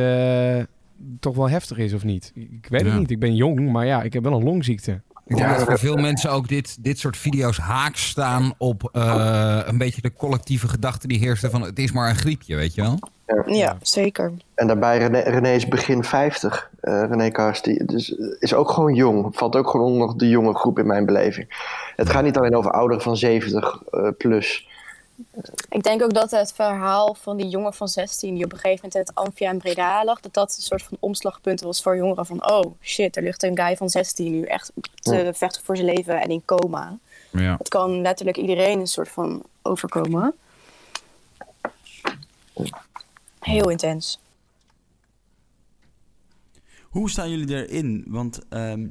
toch 1.20 1.36
wel 1.36 1.50
heftig 1.50 1.78
is 1.78 1.94
of 1.94 2.04
niet. 2.04 2.32
Ik 2.36 2.68
weet 2.70 2.82
Ja. 2.82 2.88
het 2.90 3.00
niet. 3.00 3.12
Ik 3.12 3.20
ben 3.20 3.36
jong, 3.36 3.72
maar 3.72 3.86
ja, 3.86 4.02
ik 4.02 4.14
heb 4.14 4.24
wel 4.24 4.34
een 4.34 4.44
longziekte. 4.44 5.02
Ik 5.26 5.36
denk 5.38 5.50
dat 5.50 5.64
voor 5.64 5.80
veel 5.80 5.96
mensen 5.96 6.32
ook 6.32 6.48
dit, 6.48 6.84
dit 6.84 7.00
soort 7.00 7.18
video's 7.18 7.58
haaks 7.58 8.10
staan 8.10 8.54
op 8.58 8.90
eh, 8.92 9.60
een 9.66 9.78
beetje 9.78 10.02
de 10.02 10.14
collectieve 10.14 10.68
gedachte 10.68 11.08
die 11.08 11.20
heerste 11.20 11.50
van 11.50 11.62
het 11.62 11.80
is 11.80 11.92
maar 11.92 12.10
een 12.10 12.16
griepje, 12.16 12.56
weet 12.56 12.74
je 12.76 12.82
wel? 12.82 13.00
Ja, 13.46 13.78
zeker. 13.82 14.32
En 14.56 14.68
daarbij 14.68 14.98
René, 14.98 15.20
René 15.20 15.52
is 15.54 15.68
begin 15.68 16.04
50. 16.04 16.70
eh 16.82 17.04
René 17.10 17.30
Karst, 17.30 17.64
die 17.64 17.86
dus, 17.86 18.10
is 18.40 18.54
ook 18.54 18.70
gewoon 18.70 18.94
jong. 18.94 19.28
Valt 19.36 19.56
ook 19.56 19.70
gewoon 19.70 19.92
onder 19.92 20.18
de 20.18 20.30
jonge 20.30 20.56
groep 20.56 20.80
in 20.80 20.88
mijn 20.88 21.06
beleving. 21.06 21.48
Het 21.96 22.10
gaat 22.10 22.24
niet 22.24 22.38
alleen 22.38 22.56
over 22.56 22.72
ouderen 22.72 23.04
van 23.04 23.18
70 23.18 23.82
eh, 23.92 24.08
plus. 24.18 24.68
Ik 25.70 25.84
denk 25.84 26.02
ook 26.02 26.14
dat 26.14 26.32
het 26.32 26.54
verhaal 26.54 27.14
van 27.14 27.38
die 27.38 27.48
jongen 27.48 27.74
van 27.74 27.88
16 27.88 28.36
die 28.36 28.44
op 28.44 28.52
een 28.52 28.58
gegeven 28.58 28.90
moment 28.90 28.96
in 28.96 29.02
het 29.02 29.16
Amphia 29.16 29.52
in 29.52 29.58
Breda 29.58 30.06
lag, 30.06 30.20
dat 30.20 30.34
dat 30.34 30.56
een 30.56 30.64
soort 30.64 30.84
van 30.84 30.98
omslagpunt 31.00 31.62
was 31.62 31.82
voor 31.82 31.96
jongeren 31.96 32.26
van 32.26 32.52
oh 32.52 32.74
shit, 32.82 33.16
er 33.16 33.24
ligt 33.24 33.44
een 33.44 33.58
guy 33.58 33.78
van 33.78 33.90
16 33.90 34.32
nu 34.32 34.44
echt 34.44 34.72
te 34.96 35.32
vechten 35.34 35.64
voor 35.64 35.76
zijn 35.76 35.94
leven 35.94 36.22
en 36.22 36.30
in 36.30 36.46
coma. 36.46 36.98
Ja. 37.32 37.56
Het 37.58 37.70
kan 37.70 38.02
letterlijk 38.02 38.38
iedereen 38.38 38.80
een 38.80 38.88
soort 38.88 39.10
van 39.10 39.44
overkomen. 39.62 40.34
Heel 43.40 43.70
intens. 43.70 44.20
Hoe 46.82 47.10
staan 47.10 47.30
jullie 47.30 47.66
erin? 47.66 48.04
Want 48.08 48.48
ehm, 48.50 48.88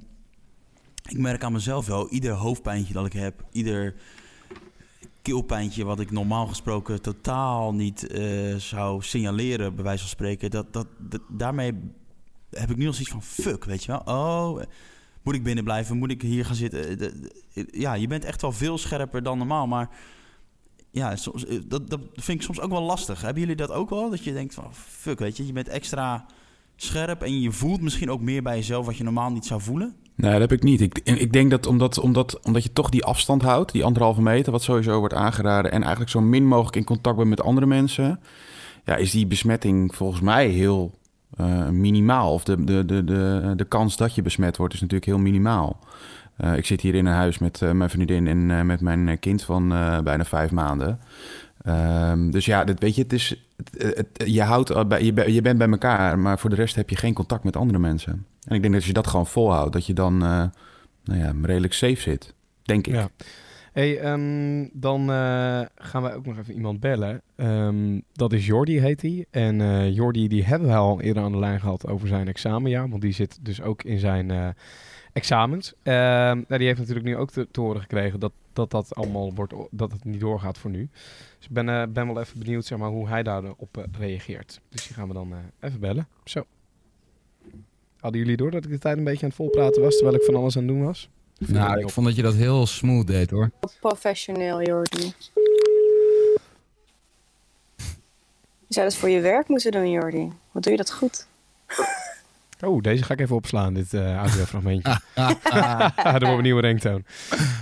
ik 1.08 1.18
merk 1.18 1.44
aan 1.44 1.52
mezelf 1.52 1.86
wel, 1.86 2.08
ieder 2.08 2.32
hoofdpijntje 2.32 2.92
dat 2.92 3.06
ik 3.06 3.12
heb, 3.12 3.44
ieder 3.52 3.94
keelpijntje 5.22 5.84
wat 5.84 6.00
ik 6.00 6.10
normaal 6.10 6.46
gesproken 6.46 7.02
totaal 7.02 7.74
niet 7.74 8.06
eh, 8.06 8.54
zou 8.56 9.02
signaleren, 9.02 9.74
bij 9.74 9.84
wijze 9.84 10.00
van 10.00 10.08
spreken, 10.08 10.50
dat, 10.50 10.72
dat, 10.72 10.86
daarmee 11.28 11.72
heb 12.50 12.70
ik 12.70 12.76
nu 12.76 12.86
al 12.86 12.92
zoiets 12.92 13.10
van 13.10 13.22
fuck, 13.22 13.64
weet 13.64 13.84
je 13.84 13.92
wel? 13.92 14.16
Oh, 14.16 14.62
moet 15.22 15.34
ik 15.34 15.42
binnen 15.42 15.64
blijven? 15.64 15.96
Moet 15.96 16.10
ik 16.10 16.22
hier 16.22 16.44
gaan 16.44 16.54
zitten? 16.54 16.98
Eh, 16.98 17.64
Ja, 17.70 17.94
je 17.94 18.06
bent 18.06 18.24
echt 18.24 18.42
wel 18.42 18.52
veel 18.52 18.78
scherper 18.78 19.22
dan 19.22 19.38
normaal, 19.38 19.66
maar 19.66 19.90
ja, 20.90 21.16
soms, 21.16 21.46
eh, 21.46 21.58
dat, 21.66 21.90
dat 21.90 22.00
vind 22.14 22.38
ik 22.38 22.44
soms 22.44 22.60
ook 22.60 22.70
wel 22.70 22.82
lastig. 22.82 23.20
Hebben 23.20 23.42
jullie 23.42 23.56
dat 23.56 23.70
ook 23.70 23.90
wel? 23.90 24.10
Dat 24.10 24.24
je 24.24 24.32
denkt 24.32 24.54
van 24.54 24.74
fuck, 24.74 25.18
weet 25.18 25.36
je, 25.36 25.46
je 25.46 25.52
bent 25.52 25.68
extra 25.68 26.26
scherp 26.76 27.22
en 27.22 27.40
je 27.40 27.52
voelt 27.52 27.80
misschien 27.80 28.10
ook 28.10 28.20
meer 28.20 28.42
bij 28.42 28.56
jezelf 28.56 28.86
wat 28.86 28.96
je 28.96 29.04
normaal 29.04 29.30
niet 29.32 29.46
zou 29.46 29.60
voelen? 29.60 29.96
Nee, 30.14 30.30
dat 30.30 30.40
heb 30.40 30.52
ik 30.52 30.62
niet. 30.62 30.80
Ik, 30.80 30.98
ik 30.98 31.32
denk 31.32 31.50
dat 31.50 31.66
omdat, 31.66 31.98
omdat, 31.98 32.40
omdat 32.40 32.62
je 32.62 32.72
toch 32.72 32.88
die 32.88 33.04
afstand 33.04 33.42
houdt, 33.42 33.72
die 33.72 33.84
anderhalve 33.84 34.22
meter, 34.22 34.52
wat 34.52 34.62
sowieso 34.62 34.98
wordt 34.98 35.14
aangeraden, 35.14 35.72
en 35.72 35.80
eigenlijk 35.80 36.10
zo 36.10 36.20
min 36.20 36.46
mogelijk 36.46 36.76
in 36.76 36.84
contact 36.84 37.16
bent 37.16 37.28
met 37.28 37.42
andere 37.42 37.66
mensen, 37.66 38.20
ja, 38.84 38.96
is 38.96 39.10
die 39.10 39.26
besmetting 39.26 39.94
volgens 39.94 40.20
mij 40.20 40.46
heel 40.46 40.92
eh, 41.36 41.68
minimaal. 41.68 42.32
Of 42.32 42.44
de, 42.44 42.64
de, 42.64 42.84
de, 42.84 43.04
de, 43.04 43.52
de 43.56 43.64
kans 43.64 43.96
dat 43.96 44.14
je 44.14 44.22
besmet 44.22 44.56
wordt 44.56 44.74
is 44.74 44.80
natuurlijk 44.80 45.10
heel 45.10 45.18
minimaal. 45.18 45.78
Eh, 46.36 46.56
ik 46.56 46.66
zit 46.66 46.80
hier 46.80 46.94
in 46.94 47.06
een 47.06 47.12
huis 47.12 47.38
met 47.38 47.62
eh, 47.62 47.70
mijn 47.70 47.90
vriendin 47.90 48.26
en 48.26 48.66
met 48.66 48.80
mijn 48.80 49.18
kind 49.18 49.42
van 49.42 49.68
bijna 50.04 50.24
vijf 50.24 50.50
maanden. 50.50 51.00
Ehm, 51.62 52.30
dus 52.30 52.44
ja, 52.44 52.64
weet 52.78 52.94
je, 52.94 53.02
het 53.02 53.12
is, 53.12 53.46
je, 54.12 54.42
houdt, 54.42 54.68
je, 54.68 55.32
je 55.32 55.42
bent 55.42 55.58
bij 55.58 55.68
elkaar, 55.68 56.18
maar 56.18 56.38
voor 56.38 56.50
de 56.50 56.56
rest 56.56 56.74
heb 56.74 56.90
je 56.90 56.96
geen 56.96 57.14
contact 57.14 57.44
met 57.44 57.56
andere 57.56 57.78
mensen. 57.78 58.26
En 58.46 58.54
ik 58.54 58.60
denk 58.60 58.62
dat 58.62 58.74
als 58.74 58.86
je 58.86 58.92
dat 58.92 59.06
gewoon 59.06 59.26
volhoudt, 59.26 59.72
dat 59.72 59.86
je 59.86 59.92
dan 59.92 60.22
eh, 60.22 60.44
nou 61.04 61.18
ja, 61.18 61.34
redelijk 61.42 61.72
safe 61.72 62.00
zit. 62.00 62.34
Denk 62.62 62.86
ik. 62.86 62.94
Ja. 62.94 63.08
Hey, 63.72 63.98
ehm, 63.98 64.68
dan 64.72 65.00
eh, 65.00 65.60
gaan 65.74 66.02
we 66.02 66.14
ook 66.14 66.26
nog 66.26 66.38
even 66.38 66.54
iemand 66.54 66.80
bellen. 66.80 67.22
Ehm, 67.36 68.00
dat 68.12 68.32
is 68.32 68.46
Jordi, 68.46 68.80
heet 68.80 69.02
hij. 69.02 69.26
En 69.30 69.60
eh 69.60 69.94
Jordi, 69.94 70.28
die 70.28 70.44
hebben 70.44 70.68
we 70.68 70.74
al 70.74 71.00
eerder 71.00 71.22
aan 71.22 71.32
de 71.32 71.38
lijn 71.38 71.60
gehad 71.60 71.86
over 71.86 72.08
zijn 72.08 72.28
examenjaar. 72.28 72.88
Want 72.88 73.02
die 73.02 73.12
zit 73.12 73.38
dus 73.40 73.62
ook 73.62 73.82
in 73.82 73.98
zijn 73.98 74.54
examens. 75.12 75.72
Ehm, 75.82 76.36
nou, 76.48 76.58
die 76.58 76.66
heeft 76.66 76.78
natuurlijk 76.78 77.06
nu 77.06 77.16
ook 77.16 77.30
te, 77.30 77.48
te 77.50 77.74
gekregen 77.78 78.20
dat, 78.20 78.32
dat 78.52 78.70
dat 78.70 78.94
allemaal 78.94 79.34
wordt, 79.34 79.54
dat 79.70 79.92
het 79.92 80.04
niet 80.04 80.20
doorgaat 80.20 80.58
voor 80.58 80.70
nu. 80.70 80.88
Dus 81.36 81.46
ik 81.46 81.52
ben, 81.52 81.92
ben 81.92 82.06
wel 82.06 82.20
even 82.20 82.38
benieuwd 82.38 82.64
zeg 82.64 82.78
maar, 82.78 82.88
hoe 82.88 83.08
hij 83.08 83.22
daarop 83.22 83.86
reageert. 83.98 84.60
Dus 84.68 84.86
die 84.86 84.96
gaan 84.96 85.08
we 85.08 85.14
dan 85.14 85.32
even 85.60 85.80
bellen. 85.80 86.08
Zo. 86.24 86.44
Hadden 88.02 88.20
jullie 88.20 88.36
door 88.36 88.50
dat 88.50 88.64
ik 88.64 88.70
de 88.70 88.78
tijd 88.78 88.96
een 88.98 89.04
beetje 89.04 89.22
aan 89.22 89.28
het 89.28 89.36
volpraten 89.36 89.82
was 89.82 89.94
terwijl 89.94 90.16
ik 90.16 90.22
van 90.22 90.34
alles 90.34 90.56
aan 90.56 90.62
het 90.62 90.72
doen 90.72 90.84
was? 90.84 91.08
Nou, 91.38 91.80
ik 91.80 91.90
vond 91.90 92.06
dat 92.06 92.16
je 92.16 92.22
dat 92.22 92.34
heel 92.34 92.66
smooth 92.66 93.06
deed 93.06 93.30
hoor. 93.30 93.50
Professioneel, 93.80 94.62
Jordi. 94.62 95.12
Je 98.66 98.78
zou 98.78 98.86
dat 98.86 98.96
voor 98.96 99.08
je 99.08 99.20
werk 99.20 99.48
moeten 99.48 99.70
doen, 99.70 99.90
Jordi. 99.90 100.32
Wat 100.52 100.62
doe 100.62 100.72
je 100.72 100.78
dat 100.78 100.92
goed? 100.92 101.26
Oh, 102.64 102.80
deze 102.82 103.04
ga 103.04 103.14
ik 103.14 103.20
even 103.20 103.36
opslaan, 103.36 103.74
dit 103.74 103.94
eh 103.94 104.16
audiofragmentje. 104.16 105.00
Dat 105.14 106.04
wordt 106.04 106.22
een 106.22 106.42
nieuwe 106.42 106.60
ringtoon. 106.60 107.04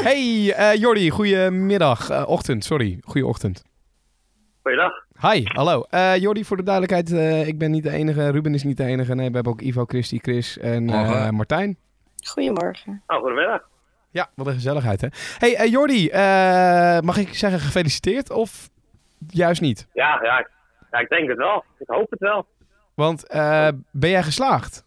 Hey, 0.02 0.52
eh 0.52 0.74
Jordi, 0.80 1.10
goedemiddag. 1.10 2.10
Eh, 2.10 2.22
ochtend, 2.26 2.64
sorry. 2.64 2.98
Goeieochtend. 3.04 3.62
Goeiedag. 4.62 4.92
Hi, 5.22 5.42
hallo. 5.44 5.82
Eh 5.90 6.16
Jordi, 6.16 6.44
voor 6.44 6.56
de 6.56 6.62
duidelijkheid, 6.62 7.12
eh, 7.12 7.46
ik 7.46 7.58
ben 7.58 7.70
niet 7.70 7.82
de 7.82 7.90
enige. 7.90 8.30
Ruben 8.30 8.54
is 8.54 8.62
niet 8.64 8.76
de 8.76 8.84
enige. 8.84 9.14
Nee, 9.14 9.28
we 9.28 9.34
hebben 9.34 9.52
ook 9.52 9.60
Ivo, 9.60 9.84
Christy, 9.84 10.18
Chris 10.18 10.58
en 10.58 10.90
eh. 10.90 11.28
Martijn. 11.30 11.76
Goedemorgen. 12.26 13.02
Oh, 13.06 13.18
goedemiddag. 13.18 13.68
Ja, 14.10 14.30
wat 14.34 14.46
een 14.46 14.52
gezelligheid, 14.52 15.00
hè? 15.00 15.08
Hey, 15.38 15.68
Jordi, 15.68 16.08
eh, 16.08 17.00
mag 17.00 17.16
ik 17.16 17.34
zeggen 17.34 17.60
gefeliciteerd 17.60 18.30
of 18.30 18.68
juist 19.28 19.60
niet? 19.60 19.88
Ja, 19.92 20.20
ja, 20.22 20.38
ik- 20.38 20.50
ja, 20.90 20.98
ik 20.98 21.08
denk 21.08 21.28
het 21.28 21.38
wel. 21.38 21.64
Ik 21.78 21.88
hoop 21.88 22.10
het 22.10 22.20
wel. 22.20 22.46
Want 22.94 23.26
eh, 23.26 23.68
ben 23.90 24.10
jij 24.10 24.22
geslaagd? 24.22 24.84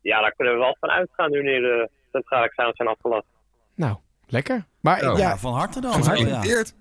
Ja, 0.00 0.20
daar 0.20 0.32
kunnen 0.36 0.54
we 0.54 0.60
wel 0.60 0.76
van 0.80 0.90
uitgaan 0.90 1.30
nu 1.30 1.42
de 1.42 1.88
centrale 2.12 2.44
examens 2.44 2.76
zijn 2.76 2.88
afgelast. 2.88 3.26
Nou, 3.74 3.96
lekker. 4.26 4.64
Maar 4.80 4.96
Oh. 5.10 5.18
ja, 5.18 5.28
Ja, 5.28 5.36
van 5.36 5.52
harte 5.54 5.80
dan. 5.80 5.92
Gefeliciteerd. 5.92 6.74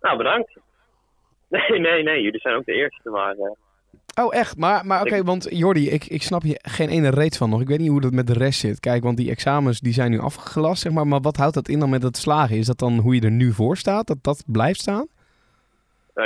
Nou, 0.00 0.16
bedankt. 0.16 0.58
Nee, 1.48 1.80
nee, 1.80 2.02
nee. 2.02 2.22
Jullie 2.22 2.40
zijn 2.40 2.54
ook 2.54 2.64
de 2.64 2.72
eerste, 2.72 3.10
maar... 3.10 3.34
eh, 3.36 3.50
Oh, 4.20 4.34
echt? 4.34 4.56
Maar, 4.56 4.86
maar 4.86 5.00
oké, 5.00 5.22
want 5.22 5.46
Jordi, 5.50 5.90
ik, 5.90 6.04
ik 6.04 6.22
snap 6.22 6.42
je 6.42 6.58
geen 6.62 6.88
ene 6.88 7.10
reet 7.10 7.36
van 7.36 7.50
nog. 7.50 7.60
Ik 7.60 7.68
weet 7.68 7.78
niet 7.78 7.90
hoe 7.90 8.00
dat 8.00 8.12
met 8.12 8.26
de 8.26 8.32
rest 8.32 8.60
zit. 8.60 8.80
Kijk, 8.80 9.02
want 9.02 9.16
die 9.16 9.30
examens 9.30 9.80
die 9.80 9.92
zijn 9.92 10.10
nu 10.10 10.18
afgelast, 10.20 10.82
zeg 10.82 10.92
maar. 10.92 11.06
Maar 11.06 11.20
wat 11.20 11.36
houdt 11.36 11.54
dat 11.54 11.68
in 11.68 11.78
dan 11.78 11.90
met 11.90 12.02
het 12.02 12.16
slagen? 12.16 12.56
Is 12.56 12.66
dat 12.66 12.78
dan 12.78 12.98
hoe 12.98 13.14
je 13.14 13.20
er 13.20 13.30
nu 13.30 13.52
voor 13.52 13.76
staat? 13.76 14.06
Dat 14.06 14.18
dat 14.22 14.44
blijft 14.46 14.80
staan? 14.80 15.06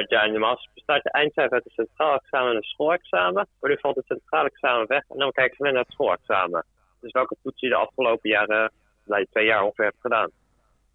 ja, 0.08 0.26
normaal 0.26 0.58
bestaat 0.74 1.02
je 1.02 1.10
eindcijfer 1.10 1.54
uit 1.54 1.64
het 1.64 1.72
centraal 1.72 2.14
examen 2.14 2.50
en 2.50 2.56
het 2.56 2.64
schoolexamen. 2.64 3.46
Maar 3.60 3.70
nu 3.70 3.76
valt 3.80 3.96
het 3.96 4.06
centraal 4.06 4.44
examen 4.44 4.86
weg 4.86 5.02
en 5.08 5.18
dan 5.18 5.32
kijken 5.32 5.56
ze 5.56 5.62
alleen 5.62 5.74
naar 5.74 5.84
het 5.84 5.92
schoolexamen. 5.92 6.64
Dus 7.00 7.12
welke 7.12 7.36
toets 7.42 7.60
je 7.60 7.68
de 7.68 7.74
afgelopen 7.74 8.30
jaren, 8.30 8.72
nou, 9.04 9.26
twee 9.30 9.46
jaar 9.46 9.62
ongeveer 9.62 9.84
hebt 9.84 10.00
gedaan. 10.00 10.30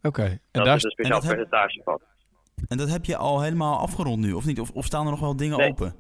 Oké. 0.04 0.22
En 0.24 0.40
Dat 0.52 0.66
daar 0.66 0.76
is 0.76 0.84
een 0.84 0.92
speciaal 0.92 1.22
en 1.22 1.28
percentage 1.28 1.82
van. 1.84 2.00
En 2.68 2.78
dat 2.78 2.90
heb 2.90 3.06
je 3.06 3.18
al 3.18 3.42
helemaal 3.42 3.78
afgerond 3.78 4.20
nu, 4.20 4.34
of 4.34 4.46
niet? 4.46 4.60
Of, 4.60 4.72
of 4.72 4.86
staan 4.86 5.06
er 5.06 5.12
nog 5.12 5.20
wel 5.20 5.36
dingen 5.36 5.58
Nee. 5.58 5.70
open? 5.70 5.96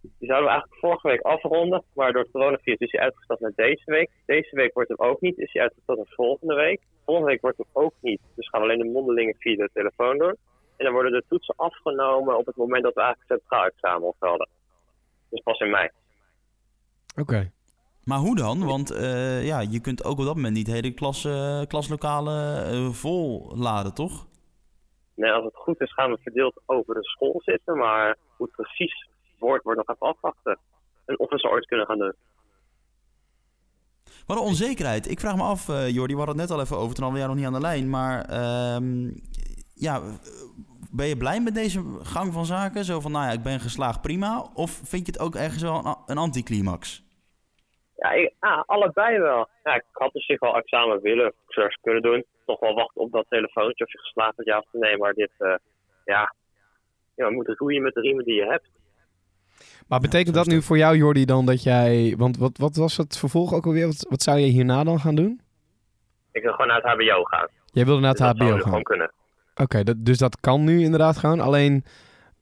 Die 0.00 0.28
zouden 0.28 0.48
we 0.48 0.52
eigenlijk 0.52 0.80
vorige 0.80 1.08
week 1.08 1.20
afronden, 1.20 1.82
maar 1.94 2.12
door 2.12 2.22
het 2.22 2.30
coronavirus 2.30 2.78
is 2.78 2.92
hij 2.92 3.00
uitgesteld 3.00 3.40
naar 3.40 3.52
deze 3.54 3.82
week. 3.84 4.10
Deze 4.26 4.56
week 4.56 4.74
wordt 4.74 4.88
hem 4.88 5.08
ook 5.08 5.20
niet, 5.20 5.38
is 5.38 5.52
hij 5.52 5.62
uitgesteld 5.62 5.98
naar 5.98 6.14
volgende 6.14 6.54
week. 6.54 6.80
Volgende 7.04 7.30
week 7.30 7.40
wordt 7.40 7.56
hem 7.56 7.66
ook 7.72 7.94
niet, 8.00 8.20
dus 8.34 8.48
gaan 8.48 8.60
we 8.60 8.66
alleen 8.66 8.86
de 8.86 8.92
mondelingen 8.92 9.34
via 9.38 9.56
de 9.56 9.70
telefoon 9.72 10.18
doen. 10.18 10.36
En 10.76 10.84
dan 10.84 10.92
worden 10.92 11.12
de 11.12 11.24
toetsen 11.28 11.54
afgenomen 11.56 12.38
op 12.38 12.46
het 12.46 12.56
moment 12.56 12.82
dat 12.82 12.94
we 12.94 13.00
eigenlijk 13.00 13.30
het 13.30 13.40
centraal 13.40 13.66
examen 13.66 14.08
opgelden. 14.08 14.48
Dus 15.30 15.40
pas 15.40 15.58
in 15.58 15.70
mei. 15.70 15.88
Oké. 17.20 17.50
Maar 18.04 18.18
hoe 18.18 18.36
dan? 18.36 18.64
Want 18.64 18.90
eh, 18.90 19.46
ja, 19.46 19.60
je 19.60 19.80
kunt 19.80 20.04
ook 20.04 20.18
op 20.18 20.24
dat 20.24 20.34
moment 20.34 20.54
niet 20.54 20.66
hele 20.66 20.90
klas, 20.90 21.24
eh, 21.24 21.60
klaslokalen 21.66 22.66
eh, 22.66 22.88
vol 22.90 23.52
laden, 23.56 23.94
toch? 23.94 24.26
Nee, 25.16 25.32
als 25.32 25.44
het 25.44 25.56
goed 25.56 25.80
is 25.80 25.92
gaan 25.92 26.10
we 26.10 26.18
verdeeld 26.22 26.60
over 26.66 26.94
de 26.94 27.04
school 27.04 27.40
zitten, 27.44 27.76
maar 27.76 28.16
hoe 28.36 28.46
het 28.46 28.56
precies 28.56 29.08
wordt, 29.38 29.64
wordt 29.64 29.86
nog 29.86 29.96
even 29.96 30.06
afwachten. 30.06 30.58
En 31.06 31.18
of 31.18 31.30
we 31.30 31.38
ze 31.38 31.48
ooit 31.48 31.66
kunnen 31.66 31.86
gaan 31.86 31.98
doen. 31.98 32.14
Wat 34.26 34.36
een 34.36 34.42
onzekerheid. 34.42 35.10
Ik 35.10 35.20
vraag 35.20 35.36
me 35.36 35.42
af, 35.42 35.68
eh 35.68 35.88
Jordi, 35.88 36.12
we 36.12 36.18
hadden 36.18 36.38
het 36.38 36.48
net 36.48 36.58
al 36.58 36.64
even 36.64 36.76
over, 36.76 36.94
toen 36.94 37.04
hadden 37.04 37.22
we 37.22 37.26
jou 37.26 37.28
nog 37.28 37.36
niet 37.36 37.46
aan 37.46 37.60
de 37.60 37.66
lijn. 37.68 37.90
Maar 37.90 38.24
ehm, 38.24 39.10
ja, 39.74 40.00
ben 40.90 41.06
je 41.06 41.16
blij 41.16 41.40
met 41.40 41.54
deze 41.54 41.82
gang 42.02 42.32
van 42.32 42.44
zaken? 42.44 42.84
Zo 42.84 43.00
van, 43.00 43.12
nou 43.12 43.24
ja, 43.24 43.32
ik 43.32 43.42
ben 43.42 43.60
geslaagd, 43.60 44.02
prima. 44.02 44.50
Of 44.54 44.70
vind 44.70 45.06
je 45.06 45.12
het 45.12 45.20
ook 45.20 45.34
ergens 45.34 45.62
wel 45.62 45.84
een, 45.84 45.96
een 46.06 46.18
anticlimax? 46.18 47.04
Ja, 47.96 48.10
ik, 48.10 48.34
ah, 48.38 48.62
allebei 48.66 49.18
wel. 49.18 49.48
Ja, 49.64 49.74
ik 49.74 49.84
had 49.92 50.14
op 50.14 50.22
zich 50.22 50.40
wel 50.40 50.56
examen 50.56 51.00
willen, 51.00 51.32
kunnen 51.80 52.02
doen. 52.02 52.24
Nog 52.46 52.60
wel 52.60 52.74
wachten 52.74 53.00
op 53.00 53.12
dat 53.12 53.26
telefoontje 53.28 53.84
of 53.84 53.92
je 53.92 53.98
geslaagd 53.98 54.36
bent, 54.36 54.48
ja 54.48 54.58
of 54.58 54.72
nee. 54.72 54.96
Maar 54.96 55.12
dit, 55.12 55.30
eh, 55.38 55.54
ja, 56.04 56.34
ja, 57.14 57.28
we 57.28 57.34
moeten 57.34 57.56
roeien 57.56 57.82
met 57.82 57.94
de 57.94 58.00
riemen 58.00 58.24
die 58.24 58.34
je 58.34 58.46
hebt. 58.46 58.68
Maar 59.88 60.00
betekent 60.00 60.34
dat 60.34 60.46
nu 60.46 60.62
voor 60.62 60.78
jou, 60.78 60.96
Jordi, 60.96 61.24
dan 61.24 61.46
dat 61.46 61.62
jij... 61.62 62.14
Want 62.18 62.36
wat, 62.38 62.58
wat 62.58 62.76
was 62.76 62.96
het 62.96 63.18
vervolg 63.18 63.54
ook 63.54 63.66
alweer? 63.66 63.86
Wat, 63.86 64.06
wat 64.08 64.22
zou 64.22 64.38
je 64.38 64.46
hierna 64.46 64.84
dan 64.84 65.00
gaan 65.00 65.14
doen? 65.14 65.40
Ik 66.32 66.42
wil 66.42 66.52
gewoon 66.52 66.66
naar 66.66 66.82
het 66.82 66.92
HBO 66.92 67.22
gaan. 67.22 67.48
Jij 67.64 67.84
wilde 67.84 68.00
naar 68.00 68.10
het 68.10 68.18
Dus 68.18 68.28
HBO 68.28 68.46
gaan? 68.46 68.60
gewoon 68.60 68.82
kunnen. 68.82 69.12
Oké, 69.54 69.82
dat, 69.82 70.04
dus 70.04 70.18
dat 70.18 70.40
kan 70.40 70.64
nu 70.64 70.82
inderdaad 70.82 71.16
gewoon. 71.16 71.40
Alleen 71.40 71.84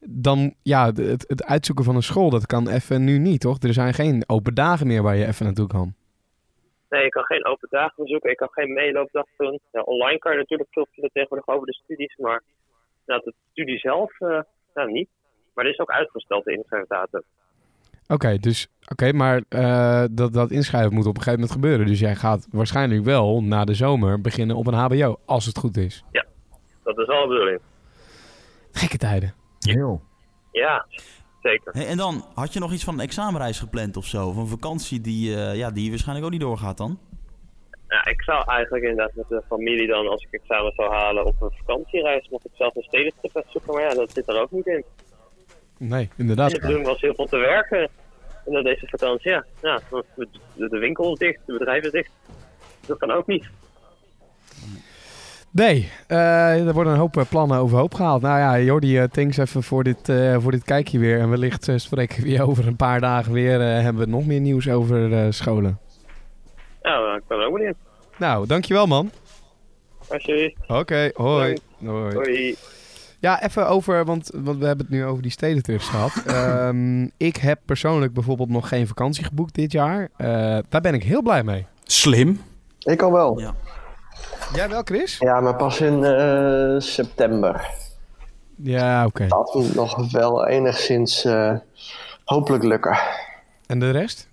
dan, 0.01 0.55
ja, 0.63 0.87
het, 0.87 1.25
het 1.29 1.45
uitzoeken 1.45 1.85
van 1.85 1.97
een 1.97 2.03
school, 2.03 2.31
dat 2.31 2.47
kan 2.47 2.69
even 2.69 3.05
nu 3.05 3.19
niet, 3.19 3.41
toch? 3.41 3.63
Er 3.63 3.73
zijn 3.73 3.95
geen 3.95 4.25
open 4.27 4.55
dagen 4.55 4.87
meer 4.87 5.03
waar 5.03 5.17
je 5.17 5.27
even 5.27 5.45
naartoe 5.45 5.67
kan. 5.67 5.95
Nee, 6.95 7.05
ik 7.05 7.11
kan 7.11 7.25
geen 7.25 7.47
open 7.47 7.69
dagen 7.71 8.03
bezoeken. 8.03 8.31
Ik 8.31 8.37
kan 8.37 8.49
geen 8.51 8.73
meeloopdag 8.73 9.27
doen. 9.37 9.61
Ja, 9.73 9.81
online 9.81 10.19
kan 10.19 10.33
je 10.33 10.39
natuurlijk 10.39 10.73
veel 10.73 10.87
vinden 10.91 11.13
tegenwoordig 11.13 11.49
over 11.49 11.67
de 11.67 11.75
studies. 11.75 12.17
Maar 12.17 12.43
nou, 13.07 13.21
de 13.25 13.35
studie 13.51 13.79
zelf, 13.79 14.21
eh, 14.21 14.41
nou 14.75 14.93
niet. 14.93 15.09
Maar 15.55 15.65
dit 15.65 15.73
is 15.73 15.79
ook 15.79 15.91
uitgesteld, 15.91 16.45
de 16.45 16.57
inschrijfdatum. 16.57 17.23
Oké, 18.09 18.37
dus 18.37 18.69
oké, 18.93 19.13
maar 19.13 19.43
eh, 19.49 20.05
dat, 20.11 20.33
dat 20.33 20.51
inschrijven 20.51 20.95
moet 20.95 21.07
op 21.07 21.17
een 21.17 21.23
gegeven 21.23 21.41
moment 21.41 21.61
gebeuren. 21.61 21.87
Dus 21.87 22.01
jij 22.01 22.15
gaat 22.15 22.49
waarschijnlijk 22.51 23.05
wel 23.05 23.43
na 23.43 23.65
de 23.65 23.75
zomer 23.75 24.21
beginnen 24.21 24.57
op 24.57 24.67
een 24.67 24.75
HBO, 24.75 25.21
als 25.25 25.47
het 25.47 25.59
goed 25.59 25.77
is. 25.77 26.05
Ja, 26.11 26.27
dat 26.83 26.99
is 26.99 27.07
wel 27.07 27.23
de 27.23 27.29
bedoeling. 27.29 27.61
Gekke 28.73 28.97
tijden. 28.97 29.35
Heel. 29.59 30.03
Ja, 30.53 30.87
zeker. 31.45 31.73
Hey, 31.73 31.87
en 31.87 31.97
dan, 31.97 32.25
had 32.35 32.53
je 32.53 32.61
nog 32.61 32.73
iets 32.73 32.85
van 32.85 32.95
een 32.95 33.01
examenreis 33.01 33.59
gepland 33.59 33.97
of 33.97 34.07
zo? 34.07 34.29
Of 34.29 34.37
een 34.37 34.47
vakantie 34.47 35.01
die, 35.01 35.37
eh, 35.37 35.57
ja, 35.57 35.71
die 35.71 35.91
waarschijnlijk 35.91 36.27
ook 36.27 36.33
niet 36.33 36.41
doorgaat 36.41 36.77
dan? 36.77 36.99
Ja, 37.89 38.07
ik 38.07 38.23
zou 38.23 38.45
eigenlijk 38.47 38.85
inderdaad 38.85 39.15
met 39.15 39.29
de 39.29 39.43
familie 39.49 39.87
dan, 39.87 40.09
als 40.09 40.27
ik 40.31 40.41
examen 40.41 40.73
zou 40.77 40.93
halen, 40.93 41.27
op 41.27 41.35
een 41.41 41.51
vakantiereis, 41.57 42.29
mocht 42.29 42.45
ik 42.45 42.51
zelf 42.55 42.75
een 42.75 42.83
stedentrip 42.83 43.31
gaan 43.33 43.43
zoeken. 43.47 43.75
Maar 43.75 43.83
ja, 43.83 43.95
dat 43.95 44.13
zit 44.13 44.29
er 44.29 44.41
ook 44.41 44.51
niet 44.51 44.67
in. 44.67 44.85
Nee, 45.79 46.03
En 46.03 46.11
inderdaad. 46.17 46.51
de 46.51 46.59
bedoeling 46.59 46.87
was 46.87 47.01
heel 47.01 47.15
veel 47.15 47.27
te 47.27 47.37
werken 47.37 47.89
in 48.47 48.63
deze 48.63 48.87
vakantie. 48.89 49.31
Ja, 49.31 49.45
ja 49.63 49.81
de, 50.55 50.79
winkel 50.79 51.13
is 51.13 51.19
dicht, 51.19 51.41
de 51.47 51.53
bedrijf 51.53 51.85
is 51.85 51.91
dicht. 51.91 52.11
Dat 52.87 52.99
kan 52.99 53.11
ook 53.11 53.27
niet. 53.27 53.49
Nee, 55.55 55.89
eh, 56.07 56.67
er 56.67 56.73
worden 56.73 56.93
een 56.93 56.99
hoop 56.99 57.17
eh, 57.17 57.25
plannen 57.29 57.59
overhoop 57.59 57.95
gehaald. 57.95 58.23
Nou 58.23 58.39
ja, 58.39 58.61
Jordi, 58.61 58.99
eh, 58.99 59.05
thanks 59.05 59.37
even 59.37 59.63
voor 59.63 59.85
dit, 59.85 60.09
eh, 60.09 60.37
voor 60.41 60.51
dit 60.51 60.65
kijkje 60.65 60.99
weer. 60.99 61.21
En 61.21 61.31
wellicht 61.31 61.69
spreken 61.77 62.23
we 62.23 62.29
je 62.31 62.43
over 62.43 62.67
een 62.67 62.77
paar 62.77 63.01
dagen 63.01 63.33
weer. 63.33 63.61
eh, 63.61 63.83
hebben 63.83 64.05
we 64.05 64.11
nog 64.11 64.27
meer 64.27 64.41
nieuws 64.41 64.69
over 64.69 65.13
eh, 65.13 65.27
scholen. 65.31 65.79
Ja, 66.83 67.15
ik 67.17 67.23
ben 67.29 67.39
er 67.39 67.47
ook 67.47 67.59
niet 67.59 67.67
in. 67.67 67.75
Nou, 68.19 68.47
dankjewel 68.47 68.87
man. 68.87 69.11
Alsjeblieft. 70.09 70.57
Oké, 70.69 71.11
hoi. 71.15 71.57
hoi. 71.85 72.15
Hoi. 72.15 72.57
Ja, 73.21 73.43
even 73.43 73.69
over, 73.69 74.05
want, 74.05 74.31
want 74.35 74.59
we 74.59 74.67
hebben 74.67 74.87
het 74.87 74.95
nu 74.95 75.05
over 75.05 75.23
die 75.23 75.31
stedentrips 75.31 75.89
gehad. 75.89 76.13
Ehm, 76.27 77.03
ik 77.17 77.37
heb 77.37 77.59
persoonlijk 77.65 78.13
bijvoorbeeld 78.13 78.49
nog 78.49 78.69
geen 78.69 78.87
vakantie 78.87 79.25
geboekt 79.25 79.55
dit 79.55 79.73
jaar. 79.73 80.09
Eh, 80.17 80.27
daar 80.69 80.81
ben 80.81 80.95
ik 80.95 81.03
heel 81.03 81.23
blij 81.23 81.43
mee. 81.43 81.67
Slim. 81.85 82.41
Ik 82.79 83.03
al 83.03 83.13
wel. 83.13 83.41
Ja. 83.41 83.55
Jij 84.53 84.69
wel, 84.69 84.83
Chris? 84.85 85.17
Ja, 85.19 85.41
maar 85.41 85.57
pas 85.57 85.81
in 85.81 86.05
eh, 86.05 86.75
september. 86.81 87.71
Ja, 88.57 89.07
oké. 89.07 89.27
Dat 89.27 89.55
moet 89.55 89.75
nog 89.75 90.13
wel 90.13 90.47
enigszins 90.47 91.25
eh, 91.25 91.53
hopelijk 92.25 92.65
lukken. 92.65 92.99
En 93.67 93.79
de 93.79 93.91
rest? 93.91 94.29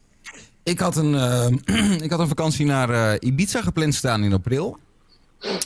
Ik 0.63 0.79
had 0.79 0.95
een, 0.95 1.15
eh, 1.15 2.01
ik 2.05 2.09
had 2.11 2.19
een 2.19 2.27
vakantie 2.27 2.65
naar 2.65 2.89
eh, 2.89 3.13
Ibiza 3.19 3.61
gepland 3.61 3.93
staan 3.95 4.23
in 4.23 4.33
april. 4.33 4.77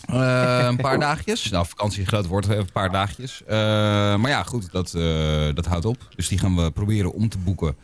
Eh, 0.06 0.66
een 0.68 0.78
paar 0.78 1.00
dagjes. 1.10 1.50
Nou, 1.50 1.66
vakantie 1.66 2.02
is 2.02 2.08
groot 2.08 2.28
woord, 2.28 2.48
een 2.48 2.72
paar 2.74 2.92
dagjes. 2.92 3.44
Eh, 3.48 3.58
maar 4.16 4.30
ja, 4.30 4.44
goed, 4.44 4.72
dat, 4.72 4.94
eh, 4.94 5.54
dat 5.54 5.66
houdt 5.66 5.86
op. 5.86 5.98
Dus 6.16 6.28
die 6.28 6.38
gaan 6.38 6.56
we 6.56 6.72
proberen 6.72 7.14
om 7.14 7.30
te 7.30 7.38
boeken. 7.38 7.76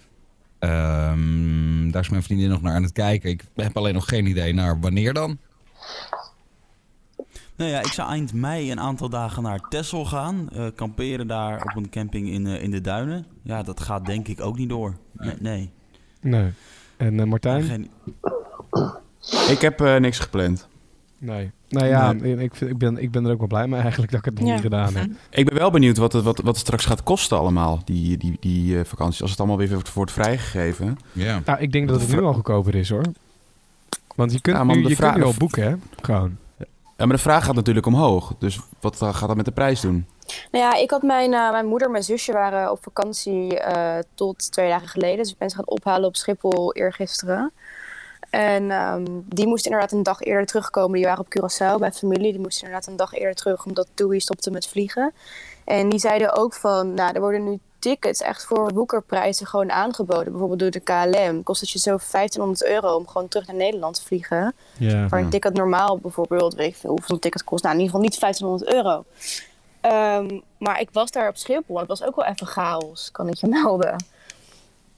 Ehm, 0.60 1.92
daar 1.92 2.02
is 2.02 2.10
mijn 2.10 2.24
vriendin 2.24 2.50
nog 2.50 2.62
naar 2.62 2.76
aan 2.76 2.84
het 2.84 2.92
kijken. 2.92 3.30
Ik 3.30 3.44
heb 3.56 3.78
alleen 3.78 3.94
nog 3.94 4.08
geen 4.08 4.26
idee 4.26 4.54
naar 4.54 4.80
wanneer 4.80 5.14
dan. 5.14 5.38
Nou 7.62 7.74
ja, 7.74 7.80
ik 7.80 7.92
zou 7.94 8.10
eind 8.10 8.34
mei 8.34 8.72
een 8.72 8.80
aantal 8.80 9.10
dagen 9.10 9.44
naar 9.44 9.60
Texel 9.70 10.06
gaan. 10.06 10.50
eh, 10.54 10.66
kamperen 10.76 11.28
daar 11.28 11.62
op 11.62 11.76
een 11.76 11.90
camping 11.90 12.30
in, 12.30 12.48
eh, 12.48 12.64
in 12.64 12.72
de 12.72 12.82
duinen. 12.82 13.26
Ja, 13.44 13.64
dat 13.64 13.80
gaat 13.80 14.06
denk 14.06 14.28
ik 14.28 14.42
ook 14.42 14.58
niet 14.58 14.70
door. 14.70 14.96
Nee. 15.14 15.36
nee. 15.40 15.70
Nee. 16.22 16.52
En 16.98 17.20
eh, 17.20 17.26
Martijn? 17.26 17.64
Geen... 17.64 17.90
Ik 19.50 19.58
heb 19.62 19.82
eh, 19.82 19.96
niks 19.96 20.20
gepland. 20.20 20.68
Nee. 21.18 21.52
Nou 21.70 21.86
ja, 21.88 22.14
Ik, 22.14 22.60
ik, 22.60 22.78
ben, 22.78 22.98
ik 22.98 23.12
ben 23.12 23.26
er 23.26 23.32
ook 23.32 23.40
wel 23.40 23.48
blij 23.48 23.68
mee 23.68 23.80
eigenlijk 23.82 24.12
dat 24.12 24.20
ik 24.20 24.26
het 24.26 24.36
nog 24.40 24.48
Ja. 24.48 24.54
niet 24.54 24.62
gedaan 24.64 24.96
heb. 24.96 25.10
Ik 25.30 25.46
ben 25.46 25.56
wel 25.58 25.72
benieuwd 25.72 25.98
wat 25.98 26.14
het, 26.14 26.24
wat, 26.24 26.38
wat 26.38 26.48
het 26.48 26.58
straks 26.58 26.86
gaat 26.86 27.04
kosten 27.04 27.38
allemaal, 27.38 27.82
die, 27.86 28.18
die, 28.18 28.38
die 28.40 28.80
eh, 28.80 28.86
vakanties. 28.86 29.22
Als 29.22 29.32
het 29.32 29.40
allemaal 29.40 29.58
weer 29.58 29.82
wordt, 29.94 30.12
vrijgegeven. 30.12 30.98
Ja. 31.12 31.42
Nou, 31.46 31.60
ik 31.60 31.72
denk 31.72 31.88
dat 31.88 32.02
het 32.02 32.12
nu 32.12 32.22
al 32.22 32.34
goedkoper 32.34 32.76
is 32.76 32.90
hoor. 32.90 33.06
Want 34.16 34.32
je 34.34 34.42
kunt, 34.42 34.56
Ja, 34.58 34.64
man, 34.64 34.76
nu, 34.76 34.84
de 34.84 34.90
je 34.90 34.96
vraag- 34.96 35.12
kunt 35.14 35.24
nu 35.26 35.32
al 35.32 35.38
boeken 35.38 35.64
hè. 35.64 35.76
Gewoon. 36.02 36.38
Ja, 37.02 37.08
maar 37.08 37.16
de 37.16 37.24
vraag 37.24 37.46
gaat 37.46 37.56
natuurlijk 37.56 37.86
omhoog. 37.86 38.34
Dus 38.38 38.60
wat 38.80 39.02
eh, 39.02 39.14
gaat 39.14 39.28
dat 39.28 39.38
met 39.38 39.46
de 39.46 39.52
prijs 39.52 39.82
doen? 39.82 40.08
Nou 40.52 40.66
ja, 40.66 40.74
ik 40.74 40.92
had 40.92 41.02
mijn, 41.02 41.34
eh, 41.34 41.52
mijn 41.52 41.66
moeder 41.66 41.88
en 41.88 41.92
mijn 41.92 42.04
zusje 42.04 42.32
waren 42.32 42.72
op 42.72 42.84
vakantie 42.84 43.60
eh, 43.60 44.04
tot 44.16 44.52
twee 44.52 44.70
dagen 44.70 44.88
geleden. 44.88 45.18
Dus 45.18 45.32
ik 45.32 45.38
ben 45.38 45.50
ze 45.50 45.56
gaan 45.56 45.68
ophalen 45.68 46.08
op 46.08 46.16
Schiphol 46.16 46.74
eergisteren. 46.74 47.52
En 48.30 48.72
ehm, 48.72 49.06
die 49.26 49.48
moesten 49.48 49.72
inderdaad 49.72 49.98
een 49.98 50.04
dag 50.04 50.22
eerder 50.22 50.46
terugkomen. 50.46 50.96
Die 50.96 51.06
waren 51.06 51.26
op 51.26 51.36
Curaçao 51.38 51.80
bij 51.80 51.92
familie. 51.92 52.32
Die 52.32 52.42
moesten 52.42 52.64
inderdaad 52.64 52.90
een 52.90 52.98
dag 52.98 53.14
eerder 53.14 53.36
terug, 53.36 53.66
omdat 53.66 53.88
TUI 53.94 54.20
stopte 54.20 54.52
met 54.52 54.68
vliegen. 54.68 55.14
En 55.66 55.90
die 55.90 56.00
zeiden 56.00 56.36
ook 56.36 56.54
van, 56.54 56.94
nou, 56.94 57.14
er 57.14 57.22
worden 57.22 57.44
nu 57.44 57.60
tickets 57.82 58.22
echt 58.22 58.46
voor 58.46 58.74
woekerprijzen 58.74 59.48
gewoon 59.48 59.72
aangeboden. 59.72 60.32
Bijvoorbeeld 60.32 60.60
door 60.60 60.72
de 60.72 60.80
KLM. 60.80 61.44
Kost 61.44 61.62
het 61.62 61.70
je 61.70 61.80
zo 61.80 61.98
1500 62.12 62.66
euro 62.66 62.96
om 62.96 63.08
gewoon 63.08 63.28
terug 63.28 63.48
naar 63.48 63.56
Nederland 63.56 63.96
te 63.96 64.04
vliegen. 64.04 64.56
Ja. 64.78 65.08
Waar 65.08 65.20
een 65.20 65.30
ticket 65.30 65.54
normaal 65.54 65.98
bijvoorbeeld, 65.98 66.54
weet 66.54 66.68
ik 66.68 66.76
veel 66.76 66.90
hoeveel 66.90 67.16
een 67.16 67.22
ticket 67.22 67.44
kost. 67.44 67.64
Nou, 67.64 67.76
in 67.76 67.82
ieder 67.82 67.96
geval 67.96 68.10
niet 68.10 68.20
1500 68.20 68.74
euro. 68.74 69.04
Ehm, 69.82 70.40
maar 70.58 70.80
ik 70.80 70.90
was 70.92 71.12
daar 71.12 71.28
op 71.28 71.38
Schiphol 71.38 71.76
en 71.76 71.80
het 71.80 71.88
was 71.88 72.04
ook 72.04 72.16
wel 72.16 72.26
even 72.26 72.48
chaos, 72.48 73.12
kan 73.12 73.28
ik 73.28 73.36
je 73.36 73.48
melden. 73.48 74.04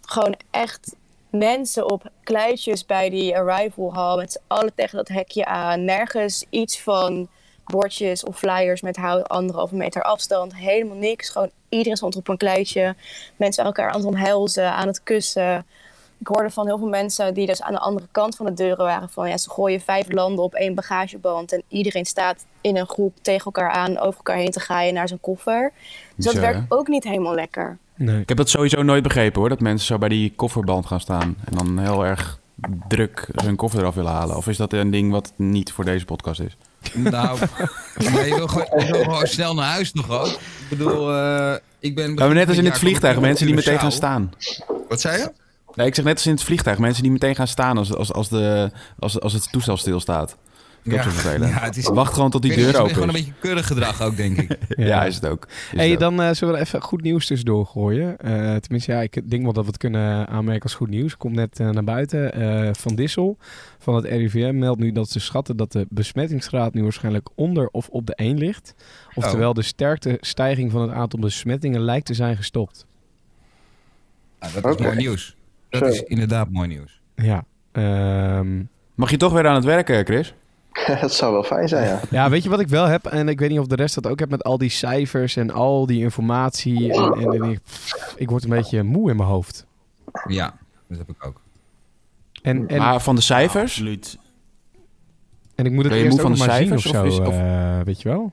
Gewoon 0.02 0.36
echt 0.52 0.96
mensen 1.30 1.92
op 1.92 2.10
kluitjes 2.24 2.86
bij 2.86 3.10
die 3.10 3.38
arrival 3.38 3.94
hall 3.94 4.18
met 4.18 4.32
z'n 4.32 4.42
allen 4.48 4.74
tegen 4.76 4.98
dat 4.98 5.08
hekje 5.08 5.46
aan. 5.46 5.86
Nergens 5.86 6.46
iets 6.50 6.82
van 6.82 7.28
bordjes 7.66 8.24
of 8.24 8.38
flyers 8.38 8.82
met 8.82 8.96
hou 8.96 9.24
anderhalve 9.24 9.76
meter 9.76 10.02
afstand. 10.02 10.56
Helemaal 10.56 10.98
niks. 10.98 11.30
Gewoon 11.30 11.50
iedereen 11.70 11.98
stond 11.98 12.16
op 12.16 12.28
een 12.28 12.38
kluitje. 12.38 12.96
Mensen 13.36 13.64
elkaar 13.64 13.90
aan 13.90 13.98
het 13.98 14.06
omhelzen, 14.06 14.72
aan 14.72 14.88
het 14.88 15.04
kussen. 15.04 15.66
Ik 16.18 16.28
hoorde 16.28 16.50
van 16.50 16.66
heel 16.66 16.78
veel 16.78 16.88
mensen 16.88 17.34
die 17.34 17.46
dus 17.46 17.62
aan 17.62 17.74
de 17.74 17.80
andere 17.80 18.08
kant 18.12 18.36
van 18.36 18.46
de 18.46 18.54
deuren 18.54 18.86
waren 18.86 19.10
van 19.10 19.30
ja, 19.30 19.38
ze 19.38 19.50
gooien 19.50 19.82
vijf 19.82 20.12
landen 20.12 20.44
op 20.44 20.54
één 20.54 20.76
bagageband 20.76 21.52
en 21.52 21.64
iedereen 21.68 22.06
staat 22.06 22.46
in 22.62 22.78
een 22.78 22.88
groep 22.88 23.14
tegen 23.22 23.46
elkaar 23.46 23.70
aan 23.70 23.98
over 23.98 24.18
elkaar 24.18 24.38
heen 24.38 24.52
te 24.52 24.60
graaien 24.60 24.94
naar 24.94 25.08
zijn 25.08 25.20
koffer. 25.20 25.72
Dus 26.16 26.26
dat 26.26 26.34
werkt 26.34 26.60
hè? 26.60 26.66
ook 26.68 26.88
niet 26.88 27.04
helemaal 27.04 27.36
lekker. 27.36 27.78
Nee. 27.96 28.22
Ik 28.22 28.28
heb 28.28 28.38
dat 28.38 28.50
sowieso 28.50 28.82
nooit 28.82 29.04
begrepen 29.04 29.40
hoor. 29.40 29.50
Dat 29.50 29.60
mensen 29.60 29.88
zo 29.88 29.98
bij 29.98 30.10
die 30.10 30.34
kofferband 30.36 30.86
gaan 30.86 31.00
staan. 31.00 31.36
En 31.46 31.58
dan 31.58 31.80
heel 31.80 32.06
erg 32.06 32.40
druk 32.88 33.28
hun 33.44 33.56
koffer 33.56 33.80
eraf 33.80 33.96
willen 33.96 34.12
halen. 34.12 34.36
Of 34.36 34.48
is 34.48 34.58
dat 34.58 34.74
een 34.74 34.92
ding 34.92 35.12
wat 35.12 35.34
niet 35.36 35.72
voor 35.72 35.86
deze 35.86 36.06
podcast 36.06 36.40
is? 36.40 36.58
Nou, 36.94 37.40
maar 38.14 38.28
je 38.28 38.36
wil, 38.36 38.48
gewoon, 38.48 38.86
je 38.86 38.92
wil 38.92 39.04
gewoon 39.04 39.28
snel 39.28 39.54
naar 39.54 39.72
huis 39.72 39.94
nog 39.94 40.10
ook. 40.10 40.28
Ik 40.70 40.70
bedoel, 40.70 41.14
eh, 41.14 41.54
ik 41.80 41.96
ben... 41.96 42.14
Maar 42.14 42.34
net 42.34 42.48
als 42.48 42.58
in 42.58 42.66
het 42.66 42.78
vliegtuig, 42.78 43.20
mensen 43.20 43.46
die 43.46 43.56
meteen 43.56 43.80
gaan 43.80 43.92
staan. 43.92 44.34
Wat 44.90 45.02
zei 45.02 45.18
je? 45.18 45.32
Nee, 45.76 45.88
ik 45.88 45.96
zeg 45.96 46.06
net 46.06 46.16
als 46.16 46.26
in 46.26 46.32
het 46.32 46.44
vliegtuig, 46.44 46.78
mensen 46.78 47.04
die 47.04 47.12
meteen 47.12 47.36
gaan 47.36 47.48
staan 47.48 47.78
als, 47.78 47.94
als, 47.94 48.14
als, 48.14 48.30
de, 48.30 48.72
als, 49.00 49.20
als 49.20 49.34
het 49.34 49.52
toestel 49.52 49.78
stilstaat. 49.78 50.36
Dat 50.84 50.94
is 51.06 51.14
vervelend. 51.14 51.52
Ja, 51.54 51.60
het 51.60 51.78
is- 51.78 51.88
Wacht 51.90 52.14
gewoon 52.14 52.30
tot 52.30 52.42
die 52.42 52.56
deur 52.56 52.66
het 52.66 52.74
is 52.76 52.80
open 52.82 52.94
gewoon 52.94 53.08
een 53.08 53.14
beetje 53.16 53.34
keurig 53.40 53.68
gedrag 53.68 54.02
ook, 54.02 54.18
denk 54.18 54.38
ik. 54.38 54.58
Ja, 54.88 55.06
is 55.06 55.16
het 55.16 55.26
ook. 55.28 55.48
Is 55.48 55.56
hey, 55.78 55.86
het 55.90 55.94
ook. 55.94 56.00
dan 56.00 56.22
eh, 56.22 56.34
zullen 56.34 56.54
we 56.54 56.60
er 56.60 56.66
even 56.66 56.82
goed 56.82 57.02
nieuws 57.02 57.26
tussendoor 57.26 57.66
gooien. 57.66 58.18
Eh, 58.18 58.56
tenminste, 58.56 58.92
ja, 58.92 59.02
ik 59.02 59.30
denk 59.30 59.44
wel 59.44 59.54
dat 59.54 59.64
we 59.64 59.70
het 59.70 59.80
kunnen 59.80 60.28
aanmerken 60.28 60.64
als 60.64 60.74
goed 60.74 60.90
nieuws. 60.90 61.18
Komt 61.18 61.36
net 61.36 61.60
eh, 61.60 61.70
naar 61.70 61.84
buiten. 61.84 62.34
Eh, 62.34 62.70
van 62.74 62.96
Dissel 62.96 63.38
van 63.80 63.96
het 63.96 64.06
RIVM 64.06 64.58
meldt 64.58 64.80
nu 64.80 64.92
dat 64.92 65.10
ze 65.10 65.20
schatten 65.20 65.58
dat 65.58 65.72
de 65.72 65.86
besmettingsgraad 65.90 66.74
nu 66.74 66.84
waarschijnlijk 66.84 67.30
onder 67.36 67.68
of 67.72 67.88
op 67.90 68.06
de 68.08 68.16
1 68.16 68.38
ligt. 68.38 68.76
Oftewel, 69.14 69.54
de 69.54 69.62
sterkte 69.62 70.18
stijging 70.22 70.72
van 70.72 70.82
het 70.82 70.92
aantal 70.92 71.20
besmettingen 71.20 71.82
lijkt 71.82 72.06
te 72.06 72.14
zijn 72.14 72.36
gestopt. 72.36 72.86
Ja, 74.42 74.62
dat 74.62 74.80
is 74.80 74.86
mooi 74.86 74.96
nieuws. 74.98 75.36
Dat 75.70 75.82
Zo. 75.82 75.88
is 75.88 76.04
inderdaad 76.04 76.50
mooi 76.50 76.68
nieuws. 76.68 77.02
Ja. 77.16 77.46
ehm, 77.72 78.64
Mag 78.96 79.12
je 79.12 79.18
toch 79.18 79.34
weer 79.34 79.48
aan 79.48 79.56
het 79.56 79.64
werken, 79.64 80.06
Chris? 80.06 80.34
dat 81.02 81.14
zou 81.14 81.34
wel 81.34 81.44
fijn 81.44 81.68
zijn, 81.68 81.88
ja. 81.88 82.00
Ja, 82.10 82.30
weet 82.30 82.44
je 82.44 82.50
wat 82.50 82.60
ik 82.60 82.68
wel 82.68 82.86
heb? 82.86 83.06
En 83.06 83.28
ik 83.30 83.40
weet 83.40 83.50
niet 83.50 83.60
of 83.60 83.68
de 83.68 83.76
rest 83.76 83.96
dat 83.96 84.08
ook 84.08 84.20
heeft 84.20 84.32
met 84.32 84.44
al 84.44 84.58
die 84.58 84.70
cijfers 84.70 85.36
en 85.36 85.52
al 85.52 85.86
die 85.86 86.00
informatie. 86.02 86.94
En, 86.94 87.14
en, 87.14 87.32
en 87.44 87.44
ik, 87.52 87.60
ik 88.16 88.30
word 88.30 88.44
een 88.44 88.50
beetje 88.50 88.84
moe 88.84 89.10
in 89.10 89.16
mijn 89.16 89.30
hoofd. 89.30 89.66
Ja, 90.28 90.54
dat 90.88 90.98
heb 90.98 91.10
ik 91.10 91.26
ook. 91.26 91.42
En, 92.42 92.68
en, 92.68 92.78
Maar 92.78 93.02
van 93.02 93.16
de 93.16 93.22
cijfers? 93.22 93.64
Absoluut. 93.72 94.18
en 95.56 95.66
ik 95.66 95.72
moet 95.72 95.84
het 95.84 95.94
eerst 95.94 96.04
moe 96.06 96.14
ook 96.14 96.22
van 96.22 96.30
nog 96.32 96.40
de 96.40 96.46
maar 96.48 96.56
zien 96.58 96.74
of 96.74 96.82
cijfers, 96.82 97.16
zo, 97.16 97.22
of 97.22 97.28
is- 97.28 97.28
of- 97.28 97.40
eh, 97.44 97.80
weet 97.84 98.02
je 98.02 98.10
wel? 98.10 98.32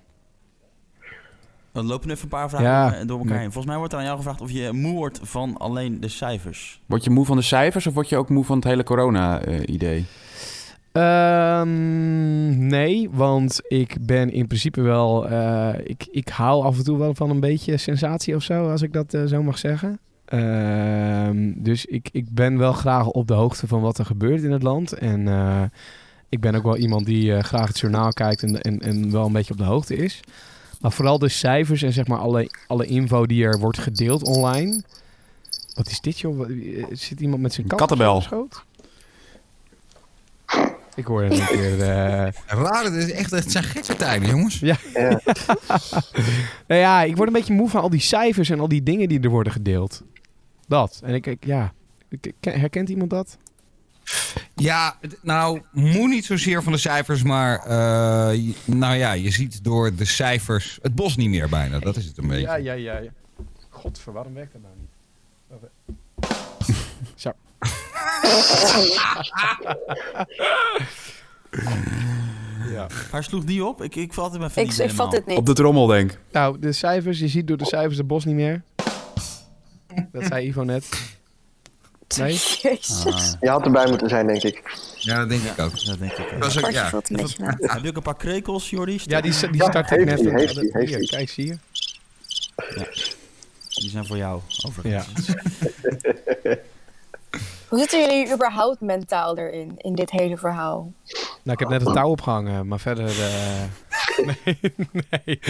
Dan 1.72 1.86
lopen 1.86 2.06
nu 2.06 2.12
even 2.12 2.24
een 2.24 2.30
paar 2.30 2.48
vragen 2.48 2.66
Ja. 2.68 2.94
eh, 2.94 3.06
door 3.06 3.18
elkaar 3.18 3.32
Nee. 3.32 3.38
heen. 3.38 3.52
Volgens 3.52 3.66
mij 3.66 3.76
wordt 3.76 3.92
er 3.92 3.98
aan 3.98 4.04
jou 4.04 4.16
gevraagd 4.16 4.40
of 4.40 4.50
je 4.50 4.72
moe 4.72 4.94
wordt 4.94 5.20
van 5.22 5.56
alleen 5.56 6.00
de 6.00 6.08
cijfers. 6.08 6.80
Word 6.86 7.04
je 7.04 7.10
moe 7.10 7.24
van 7.26 7.36
de 7.36 7.42
cijfers 7.42 7.86
of 7.86 7.94
word 7.94 8.08
je 8.08 8.16
ook 8.16 8.28
moe 8.28 8.44
van 8.44 8.56
het 8.56 8.64
hele 8.64 8.82
corona-idee? 8.82 10.06
Ehm, 10.92 12.66
nee, 12.66 13.08
want 13.12 13.60
ik 13.68 13.96
ben 14.00 14.32
in 14.32 14.46
principe 14.46 14.80
wel... 14.80 15.28
eh, 15.28 15.74
ik, 15.84 16.06
ik 16.10 16.28
hou 16.28 16.64
af 16.64 16.76
en 16.78 16.84
toe 16.84 16.98
wel 16.98 17.14
van 17.14 17.30
een 17.30 17.40
beetje 17.40 17.76
sensatie 17.76 18.34
of 18.34 18.42
zo, 18.42 18.70
als 18.70 18.82
ik 18.82 18.92
dat 18.92 19.14
eh, 19.14 19.24
zo 19.24 19.42
mag 19.42 19.58
zeggen. 19.58 19.98
Ehm, 20.24 21.52
dus 21.56 21.86
ik, 21.86 22.08
ik 22.12 22.34
ben 22.34 22.58
wel 22.58 22.72
graag 22.72 23.06
op 23.06 23.26
de 23.26 23.34
hoogte 23.34 23.66
van 23.66 23.80
wat 23.80 23.98
er 23.98 24.04
gebeurt 24.04 24.42
in 24.42 24.52
het 24.52 24.62
land. 24.62 24.92
En 24.92 25.28
eh, 25.28 25.62
ik 26.28 26.40
ben 26.40 26.54
ook 26.54 26.62
wel 26.62 26.76
iemand 26.76 27.06
die 27.06 27.42
graag 27.42 27.68
het 27.68 27.78
journaal 27.78 28.12
kijkt 28.12 28.42
en, 28.42 28.60
en, 28.60 28.80
en 28.80 29.12
wel 29.12 29.26
een 29.26 29.32
beetje 29.32 29.52
op 29.52 29.58
de 29.58 29.64
hoogte 29.64 29.96
is. 29.96 30.20
Maar 30.80 30.92
vooral 30.92 31.18
de 31.18 31.28
cijfers 31.28 31.82
en 31.82 31.92
zeg 31.92 32.06
maar 32.06 32.18
alle, 32.18 32.50
alle 32.66 32.86
info 32.86 33.26
die 33.26 33.44
er 33.44 33.58
wordt 33.58 33.78
gedeeld 33.78 34.24
online. 34.24 34.82
Wat 35.74 35.86
is 35.86 36.00
dit 36.00 36.18
joh? 36.18 36.48
Zit 36.92 37.20
iemand 37.20 37.42
met 37.42 37.52
zijn 37.52 37.66
kat 37.66 37.78
Kattenbel. 37.78 38.22
Op 41.08 41.16
schoot? 41.16 41.32
Ik 41.32 41.36
hoorde 41.36 41.54
een 41.54 41.76
keer... 41.76 41.80
eh, 41.82 42.32
Raar, 42.46 42.84
het, 42.84 42.94
is 42.94 43.10
echt, 43.12 43.30
het 43.30 43.50
zijn 43.52 43.64
gekke 43.64 43.96
tijden, 43.96 44.28
jongens. 44.28 44.58
ja. 44.58 44.76
nou 46.68 46.80
ja, 46.80 47.02
ik 47.02 47.16
word 47.16 47.28
een 47.28 47.34
beetje 47.34 47.54
moe 47.54 47.68
van 47.68 47.80
al 47.80 47.90
die 47.90 48.00
cijfers 48.00 48.50
en 48.50 48.60
al 48.60 48.68
die 48.68 48.82
dingen 48.82 49.08
die 49.08 49.20
er 49.20 49.30
worden 49.30 49.52
gedeeld. 49.52 50.02
Dat. 50.68 51.00
En 51.04 51.14
ik, 51.14 51.26
ik 51.26 51.44
ja. 51.46 51.72
Herkent 52.40 52.88
iemand 52.88 53.10
dat? 53.10 53.36
Ja, 54.54 54.96
nou, 55.22 55.60
moet 55.72 56.08
niet 56.08 56.24
zozeer 56.24 56.62
van 56.62 56.72
de 56.72 56.78
cijfers, 56.78 57.22
maar 57.22 57.58
eh, 57.58 58.34
je- 58.36 58.54
nou 58.64 58.94
ja, 58.96 59.12
je 59.12 59.30
ziet 59.30 59.64
door 59.64 59.94
de 59.94 60.04
cijfers 60.04 60.78
het 60.82 60.94
bos 60.94 61.16
niet 61.16 61.28
meer 61.28 61.48
bijna. 61.48 61.78
Dat 61.78 61.96
is 61.96 62.04
het 62.04 62.18
een 62.18 62.26
beetje. 62.28 62.42
Ja, 62.46 62.54
ja, 62.54 62.72
ja. 62.72 62.98
ja. 62.98 63.10
Godver, 63.68 64.12
waarom 64.12 64.34
werkt 64.34 64.52
dat 64.52 64.62
nou. 64.62 64.74
ja. 72.70 72.86
Waar 73.10 73.24
sloeg 73.24 73.44
die 73.44 73.64
op? 73.64 73.82
Ik, 73.82 73.96
ik 73.96 74.12
vat 74.12 74.32
hem 74.32 74.42
even 74.42 74.62
Ik, 74.62 74.68
ik 74.68 74.74
vat 74.74 74.86
helemaal. 74.86 75.10
het 75.10 75.26
niet. 75.26 75.36
Op 75.38 75.46
de 75.46 75.52
trommel, 75.52 75.86
denk 75.86 76.12
ik. 76.12 76.18
Nou, 76.32 76.58
de 76.58 76.72
cijfers, 76.72 77.18
je 77.18 77.28
ziet 77.28 77.46
door 77.46 77.56
de 77.56 77.64
cijfers 77.66 77.96
het 77.96 78.06
bos 78.06 78.24
niet 78.24 78.34
meer. 78.34 78.62
Dat 80.12 80.24
zei 80.26 80.46
Ivo 80.46 80.62
net. 80.62 80.88
Nee? 82.18 82.32
Jezus. 82.62 83.36
Je 83.40 83.48
had 83.48 83.64
erbij 83.64 83.88
moeten 83.88 84.08
zijn, 84.08 84.26
denk 84.26 84.42
ik. 84.42 84.78
Ja, 84.96 85.18
dat 85.18 85.28
denk 85.28 85.42
ik 85.42 85.58
ook. 85.58 85.84
Dat 85.84 85.98
denk 85.98 86.12
ik 86.12 86.32
ook. 86.34 86.40
Dat 86.40 86.50
is 86.50 86.64
ook, 86.64 86.70
ja. 86.70 86.90
Heb 87.58 87.82
je 87.82 87.88
ook 87.88 87.96
een 87.96 88.02
paar 88.02 88.16
krekels, 88.16 88.70
Jordi? 88.70 89.00
Ja, 89.04 89.20
die, 89.20 89.32
die 89.50 89.56
Ja, 89.56 89.70
start 89.70 89.90
ik 89.90 90.04
net. 90.04 90.08
heeft 90.08 90.22
hij, 90.30 90.40
heeft 90.40 90.54
Hier, 90.88 90.98
hij. 90.98 91.06
Kijk, 91.06 91.28
zie 91.30 91.46
je? 91.46 91.58
Die 93.68 93.90
zijn 93.90 94.06
voor 94.06 94.16
jou, 94.16 94.40
overigens. 94.66 95.28
Hoe 97.70 97.78
zitten 97.78 98.00
jullie 98.00 98.32
überhaupt 98.34 98.80
mentaal 98.80 99.36
erin, 99.38 99.74
in 99.76 99.94
dit 99.94 100.10
hele 100.10 100.36
verhaal? 100.36 100.92
Nou, 101.42 101.52
ik 101.52 101.58
heb 101.58 101.68
net 101.68 101.86
een 101.86 101.92
touw 101.92 102.08
opgehangen, 102.10 102.68
maar 102.68 102.80
verder... 102.80 103.08
eh, 103.08 103.62
nee, 104.44 104.58
nee, 105.26 105.40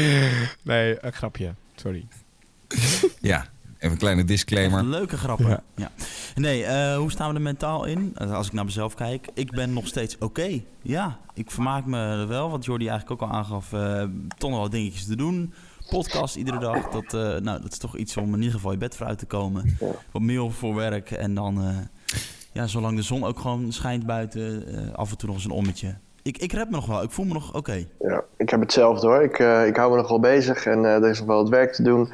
nee, 0.63 1.05
een 1.05 1.13
grapje. 1.13 1.55
Sorry. 1.75 2.07
Ja, 3.21 3.47
even 3.79 3.91
een 3.91 3.97
kleine 3.99 4.25
disclaimer. 4.25 4.85
Leuke 4.85 5.17
grappen. 5.17 5.49
Ja. 5.49 5.63
Ja. 5.75 5.91
Nee, 6.35 6.65
eh, 6.65 6.97
hoe 6.97 7.11
staan 7.11 7.29
we 7.29 7.35
er 7.35 7.41
mentaal 7.41 7.85
in? 7.85 8.13
Eh, 8.15 8.33
Als 8.35 8.47
ik 8.47 8.53
naar 8.53 8.65
mezelf 8.65 8.95
kijk, 8.95 9.29
ik 9.35 9.51
ben 9.51 9.73
nog 9.73 9.87
steeds 9.87 10.19
oké. 10.19 10.61
Ja, 10.83 11.19
ik 11.35 11.51
vermaak 11.51 11.85
me 11.87 11.99
er 11.99 12.29
wel. 12.29 12.51
Wat 12.51 12.65
Jordi 12.65 12.89
eigenlijk 12.89 13.23
ook 13.23 13.29
al 13.31 13.35
aangaf, 13.37 13.73
eh 13.73 14.03
toch 14.39 14.51
nog 14.51 14.59
wel 14.59 14.71
dingetjes 14.71 15.07
te 15.07 15.17
doen. 15.17 15.55
Podcast 15.89 16.37
iedere 16.37 16.59
dag, 16.59 16.89
dat, 16.89 17.15
eh, 17.15 17.21
nou, 17.41 17.61
dat 17.63 17.73
is 17.73 17.79
toch 17.79 17.97
iets 17.97 18.17
om 18.17 18.29
in 18.35 18.39
ieder 18.39 18.55
geval 18.55 18.73
je 18.73 18.79
bed 18.79 18.97
vooruit 18.97 19.19
te 19.19 19.27
komen. 19.27 19.77
Wat 20.13 20.23
mail 20.23 20.51
voor 20.51 20.75
werk 20.75 21.11
en 21.11 21.35
dan, 21.35 21.63
eh, 21.65 21.77
ja, 22.53 22.67
zolang 22.67 22.97
de 22.97 23.03
zon 23.03 23.25
ook 23.25 23.39
gewoon 23.39 23.73
schijnt 23.73 24.07
buiten, 24.07 24.67
eh, 24.67 24.95
af 24.95 25.11
en 25.11 25.17
toe 25.17 25.29
nog 25.29 25.37
eens 25.37 25.45
een 25.45 25.51
ommetje. 25.51 25.95
Ik, 26.23 26.39
ik 26.39 26.53
red 26.53 26.71
me 26.71 26.77
nog 26.77 26.87
wel, 26.87 27.03
ik 27.03 27.11
voel 27.11 27.25
me 27.25 27.33
nog 27.33 27.55
oké. 27.55 27.85
Ja, 28.01 28.25
ik 28.37 28.51
heb 28.51 28.61
hetzelfde 28.61 29.07
hoor. 29.07 29.23
Ik, 29.23 29.39
eh, 29.39 29.67
ik 29.67 29.77
hou 29.77 29.91
me 29.91 29.97
nog 29.97 30.09
wel 30.09 30.21
bezig 30.21 30.67
en 30.67 30.85
eh, 30.85 30.95
er 30.95 31.09
is 31.09 31.19
nog 31.19 31.29
wel 31.29 31.37
wat 31.37 31.49
werk 31.49 31.73
te 31.73 31.83
doen. 31.83 32.13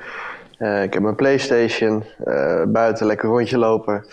Eh, 0.59 0.83
ik 0.83 0.93
heb 0.93 1.03
mijn 1.03 1.15
Playstation, 1.15 2.05
eh, 2.25 2.63
buiten 2.67 3.07
lekker 3.07 3.29
rondje 3.29 3.59
lopen. 3.59 4.05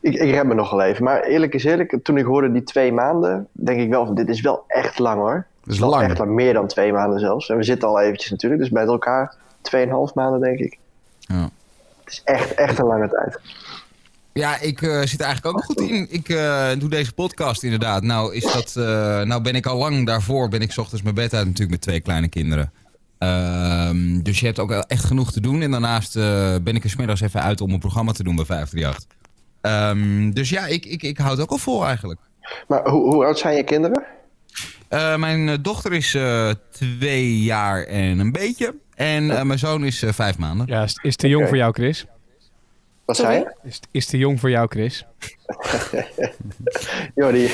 Ik, 0.00 0.14
ik 0.14 0.30
red 0.30 0.46
me 0.46 0.54
nog 0.54 0.70
wel 0.70 0.82
even. 0.82 1.04
Maar 1.04 1.22
eerlijk 1.22 1.54
is 1.54 1.64
eerlijk, 1.64 1.98
toen 2.02 2.16
ik 2.16 2.24
hoorde 2.24 2.52
die 2.52 2.62
twee 2.62 2.92
maanden, 2.92 3.48
denk 3.52 3.80
ik 3.80 3.90
wel, 3.90 4.06
van, 4.06 4.14
dit 4.14 4.28
is 4.28 4.40
wel 4.40 4.64
echt 4.66 4.98
lang 4.98 5.20
hoor. 5.20 5.46
Dat 5.64 5.74
is 5.74 5.80
wel 5.80 5.88
lang. 5.88 6.08
Echt 6.08 6.18
lang, 6.18 6.30
meer 6.30 6.52
dan 6.52 6.66
twee 6.66 6.92
maanden 6.92 7.20
zelfs. 7.20 7.48
En 7.48 7.56
we 7.56 7.62
zitten 7.62 7.88
al 7.88 8.00
eventjes 8.00 8.30
natuurlijk, 8.30 8.60
dus 8.60 8.70
bij 8.70 8.84
elkaar 8.84 9.34
tweeënhalf 9.60 10.14
maanden 10.14 10.40
denk 10.40 10.58
ik. 10.58 10.78
Ja. 11.18 11.50
Het 12.04 12.12
is 12.12 12.22
echt, 12.24 12.54
echt 12.54 12.78
een 12.78 12.86
lange 12.86 13.08
tijd. 13.08 13.40
Ja, 14.32 14.60
ik 14.60 14.82
eh, 14.82 15.00
zit 15.00 15.20
er 15.20 15.26
eigenlijk 15.26 15.56
ook 15.56 15.64
goed 15.64 15.80
in. 15.80 16.06
Ik 16.10 16.28
eh, 16.28 16.68
doe 16.78 16.88
deze 16.88 17.12
podcast 17.12 17.62
inderdaad. 17.62 18.02
Nou, 18.02 18.34
is 18.34 18.52
dat, 18.52 18.76
eh, 18.76 18.84
nou 19.22 19.42
ben 19.42 19.54
ik 19.54 19.66
al 19.66 19.78
lang 19.78 20.06
daarvoor, 20.06 20.48
ben 20.48 20.60
ik 20.60 20.72
's 20.72 20.78
ochtends 20.78 21.02
mijn 21.02 21.14
bed 21.14 21.34
uit 21.34 21.44
natuurlijk 21.44 21.70
met 21.70 21.80
twee 21.80 22.00
kleine 22.00 22.28
kinderen. 22.28 22.72
Ehm, 23.18 24.22
dus 24.22 24.40
je 24.40 24.46
hebt 24.46 24.58
ook 24.58 24.68
wel 24.68 24.82
echt 24.82 25.04
genoeg 25.04 25.32
te 25.32 25.40
doen. 25.40 25.62
En 25.62 25.70
daarnaast 25.70 26.16
eh, 26.16 26.54
ben 26.62 26.76
ik 26.76 26.84
er 26.84 26.90
's 26.90 26.96
middags 26.96 27.20
even 27.20 27.42
uit 27.42 27.60
om 27.60 27.70
een 27.70 27.78
programma 27.78 28.12
te 28.12 28.22
doen 28.22 28.36
bij 28.36 28.44
538. 28.44 29.18
Ehm, 29.60 30.30
dus 30.30 30.48
ja, 30.48 30.66
ik, 30.66 30.86
ik, 30.86 31.02
ik 31.02 31.18
hou 31.18 31.30
het 31.30 31.40
ook 31.40 31.50
al 31.50 31.58
vol 31.58 31.86
eigenlijk. 31.86 32.20
Maar 32.68 32.88
hoe, 32.88 33.14
hoe 33.14 33.24
oud 33.24 33.38
zijn 33.38 33.56
je 33.56 33.62
kinderen? 33.62 34.04
Eh, 34.88 35.16
mijn 35.16 35.62
dochter 35.62 35.92
is 35.92 36.14
eh, 36.14 36.50
twee 36.70 37.42
jaar 37.42 37.82
en 37.82 38.18
een 38.18 38.32
beetje. 38.32 38.74
En 38.94 39.30
eh, 39.30 39.42
mijn 39.42 39.58
zoon 39.58 39.84
is 39.84 40.04
vijf 40.06 40.38
maanden. 40.38 40.66
Ja, 40.66 40.82
is, 40.82 40.98
is 41.02 41.16
te 41.16 41.28
jong 41.28 41.48
voor 41.48 41.56
jou, 41.56 41.72
Chris? 41.72 42.06
Wat 43.10 43.18
zei 43.18 43.38
je? 43.38 43.52
Is, 43.68 43.80
is 43.90 44.06
te 44.06 44.18
jong 44.18 44.40
voor 44.40 44.50
jou, 44.50 44.66
Chris? 44.68 45.06
Jordi. 47.14 47.48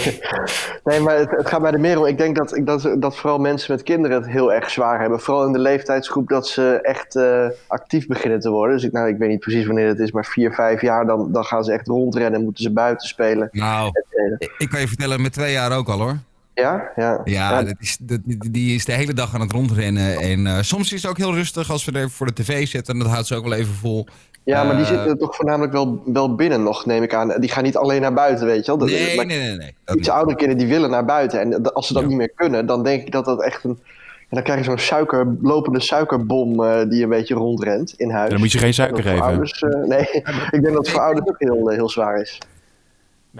Nee, 0.85 1.01
maar 1.01 1.17
het, 1.19 1.31
het 1.31 1.49
gaat 1.49 1.61
bij 1.63 1.71
de 1.71 1.79
meer 1.79 1.99
om. 1.99 2.07
Ik 2.07 2.19
denk 2.19 2.37
dat, 2.37 2.57
ik- 2.57 2.67
dat, 2.67 2.97
dat 2.99 3.17
vooral 3.17 3.39
mensen 3.39 3.73
met 3.73 3.83
kinderen 3.83 4.17
het 4.23 4.31
heel 4.31 4.53
erg 4.53 4.71
zwaar 4.71 5.01
hebben. 5.01 5.21
Vooral 5.21 5.47
in 5.47 5.53
de 5.53 5.59
leeftijdsgroep 5.59 6.29
dat 6.29 6.49
ze 6.49 6.79
echt 6.83 7.17
eh, 7.17 7.47
actief 7.67 8.07
beginnen 8.07 8.41
te 8.41 8.51
worden. 8.51 8.77
Dus 8.77 8.85
ik, 8.85 8.93
nou, 8.93 9.09
ik 9.09 9.17
weet 9.19 9.29
niet 9.29 9.41
precies 9.41 9.67
wanneer 9.67 9.89
het 9.89 9.99
is, 9.99 10.11
maar 10.11 10.25
vier, 10.25 10.53
vijf 10.53 10.81
jaar, 10.81 11.07
dan, 11.07 11.33
dan 11.33 11.45
gaan 11.45 11.65
ze 11.65 11.73
echt 11.73 11.87
rondrennen 11.87 12.35
en 12.39 12.45
moeten 12.45 12.63
ze 12.63 12.71
buiten 12.73 13.09
spelen. 13.09 13.49
Nou, 13.53 13.91
ik- 14.39 14.55
ik 14.59 14.69
kan 14.69 14.81
je 14.81 14.89
vertellen, 14.89 15.23
met 15.23 15.33
twee 15.33 15.53
jaar 15.53 15.77
ook 15.77 15.89
al 15.89 15.99
hoor. 15.99 16.17
Ja? 16.55 16.91
Ja. 16.97 17.21
Ja, 17.25 17.63
dat 17.63 17.75
is, 17.79 17.97
dat, 18.01 18.21
die- 18.27 18.75
is 18.75 18.85
de 18.85 18.93
hele 18.93 19.13
dag 19.15 19.35
aan 19.35 19.41
het 19.41 19.53
rondrennen. 19.53 20.17
En 20.19 20.47
eh, 20.47 20.59
soms 20.61 20.93
is 20.93 21.03
het 21.03 21.11
ook 21.11 21.17
heel 21.19 21.35
rustig 21.35 21.71
als 21.71 21.85
we 21.85 21.93
er 21.93 22.11
voor 22.11 22.27
de 22.27 22.33
tv 22.33 22.67
zitten. 22.67 22.95
En 22.95 23.01
dat 23.01 23.09
houdt 23.09 23.27
ze 23.27 23.35
ook 23.35 23.45
wel 23.45 23.53
even 23.53 23.75
vol. 23.75 24.07
Ja, 24.47 24.65
maar 24.65 24.77
die 24.77 24.85
Eh, 24.85 24.91
zitten 24.93 25.19
toch 25.19 25.37
voornamelijk 25.37 25.73
wel, 25.73 26.03
wel 26.05 26.35
binnen 26.35 26.63
nog, 26.63 26.87
neem 26.87 27.03
ik 27.03 27.15
aan. 27.15 27.41
Die 27.41 27.51
gaan 27.51 27.63
niet 27.65 27.77
alleen 27.77 28.01
naar 28.01 28.13
buiten, 28.13 28.47
weet 28.47 28.59
je 28.65 28.67
wel. 28.67 28.79
Dat- 28.79 28.89
Nee, 28.89 29.17
maar 29.17 29.27
nee, 29.27 29.39
nee, 29.39 29.57
nee. 29.57 29.97
Iets 29.97 30.09
oudere 30.09 30.37
kinderen 30.37 30.65
die 30.65 30.73
willen 30.75 30.91
naar 30.91 31.05
buiten. 31.05 31.41
En 31.41 31.73
als 31.73 31.87
ze 31.87 31.93
dat 31.93 32.07
niet 32.07 32.17
meer 32.17 32.31
kunnen, 32.35 32.67
dan 32.67 32.83
denk 32.85 33.03
ik 33.07 33.13
dat 33.13 33.25
dat 33.25 33.43
echt 33.43 33.65
een... 33.65 33.79
En 34.29 34.37
dan 34.37 34.43
krijg 34.43 34.59
je 34.59 34.65
zo'n 34.65 34.79
suiker, 34.79 35.37
lopende 35.43 35.81
suikerbom 35.81 36.65
eh, 36.65 36.89
die 36.89 37.03
een 37.03 37.09
beetje 37.09 37.35
rondrent 37.35 37.95
in 37.97 38.11
huis. 38.11 38.31
dan 38.31 38.39
moet 38.39 38.53
je 38.53 38.59
geen 38.59 38.75
suiker 38.75 39.03
geven. 39.03 39.23
Ouders, 39.23 39.63
eh, 39.63 39.85
nee, 39.89 40.01
ik 40.51 40.51
denk 40.51 40.65
dat 40.65 40.77
het 40.77 40.91
voor 40.91 41.01
ouders 41.01 41.29
ook 41.29 41.39
heel, 41.39 41.69
heel 41.69 41.89
zwaar 41.91 42.21
is. 42.21 42.39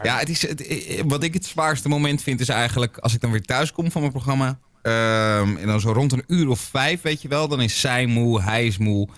Ja, 0.03 0.19
het 0.19 0.29
is, 0.29 0.49
het, 0.49 1.03
wat 1.07 1.23
ik 1.23 1.35
het 1.35 1.45
zwaarste 1.45 1.89
moment 1.89 2.23
vind 2.23 2.41
is 2.41 2.49
eigenlijk 2.49 2.99
als 2.99 3.15
ik 3.15 3.21
dan 3.21 3.31
weer 3.31 3.43
thuis 3.43 3.73
kom 3.73 3.91
van 3.91 4.01
mijn 4.01 4.13
programma. 4.13 4.59
ehm, 4.83 5.57
en 5.57 5.67
dan 5.67 5.81
zo 5.81 5.93
rond 5.93 6.13
een 6.13 6.25
uur 6.27 6.49
of 6.49 6.59
vijf, 6.61 7.03
weet 7.03 7.23
je 7.23 7.29
wel. 7.29 7.49
Dan 7.49 7.61
is 7.61 7.81
zij 7.81 8.07
moe, 8.07 8.43
hij 8.43 8.67
is 8.67 8.79
moe. 8.79 9.09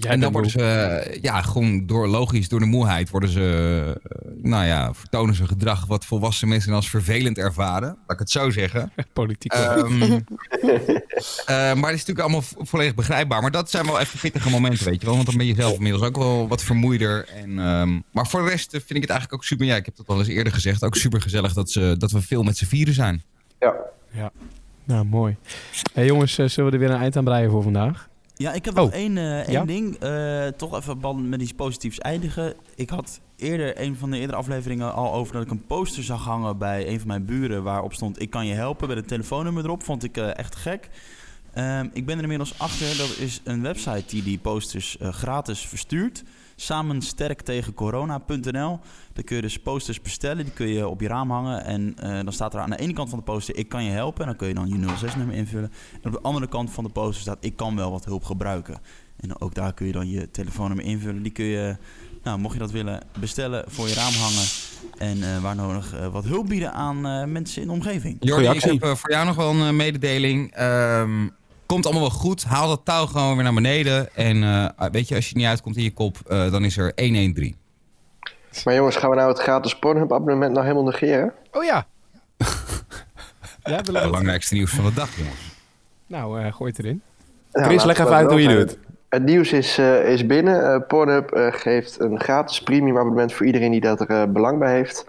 En 0.00 0.20
dan 0.20 0.32
worden 0.32 0.50
ze, 0.50 1.18
ja, 1.20 1.42
gewoon 1.42 1.86
door, 1.86 2.08
logisch, 2.08 2.48
door 2.48 2.60
de 2.60 2.66
moeheid 2.66 3.10
worden 3.10 3.30
ze, 3.30 4.00
eh, 4.02 4.18
nou 4.42 4.64
ja, 4.64 4.94
vertonen 4.94 5.34
ze 5.34 5.46
gedrag 5.46 5.86
wat 5.86 6.04
volwassen 6.04 6.48
mensen 6.48 6.72
als 6.72 6.90
vervelend 6.90 7.38
ervaren. 7.38 7.88
Laat 7.88 8.10
ik 8.12 8.18
het 8.18 8.30
zo 8.30 8.50
zeggen. 8.50 8.92
Politiek. 9.12 9.52
Ehm, 9.52 10.02
eh, 10.02 10.20
maar 11.46 11.74
het 11.74 11.76
is 11.76 12.04
natuurlijk 12.04 12.18
allemaal 12.18 12.42
vo- 12.42 12.64
volledig 12.64 12.94
begrijpbaar. 12.94 13.42
Maar 13.42 13.50
dat 13.50 13.70
zijn 13.70 13.86
wel 13.86 14.00
even 14.00 14.18
pittige 14.18 14.50
momenten, 14.50 14.84
weet 14.84 15.00
je 15.00 15.06
wel. 15.06 15.14
Want 15.14 15.26
dan 15.26 15.36
ben 15.36 15.46
je 15.46 15.54
zelf 15.54 15.74
inmiddels 15.76 16.04
ook 16.04 16.16
wel 16.16 16.48
wat 16.48 16.62
vermoeider. 16.62 17.28
En, 17.28 17.58
ehm, 17.58 18.00
maar 18.10 18.26
voor 18.26 18.44
de 18.44 18.48
rest 18.50 18.74
eh, 18.74 18.80
vind 18.80 18.94
ik 18.94 19.00
het 19.00 19.10
eigenlijk 19.10 19.32
ook 19.40 19.44
super... 19.48 19.66
Ja, 19.66 19.76
ik 19.76 19.84
heb 19.86 19.96
dat 19.96 20.06
al 20.06 20.18
eens 20.18 20.28
eerder 20.28 20.52
gezegd. 20.52 20.84
Ook 20.84 20.96
super 20.96 21.20
gezellig 21.20 21.52
dat, 21.52 21.70
ze, 21.70 21.94
dat 21.98 22.10
we 22.10 22.22
veel 22.22 22.42
met 22.42 22.56
z'n 22.56 22.64
vieren 22.64 22.94
zijn. 22.94 23.22
Ja. 23.60 23.74
Ja. 24.12 24.30
Nou, 24.84 25.04
mooi. 25.04 25.36
hey, 25.92 26.06
jongens, 26.06 26.34
zullen 26.34 26.64
we 26.64 26.70
er 26.70 26.78
weer 26.78 26.90
een 26.90 27.00
eind 27.00 27.16
aan 27.16 27.24
breien 27.24 27.50
voor 27.50 27.62
vandaag? 27.62 28.08
Ja, 28.38 28.52
ik 28.52 28.64
heb 28.64 28.74
nog 28.74 28.86
Oh. 28.86 28.94
één, 28.94 29.18
eh, 29.18 29.38
één 29.38 29.50
Ja? 29.52 29.64
ding. 29.64 29.96
Eh, 29.96 30.46
toch 30.46 30.76
even 30.76 31.00
band 31.00 31.28
met 31.28 31.42
iets 31.42 31.52
positiefs 31.52 31.98
eindigen. 31.98 32.54
Ik 32.74 32.90
had 32.90 33.20
eerder, 33.36 33.80
een 33.80 33.96
van 33.96 34.10
de 34.10 34.18
eerdere 34.18 34.38
afleveringen, 34.38 34.94
al 34.94 35.12
over 35.12 35.32
dat 35.32 35.42
ik 35.42 35.50
een 35.50 35.66
poster 35.66 36.02
zag 36.02 36.24
hangen 36.24 36.58
bij 36.58 36.88
een 36.88 36.98
van 36.98 37.08
mijn 37.08 37.24
buren. 37.24 37.62
Waarop 37.62 37.92
stond: 37.94 38.20
Ik 38.22 38.30
kan 38.30 38.46
je 38.46 38.54
helpen. 38.54 38.88
Met 38.88 38.96
een 38.96 39.06
telefoonnummer 39.06 39.64
erop. 39.64 39.82
Vond 39.82 40.04
ik 40.04 40.16
eh, 40.16 40.38
echt 40.38 40.56
gek. 40.56 40.88
Ehm, 41.52 41.88
ik 41.92 42.06
ben 42.06 42.16
er 42.16 42.22
inmiddels 42.22 42.58
achter. 42.58 42.96
Dat 42.96 43.16
is 43.18 43.40
een 43.44 43.62
website 43.62 44.04
die 44.06 44.22
die 44.22 44.38
posters 44.38 44.96
gratis 45.00 45.60
verstuurt. 45.60 46.22
Samen 46.56 47.02
sterk 47.02 47.42
tegen 47.42 47.74
corona.nl. 47.74 48.78
Daar 49.12 49.24
kun 49.24 49.36
je 49.36 49.42
dus 49.42 49.58
posters 49.58 50.00
bestellen. 50.00 50.44
Die 50.44 50.54
kun 50.54 50.68
je 50.68 50.88
op 50.88 51.00
je 51.00 51.08
raam 51.08 51.30
hangen. 51.30 51.64
En 51.64 51.94
eh, 51.98 52.14
dan 52.24 52.32
staat 52.32 52.54
er 52.54 52.60
aan 52.60 52.70
de 52.70 52.78
ene 52.78 52.92
kant 52.92 53.08
van 53.08 53.18
de 53.18 53.24
poster: 53.24 53.56
Ik 53.56 53.68
kan 53.68 53.84
je 53.84 53.90
helpen. 53.90 54.20
En 54.20 54.26
dan 54.26 54.36
kun 54.36 54.48
je 54.48 54.54
dan 54.54 54.68
je 54.68 55.06
06-nummer 55.06 55.36
invullen. 55.36 55.72
En 56.02 56.06
op 56.06 56.12
de 56.12 56.20
andere 56.20 56.48
kant 56.48 56.70
van 56.70 56.84
de 56.84 56.90
poster 56.90 57.20
staat: 57.20 57.38
Ik 57.40 57.56
kan 57.56 57.76
wel 57.76 57.90
wat 57.90 58.04
hulp 58.04 58.24
gebruiken. 58.24 58.80
En 59.16 59.40
ook 59.40 59.54
daar 59.54 59.74
kun 59.74 59.86
je 59.86 59.92
dan 59.92 60.10
je 60.10 60.30
telefoonnummer 60.30 60.84
invullen. 60.84 61.22
Die 61.22 61.32
kun 61.32 61.44
je, 61.44 61.76
nou, 62.22 62.38
mocht 62.38 62.52
je 62.52 62.58
dat 62.58 62.70
willen, 62.70 63.00
bestellen 63.20 63.64
voor 63.66 63.88
je 63.88 63.94
raam 63.94 64.12
hangen. 64.12 64.46
En 64.98 65.34
eh, 65.34 65.42
waar 65.42 65.54
nodig 65.54 65.94
eh, 65.94 66.06
wat 66.06 66.24
hulp 66.24 66.48
bieden 66.48 66.72
aan 66.72 67.06
eh, 67.06 67.24
mensen 67.24 67.62
in 67.62 67.68
de 67.68 67.74
omgeving. 67.74 68.16
Jordi, 68.20 68.48
ik 68.48 68.82
heb 68.82 68.96
voor 68.96 69.10
jou 69.10 69.26
nog 69.26 69.36
wel 69.36 69.54
een 69.54 69.76
mededeling. 69.76 70.52
Ehm, 70.52 71.28
komt 71.66 71.84
allemaal 71.84 72.02
wel 72.02 72.18
goed. 72.18 72.44
Haal 72.44 72.68
dat 72.68 72.80
touw 72.84 73.06
gewoon 73.06 73.34
weer 73.34 73.44
naar 73.44 73.54
beneden. 73.54 74.14
En 74.14 74.42
eh, 74.42 74.88
weet 74.92 75.08
je, 75.08 75.14
als 75.14 75.28
je 75.28 75.36
niet 75.36 75.46
uitkomt 75.46 75.76
in 75.76 75.82
je 75.82 75.92
kop, 75.92 76.16
eh, 76.28 76.50
dan 76.50 76.64
is 76.64 76.76
er 76.76 76.92
113. 76.96 77.56
Maar 78.64 78.74
jongens, 78.74 78.96
gaan 78.96 79.10
we 79.10 79.16
nou 79.16 79.28
het 79.28 79.38
gratis 79.38 79.78
Pornhub 79.78 80.12
abonnement 80.12 80.52
nou 80.52 80.64
helemaal 80.66 80.84
negeren? 80.84 81.32
Oh 81.52 81.64
ja. 81.64 81.86
ja, 83.64 83.76
Het 83.76 83.84
belangrijkste 83.84 84.54
nieuws 84.54 84.70
van 84.70 84.84
de 84.84 84.92
dag, 84.92 85.16
jongens. 85.16 85.54
Nou, 86.06 86.40
eh 86.40 86.52
gooi 86.52 86.70
het 86.70 86.84
erin. 86.84 87.02
Nou, 87.52 87.66
Chris, 87.66 87.84
leg 87.84 87.98
even 87.98 88.10
dat 88.10 88.20
uit 88.20 88.30
hoe 88.30 88.42
je 88.42 88.48
doet. 88.48 88.78
Het 89.08 89.24
nieuws 89.24 89.52
is, 89.52 89.78
eh, 89.78 90.12
is 90.12 90.26
binnen. 90.26 90.72
Eh, 90.72 90.86
Pornhub 90.86 91.30
eh, 91.30 91.52
geeft 91.52 92.00
een 92.00 92.20
gratis 92.20 92.62
premium 92.62 92.98
abonnement 92.98 93.32
voor 93.32 93.46
iedereen 93.46 93.70
die 93.70 93.80
daar 93.80 93.96
eh, 93.96 94.24
belang 94.28 94.58
bij 94.58 94.72
heeft. 94.72 95.06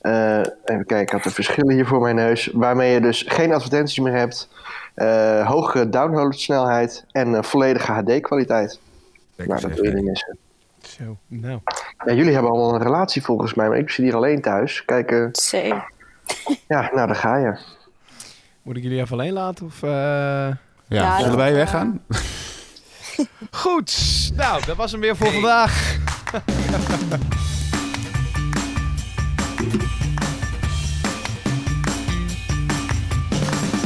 Eh, 0.00 0.38
even 0.38 0.86
kijken, 0.86 1.00
ik 1.00 1.10
had 1.10 1.22
de 1.22 1.30
verschillen 1.30 1.74
hier 1.74 1.86
voor 1.86 2.00
mijn 2.00 2.16
neus. 2.16 2.50
Waarmee 2.52 2.92
je 2.92 3.00
dus 3.00 3.24
geen 3.28 3.52
advertenties 3.52 3.98
meer 3.98 4.12
hebt. 4.12 4.48
Eh, 4.96 5.46
hoge 5.48 5.88
downloadsnelheid 5.88 7.04
en 7.12 7.34
eh, 7.34 7.42
volledige 7.42 7.92
HD-kwaliteit. 7.92 8.80
Nou, 9.36 9.60
dat 9.60 9.70
wil 9.70 9.84
je 9.84 9.92
niet 9.92 10.04
missen. 10.04 10.38
Zo, 10.82 11.16
nou. 11.26 11.60
Ja, 12.04 12.12
jullie 12.12 12.32
hebben 12.32 12.50
allemaal 12.50 12.74
een 12.74 12.82
relatie 12.82 13.22
volgens 13.22 13.54
mij, 13.54 13.68
maar 13.68 13.78
ik 13.78 13.90
zit 13.90 14.04
hier 14.04 14.14
alleen 14.16 14.40
thuis. 14.40 14.84
Kijk, 14.84 15.10
eh, 15.10 15.26
Same. 15.32 15.82
ja, 16.68 16.90
nou, 16.94 17.06
daar 17.06 17.14
ga 17.16 17.36
je. 17.36 17.56
Moet 18.62 18.76
ik 18.76 18.82
jullie 18.82 19.00
even 19.00 19.12
alleen 19.18 19.32
laten? 19.32 19.66
Of, 19.66 19.82
eh? 19.82 19.90
Ja, 19.90 20.56
Ja, 20.88 21.20
zullen 21.20 21.36
wij 21.36 21.54
weggaan? 21.54 22.00
Goed. 23.50 24.30
Nou, 24.34 24.64
dat 24.66 24.76
was 24.76 24.92
hem 24.92 25.00
weer 25.00 25.16
voor 25.16 25.32
vandaag. 25.32 25.96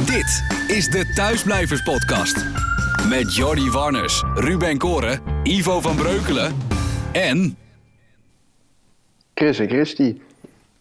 Dit 0.05 0.43
is 0.71 0.89
de 0.89 1.11
Thuisblijvers 1.15 1.83
Podcast. 1.83 2.45
Met 3.09 3.35
Jordi 3.35 3.69
Warners, 3.69 4.23
Ruben 4.35 4.77
Koren, 4.77 5.19
Ivo 5.43 5.81
van 5.81 5.95
Breukelen 5.95 6.53
en... 7.11 7.57
Chris 9.33 9.59
en 9.59 9.67
Christy. 9.67 10.17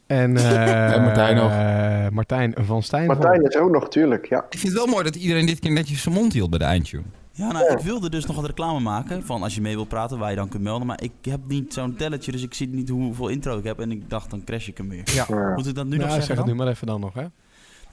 En, 0.07 0.37
eh, 0.37 0.93
En 0.95 1.03
Martijn 1.03 1.37
nog. 1.37 1.51
eh, 1.51 2.09
Martijn 2.09 2.55
van 2.59 2.83
Stijn. 2.83 3.07
Martijn 3.07 3.43
is 3.43 3.57
ook 3.57 3.71
nog, 3.71 3.89
tuurlijk, 3.89 4.27
ja. 4.27 4.47
Ik 4.51 4.59
vind 4.59 4.73
het 4.73 4.83
wel 4.83 4.87
mooi 4.87 5.05
dat 5.05 5.15
iedereen 5.17 5.47
dit 5.47 5.59
keer 5.59 5.73
netjes 5.73 6.03
zijn 6.03 6.15
mond 6.15 6.33
hield 6.33 6.51
bij 6.51 6.59
de 6.59 6.65
eindtune. 6.65 7.03
Ja, 7.33 7.53
nou, 7.53 7.73
ik 7.73 7.79
wilde 7.79 8.11
dus 8.11 8.27
nog 8.27 8.37
wat 8.37 8.47
reclame 8.47 8.81
maken 8.81 9.23
van 9.25 9.43
als 9.43 9.55
je 9.55 9.61
mee 9.61 9.75
wilt 9.75 9.89
praten, 9.89 10.19
waar 10.19 10.31
je 10.31 10.37
dan 10.37 10.49
kunt 10.49 10.63
melden. 10.63 10.87
Maar 10.87 11.03
ik 11.03 11.13
heb 11.23 11.41
niet 11.49 11.75
zo'n 11.75 11.97
telletje, 11.97 12.33
dus 12.33 12.43
ik 12.43 12.55
zie 12.55 12.69
niet 12.69 12.89
hoeveel 12.89 13.29
intro 13.29 13.59
ik 13.59 13.65
heb. 13.65 13.81
En 13.81 13.91
ik 13.91 14.11
dacht, 14.11 14.31
dan 14.31 14.45
crash 14.45 14.69
ik 14.69 14.77
hem 14.77 14.89
weer. 14.89 15.03
Ja. 15.05 15.53
Moet 15.55 15.67
ik 15.67 15.75
dat 15.75 15.85
nu 15.85 15.91
Nou, 15.91 16.01
nog 16.01 16.09
zeggen 16.11 16.27
zeg 16.27 16.37
het 16.37 16.47
nu 16.47 16.55
maar 16.55 16.69
even 16.69 16.87
dan 16.87 17.01
nog, 17.01 17.15
hè. 17.15 17.25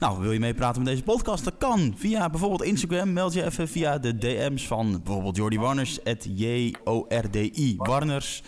Nou, 0.00 0.20
wil 0.20 0.32
je 0.32 0.38
meepraten 0.38 0.82
met 0.82 0.90
deze 0.90 1.02
podcast? 1.02 1.44
Dat 1.44 1.54
kan 1.58 1.94
via 1.96 2.30
bijvoorbeeld 2.30 2.62
Instagram. 2.62 3.12
Meld 3.12 3.32
je 3.32 3.44
even 3.44 3.68
via 3.68 3.98
de 3.98 4.18
DM's 4.18 4.66
van 4.66 5.00
bijvoorbeeld 5.04 5.36
Jordi 5.36 5.58
Warners, 5.58 6.04
at 6.04 6.26
J-O-R-D-I 6.34 7.74
Warners. 7.76 8.42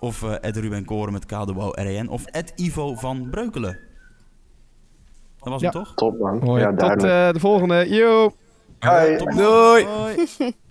Of 0.00 0.22
eh 0.22 0.30
at 0.30 0.56
Ruben 0.56 0.84
Koren 0.84 1.12
met 1.12 1.26
K-O-R-E-N. 1.26 2.08
Of 2.08 2.24
at 2.26 2.52
Ivo 2.56 2.94
van 2.94 3.30
Breukelen. 3.30 3.78
Dat 5.38 5.48
was 5.48 5.60
Ja. 5.60 5.70
hem 5.70 5.82
toch? 5.84 5.94
Top, 5.94 6.18
man. 6.18 6.38
Mooi. 6.38 6.62
Ja, 6.62 6.74
Tot 6.74 6.90
eh, 7.02 7.30
de 7.32 7.40
volgende. 7.40 7.88
Yo. 7.88 8.30
Hoi. 8.78 9.16
Doei. 9.16 9.84
Hoi. 9.84 10.26